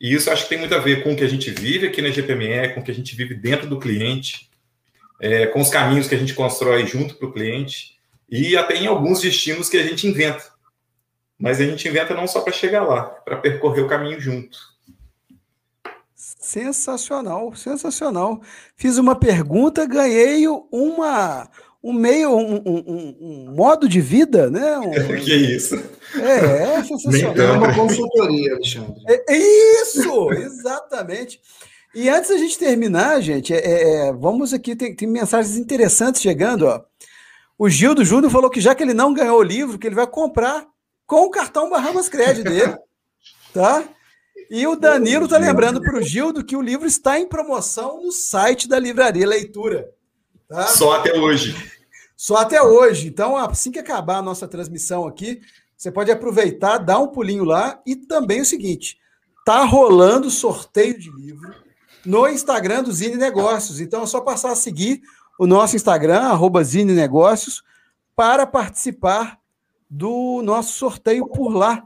[0.00, 2.02] E isso acho que tem muito a ver com o que a gente vive aqui
[2.02, 4.50] na GPME, com o que a gente vive dentro do cliente,
[5.20, 7.96] é, com os caminhos que a gente constrói junto para o cliente
[8.28, 10.50] e até em alguns destinos que a gente inventa.
[11.38, 14.58] Mas a gente inventa não só para chegar lá, para percorrer o caminho junto.
[16.14, 18.40] Sensacional, sensacional.
[18.74, 21.48] Fiz uma pergunta, ganhei uma,
[21.82, 24.78] um meio, um, um, um, modo de vida, né?
[24.78, 24.90] Um...
[25.18, 25.74] que isso?
[26.14, 27.36] É, é sensacional.
[27.36, 29.02] É uma consultoria, Alexandre.
[29.08, 29.36] É, é
[29.82, 31.40] isso, exatamente.
[31.94, 36.66] E antes da gente terminar, gente, é, é, vamos aqui, tem, tem, mensagens interessantes chegando.
[36.66, 36.80] Ó.
[37.58, 40.06] O Gildo Júnior falou que já que ele não ganhou o livro, que ele vai
[40.06, 40.64] comprar
[41.06, 42.76] com o cartão Bahamas Credit dele.
[43.52, 43.84] tá?
[44.48, 48.12] E o Danilo está lembrando para o Gildo que o livro está em promoção no
[48.12, 49.90] site da Livraria Leitura.
[50.52, 50.66] Tá?
[50.66, 51.72] Só até hoje.
[52.14, 53.08] Só até hoje.
[53.08, 55.40] Então, assim que acabar a nossa transmissão aqui,
[55.74, 57.80] você pode aproveitar, dar um pulinho lá.
[57.86, 58.98] E também o seguinte:
[59.46, 61.54] tá rolando sorteio de livro
[62.04, 63.80] no Instagram do Zine Negócios.
[63.80, 65.00] Então é só passar a seguir
[65.38, 67.62] o nosso Instagram, arroba Zine Negócios,
[68.14, 69.38] para participar
[69.88, 71.82] do nosso sorteio por lá.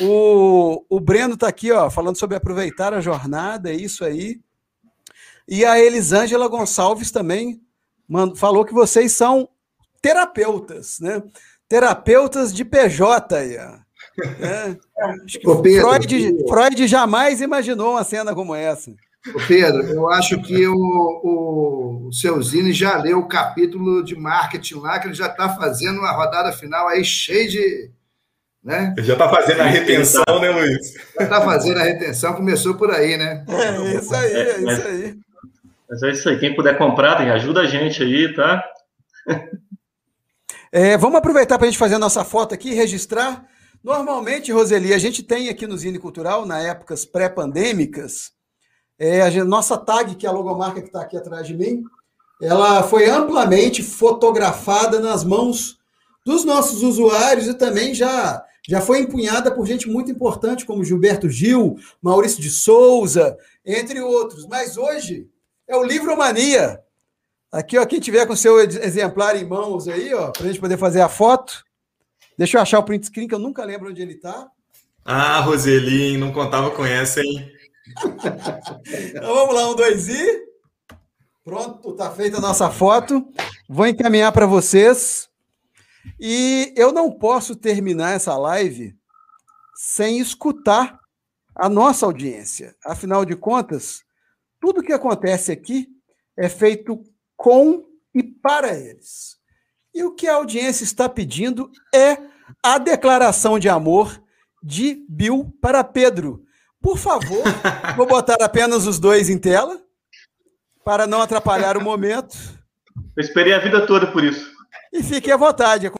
[0.00, 4.40] O, o Breno está aqui, ó, falando sobre aproveitar a jornada, é isso aí.
[5.46, 7.60] E a Elisângela Gonçalves também
[8.36, 9.48] falou que vocês são
[10.00, 11.22] terapeutas, né?
[11.68, 14.76] Terapeutas de PJ aí, é.
[15.80, 18.90] Freud, Freud jamais imaginou uma cena como essa.
[19.34, 24.16] Ô Pedro, eu acho que o, o, o seu Zine já leu o capítulo de
[24.16, 27.90] marketing lá, que ele já está fazendo uma rodada final aí cheia de.
[28.62, 28.94] Né?
[28.96, 30.92] Ele já está fazendo a retenção, né, Luiz?
[31.18, 33.44] Já está fazendo a retenção, começou por aí, né?
[33.48, 35.18] É isso aí, é isso aí.
[35.92, 36.38] Mas é isso aí.
[36.38, 38.64] Quem puder comprar, tem, ajuda a gente aí, tá?
[40.74, 43.46] É, vamos aproveitar para a gente fazer a nossa foto aqui registrar.
[43.84, 48.32] Normalmente, Roseli, a gente tem aqui no Zine Cultural, na épocas pré-pandêmicas,
[48.98, 51.84] é, a nossa tag, que é a logomarca que está aqui atrás de mim,
[52.40, 55.76] ela foi amplamente fotografada nas mãos
[56.24, 61.28] dos nossos usuários e também já, já foi empunhada por gente muito importante, como Gilberto
[61.28, 64.46] Gil, Maurício de Souza, entre outros.
[64.46, 65.30] Mas hoje
[65.72, 66.80] é o Livro Mania.
[67.50, 70.78] Aqui, ó, quem tiver com seu exemplar em mãos aí, ó, para a gente poder
[70.78, 71.64] fazer a foto.
[72.38, 74.48] Deixa eu achar o print screen, que eu nunca lembro onde ele está.
[75.04, 77.50] Ah, Roseli, não contava com essa, hein?
[79.14, 80.52] então vamos lá, um, dois e.
[81.44, 83.26] Pronto, está feita a nossa foto.
[83.68, 85.28] Vou encaminhar para vocês.
[86.18, 88.94] E eu não posso terminar essa live
[89.74, 91.00] sem escutar
[91.54, 92.74] a nossa audiência.
[92.84, 94.02] Afinal de contas,
[94.62, 95.88] tudo que acontece aqui
[96.38, 97.02] é feito
[97.36, 97.84] com
[98.14, 99.36] e para eles.
[99.92, 102.16] E o que a audiência está pedindo é
[102.62, 104.22] a declaração de amor
[104.62, 106.44] de Bill para Pedro.
[106.80, 107.42] Por favor,
[107.96, 109.82] vou botar apenas os dois em tela,
[110.84, 112.36] para não atrapalhar o momento.
[113.16, 114.48] Eu esperei a vida toda por isso.
[114.92, 115.90] E fique à vontade.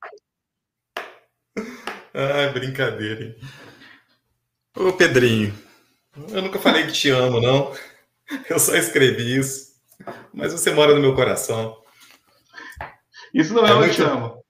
[2.14, 3.36] Ai, brincadeira, hein?
[4.76, 5.52] Ô, Pedrinho,
[6.28, 7.72] eu nunca falei que te amo, não.
[8.48, 9.72] Eu só escrevi isso.
[10.32, 11.76] Mas você mora no meu coração.
[13.32, 14.44] Isso não é, é muito, te amo.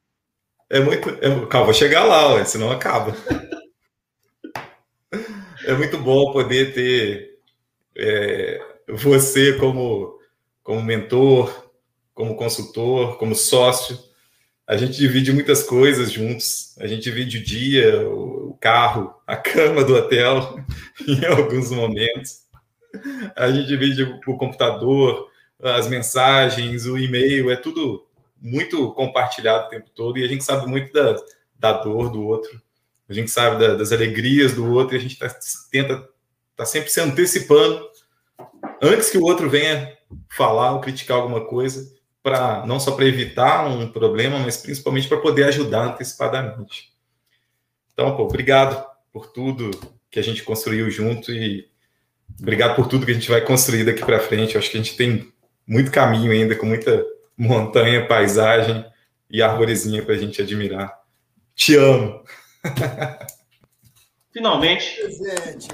[0.70, 1.08] É muito.
[1.10, 3.14] É, calma, vou chegar lá, senão acaba
[5.64, 7.38] é muito bom poder ter
[7.96, 10.18] é, você como,
[10.62, 11.70] como mentor,
[12.14, 13.98] como consultor, como sócio.
[14.66, 16.76] A gente divide muitas coisas juntos.
[16.78, 20.56] A gente divide o dia, o carro, a cama do hotel,
[21.06, 22.42] em alguns momentos.
[23.36, 25.28] A gente divide o computador,
[25.62, 28.06] as mensagens, o e-mail, é tudo
[28.40, 31.16] muito compartilhado o tempo todo e a gente sabe muito da,
[31.58, 32.60] da dor do outro
[33.12, 35.28] a gente sabe da, das alegrias do outro e a gente tá,
[35.70, 36.08] tenta
[36.56, 37.86] tá sempre se antecipando
[38.80, 39.96] antes que o outro venha
[40.30, 45.20] falar ou criticar alguma coisa, para não só para evitar um problema, mas principalmente para
[45.20, 46.92] poder ajudar antecipadamente.
[47.92, 49.70] Então, pô, obrigado por tudo
[50.10, 51.70] que a gente construiu junto e
[52.40, 54.54] obrigado por tudo que a gente vai construir daqui para frente.
[54.54, 55.32] Eu acho que a gente tem
[55.66, 57.04] muito caminho ainda, com muita
[57.36, 58.84] montanha, paisagem
[59.30, 60.92] e arvorezinha para a gente admirar.
[61.54, 62.22] Te amo.
[64.32, 64.96] Finalmente.
[65.00, 65.68] Presente.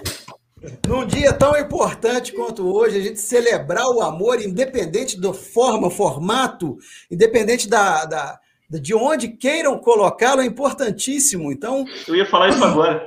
[0.86, 6.76] Num dia tão importante quanto hoje, a gente celebrar o amor, independente da forma, formato,
[7.10, 8.40] independente da, da
[8.70, 11.51] de onde queiram colocá-lo, é importantíssimo.
[11.51, 11.85] Então.
[12.06, 13.02] Eu ia falar isso agora.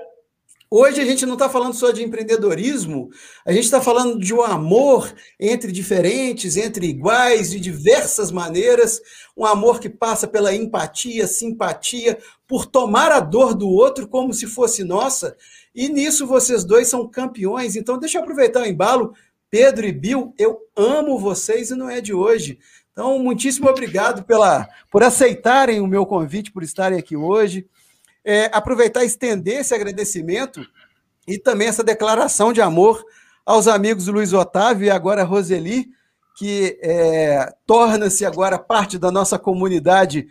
[0.73, 3.09] Hoje a gente não está falando só de empreendedorismo,
[3.45, 9.01] a gente está falando de um amor entre diferentes, entre iguais, de diversas maneiras,
[9.35, 12.17] um amor que passa pela empatia, simpatia,
[12.47, 15.35] por tomar a dor do outro como se fosse nossa.
[15.75, 17.75] E nisso vocês dois são campeões.
[17.75, 19.13] Então deixa eu aproveitar o embalo.
[19.49, 22.57] Pedro e Bill, eu amo vocês e não é de hoje.
[22.93, 27.67] Então, muitíssimo obrigado pela, por aceitarem o meu convite, por estarem aqui hoje
[28.23, 30.65] é, aproveitar e estender esse agradecimento
[31.27, 33.03] e também essa declaração de amor
[33.45, 35.89] aos amigos Luiz Otávio e agora Roseli,
[36.37, 40.27] que é, torna-se agora parte da nossa comunidade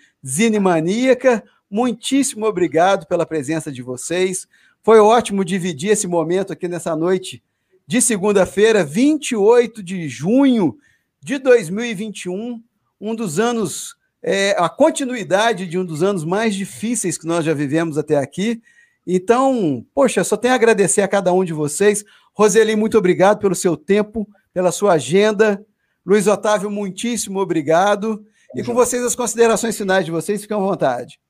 [0.61, 1.43] Maníaca.
[1.71, 4.47] Muitíssimo obrigado pela presença de vocês.
[4.83, 7.43] Foi ótimo dividir esse momento aqui nessa noite
[7.87, 10.79] de segunda-feira, 28 de junho
[11.21, 12.63] de 2021,
[13.01, 17.55] um dos anos é, a continuidade de um dos anos mais difíceis que nós já
[17.55, 18.61] vivemos até aqui.
[19.07, 22.05] Então, poxa, só tenho a agradecer a cada um de vocês.
[22.35, 25.65] Roseli, muito obrigado pelo seu tempo, pela sua agenda.
[26.05, 28.25] Luiz Otávio, muitíssimo obrigado.
[28.55, 31.21] E com vocês as considerações finais de vocês, fiquem à vontade.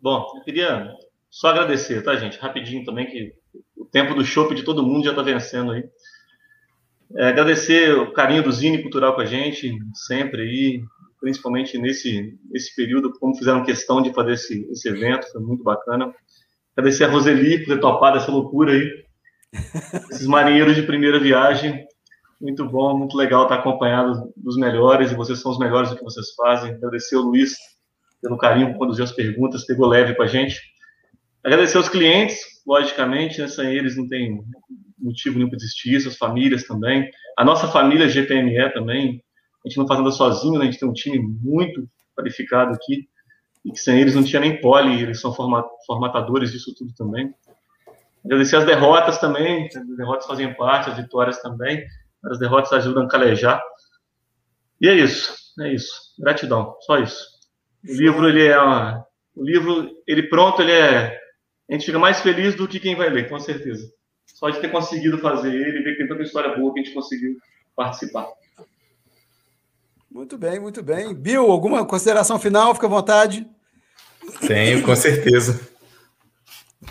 [0.00, 0.94] Bom, eu queria
[1.30, 2.38] só agradecer, tá, gente?
[2.38, 3.34] Rapidinho também, que
[3.76, 5.84] o tempo do shopping de todo mundo já está vencendo aí.
[7.16, 10.84] É, agradecer o carinho do Zine Cultural com a gente, sempre aí,
[11.24, 16.14] principalmente nesse, nesse período, como fizeram questão de fazer esse, esse evento, foi muito bacana.
[16.76, 19.04] Agradecer a Roseli por ter topado essa loucura aí.
[20.12, 21.86] Esses marinheiros de primeira viagem,
[22.38, 26.04] muito bom, muito legal estar acompanhado dos melhores, e vocês são os melhores do que
[26.04, 26.74] vocês fazem.
[26.74, 27.56] Agradecer ao Luiz
[28.20, 30.60] pelo carinho por conduzir as perguntas, pegou leve com a gente.
[31.42, 34.42] Agradecer aos clientes, logicamente, né, sem eles não tem
[34.98, 37.08] motivo nenhum para existir, as famílias também.
[37.38, 39.22] A nossa família GPME também,
[39.64, 40.66] a gente não faz nada sozinho, né?
[40.66, 43.08] a gente tem um time muito qualificado aqui,
[43.64, 45.34] e que sem eles não tinha nem pole, eles são
[45.86, 47.34] formatadores disso tudo também.
[48.24, 51.84] Agradecer as derrotas também, as derrotas fazem parte, as vitórias também,
[52.24, 53.62] as derrotas ajudam a calejar.
[54.80, 56.14] E é isso, é isso.
[56.18, 57.26] Gratidão, só isso.
[57.86, 61.18] O livro, ele é uma, o livro, ele pronto, ele é,
[61.68, 63.90] a gente fica mais feliz do que quem vai ler, com certeza.
[64.26, 66.94] Só de ter conseguido fazer ele, ver que tem tanta história boa que a gente
[66.94, 67.36] conseguiu
[67.76, 68.26] participar.
[70.14, 71.12] Muito bem, muito bem.
[71.12, 72.72] Bill, alguma consideração final?
[72.72, 73.44] Fica à vontade.
[74.46, 75.60] Tenho, com certeza.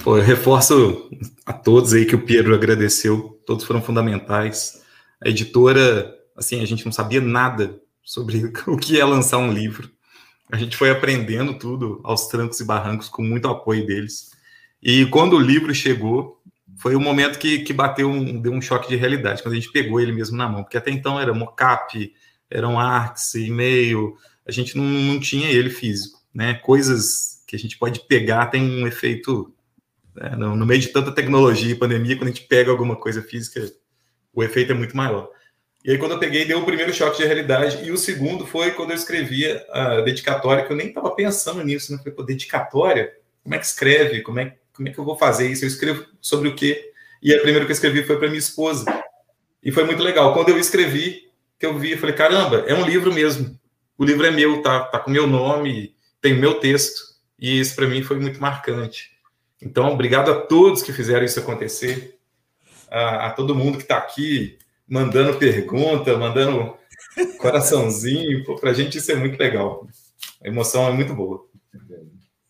[0.03, 1.09] Pô, eu reforço
[1.45, 4.83] a todos aí que o Pedro agradeceu, todos foram fundamentais.
[5.23, 9.89] A editora, assim, a gente não sabia nada sobre o que é lançar um livro.
[10.51, 14.31] A gente foi aprendendo tudo aos trancos e barrancos com muito apoio deles.
[14.81, 16.41] E quando o livro chegou,
[16.75, 19.71] foi o momento que, que bateu um, deu um choque de realidade, quando a gente
[19.71, 22.11] pegou ele mesmo na mão, porque até então era mocap,
[22.49, 24.15] eram arcs, e-mail,
[24.45, 26.55] a gente não, não tinha ele físico, né?
[26.55, 29.53] Coisas que a gente pode pegar tem um efeito
[30.15, 30.35] né?
[30.35, 33.71] no, no, meio de tanta tecnologia e pandemia, quando a gente pega alguma coisa física,
[34.33, 35.29] o efeito é muito maior.
[35.83, 37.83] E aí, quando eu peguei, deu o primeiro choque de realidade.
[37.83, 41.91] E o segundo foi quando eu escrevia a dedicatória, que eu nem estava pensando nisso,
[41.91, 41.97] né?
[41.97, 43.11] Falei, pô, dedicatória?
[43.43, 44.21] Como é que escreve?
[44.21, 45.65] Como é, como é que eu vou fazer isso?
[45.65, 46.91] Eu escrevo sobre o quê?
[47.21, 48.85] E a primeira que eu escrevi foi para minha esposa.
[49.61, 50.33] E foi muito legal.
[50.33, 51.29] Quando eu escrevi,
[51.63, 53.57] que eu vi, eu falei, caramba, é um livro mesmo.
[53.97, 57.01] O livro é meu, tá, tá com meu nome, tem o meu texto.
[57.39, 59.11] E isso para mim foi muito marcante.
[59.61, 62.19] Então, obrigado a todos que fizeram isso acontecer,
[62.91, 66.75] a, a todo mundo que está aqui mandando pergunta, mandando
[67.39, 68.43] coraçãozinho.
[68.59, 69.87] Para a gente isso é muito legal.
[70.43, 71.47] A emoção é muito boa.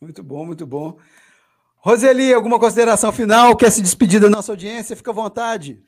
[0.02, 0.98] Muito bom, muito bom.
[1.76, 3.56] Roseli, alguma consideração final?
[3.56, 4.96] Quer se despedir da nossa audiência?
[4.96, 5.84] Fica à vontade.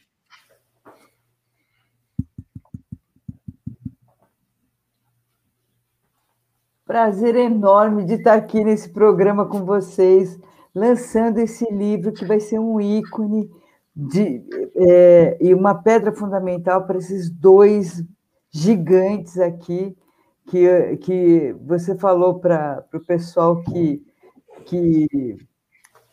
[6.86, 10.40] Prazer enorme de estar aqui nesse programa com vocês,
[10.74, 13.50] lançando esse livro que vai ser um ícone
[13.96, 14.44] de,
[14.76, 18.04] é, e uma pedra fundamental para esses dois
[18.52, 19.98] gigantes aqui
[20.46, 24.06] que, que você falou para o pessoal que,
[24.66, 25.08] que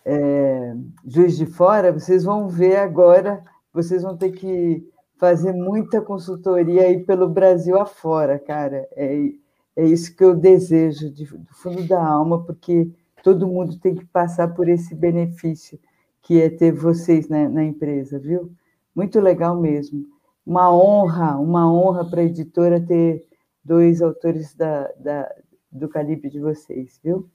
[0.07, 0.74] é,
[1.05, 3.44] Juiz de Fora, vocês vão ver agora,
[3.74, 4.82] vocês vão ter que
[5.19, 8.89] fazer muita consultoria aí pelo Brasil afora, cara.
[8.97, 9.32] É,
[9.77, 12.90] é isso que eu desejo de, do fundo da alma, porque
[13.23, 15.78] todo mundo tem que passar por esse benefício
[16.23, 18.53] que é ter vocês na, na empresa, viu?
[18.94, 20.05] Muito legal mesmo.
[20.44, 23.24] Uma honra, uma honra para a editora ter
[23.65, 25.32] dois autores da, da,
[25.70, 27.28] do calibre de vocês, viu?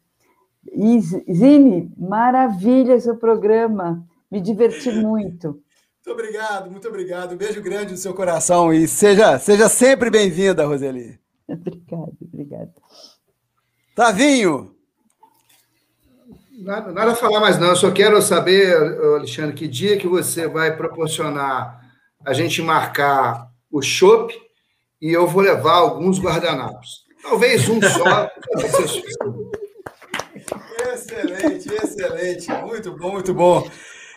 [0.71, 5.61] E, Zine, maravilha seu programa, me diverti muito.
[6.05, 7.33] Muito obrigado, muito obrigado.
[7.33, 11.19] Um beijo grande no seu coração e seja, seja sempre bem-vinda, Roseli.
[11.53, 12.73] Obrigado, obrigado.
[13.95, 14.75] Tavinho!
[16.51, 18.75] Nada, nada a falar mais não, eu só quero saber,
[19.15, 21.87] Alexandre, que dia que você vai proporcionar
[22.25, 24.35] a gente marcar o chopp
[25.01, 27.05] e eu vou levar alguns guardanapos.
[27.21, 28.29] Talvez um só.
[30.93, 32.51] excelente, excelente.
[32.65, 33.69] Muito bom, muito bom.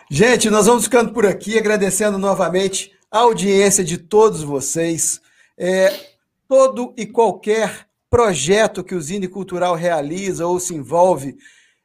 [0.09, 5.21] Gente, nós vamos ficando por aqui, agradecendo novamente a audiência de todos vocês.
[5.57, 6.10] É,
[6.51, 11.37] todo e qualquer projeto que o Zine Cultural realiza ou se envolve,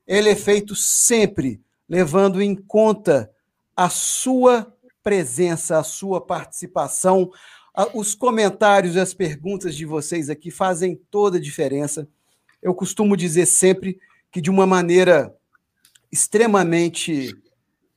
[0.05, 3.31] ele é feito sempre levando em conta
[3.77, 7.31] a sua presença, a sua participação.
[7.95, 12.09] Os comentários e as perguntas de vocês aqui fazem toda a diferença.
[12.61, 14.01] Eu costumo dizer sempre
[14.33, 15.33] que, de uma maneira
[16.11, 17.41] extremamente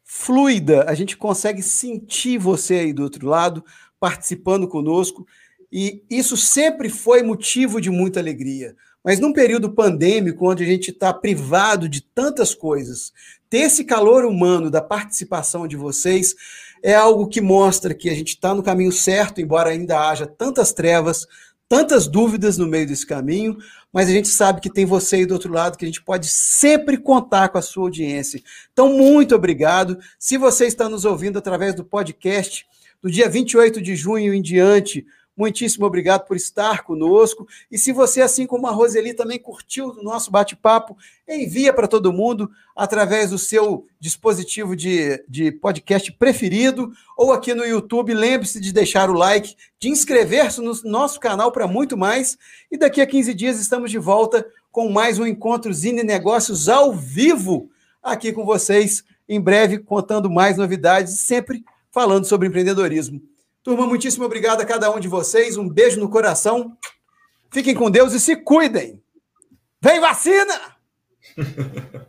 [0.04, 3.66] fluida, a gente consegue sentir você aí do outro lado,
[4.00, 5.26] participando conosco,
[5.72, 8.76] e isso sempre foi motivo de muita alegria.
[9.04, 13.14] Mas num período pandêmico, onde a gente está privado de tantas coisas,
[13.50, 16.36] ter esse calor humano da participação de vocês
[16.84, 20.74] é algo que mostra que a gente está no caminho certo, embora ainda haja tantas
[20.74, 21.26] trevas,
[21.68, 23.58] tantas dúvidas no meio desse caminho,
[23.94, 26.28] mas a gente sabe que tem você aí do outro lado, que a gente pode
[26.28, 28.42] sempre contar com a sua audiência.
[28.72, 29.98] Então, muito obrigado.
[30.18, 32.66] Se você está nos ouvindo através do podcast,
[33.02, 35.06] do dia 28 de junho em diante,
[35.40, 37.48] Muitíssimo obrigado por estar conosco.
[37.72, 42.12] E se você, assim como a Roseli, também curtiu o nosso bate-papo, envia para todo
[42.12, 48.14] mundo através do seu dispositivo de, de podcast preferido ou aqui no YouTube.
[48.14, 52.38] Lembre-se de deixar o like, de inscrever-se no nosso canal para muito mais.
[52.70, 56.94] E daqui a 15 dias estamos de volta com mais um encontro Zine Negócios ao
[56.94, 57.70] vivo
[58.04, 59.06] aqui com vocês.
[59.26, 61.64] Em breve, contando mais novidades, sempre
[61.94, 63.22] falando sobre empreendedorismo.
[63.64, 65.58] Turma, muitíssimo obrigado a cada um de vocês.
[65.58, 66.78] Um beijo no coração.
[67.52, 69.02] Fiquem com Deus e se cuidem.
[69.82, 70.78] Vem vacina!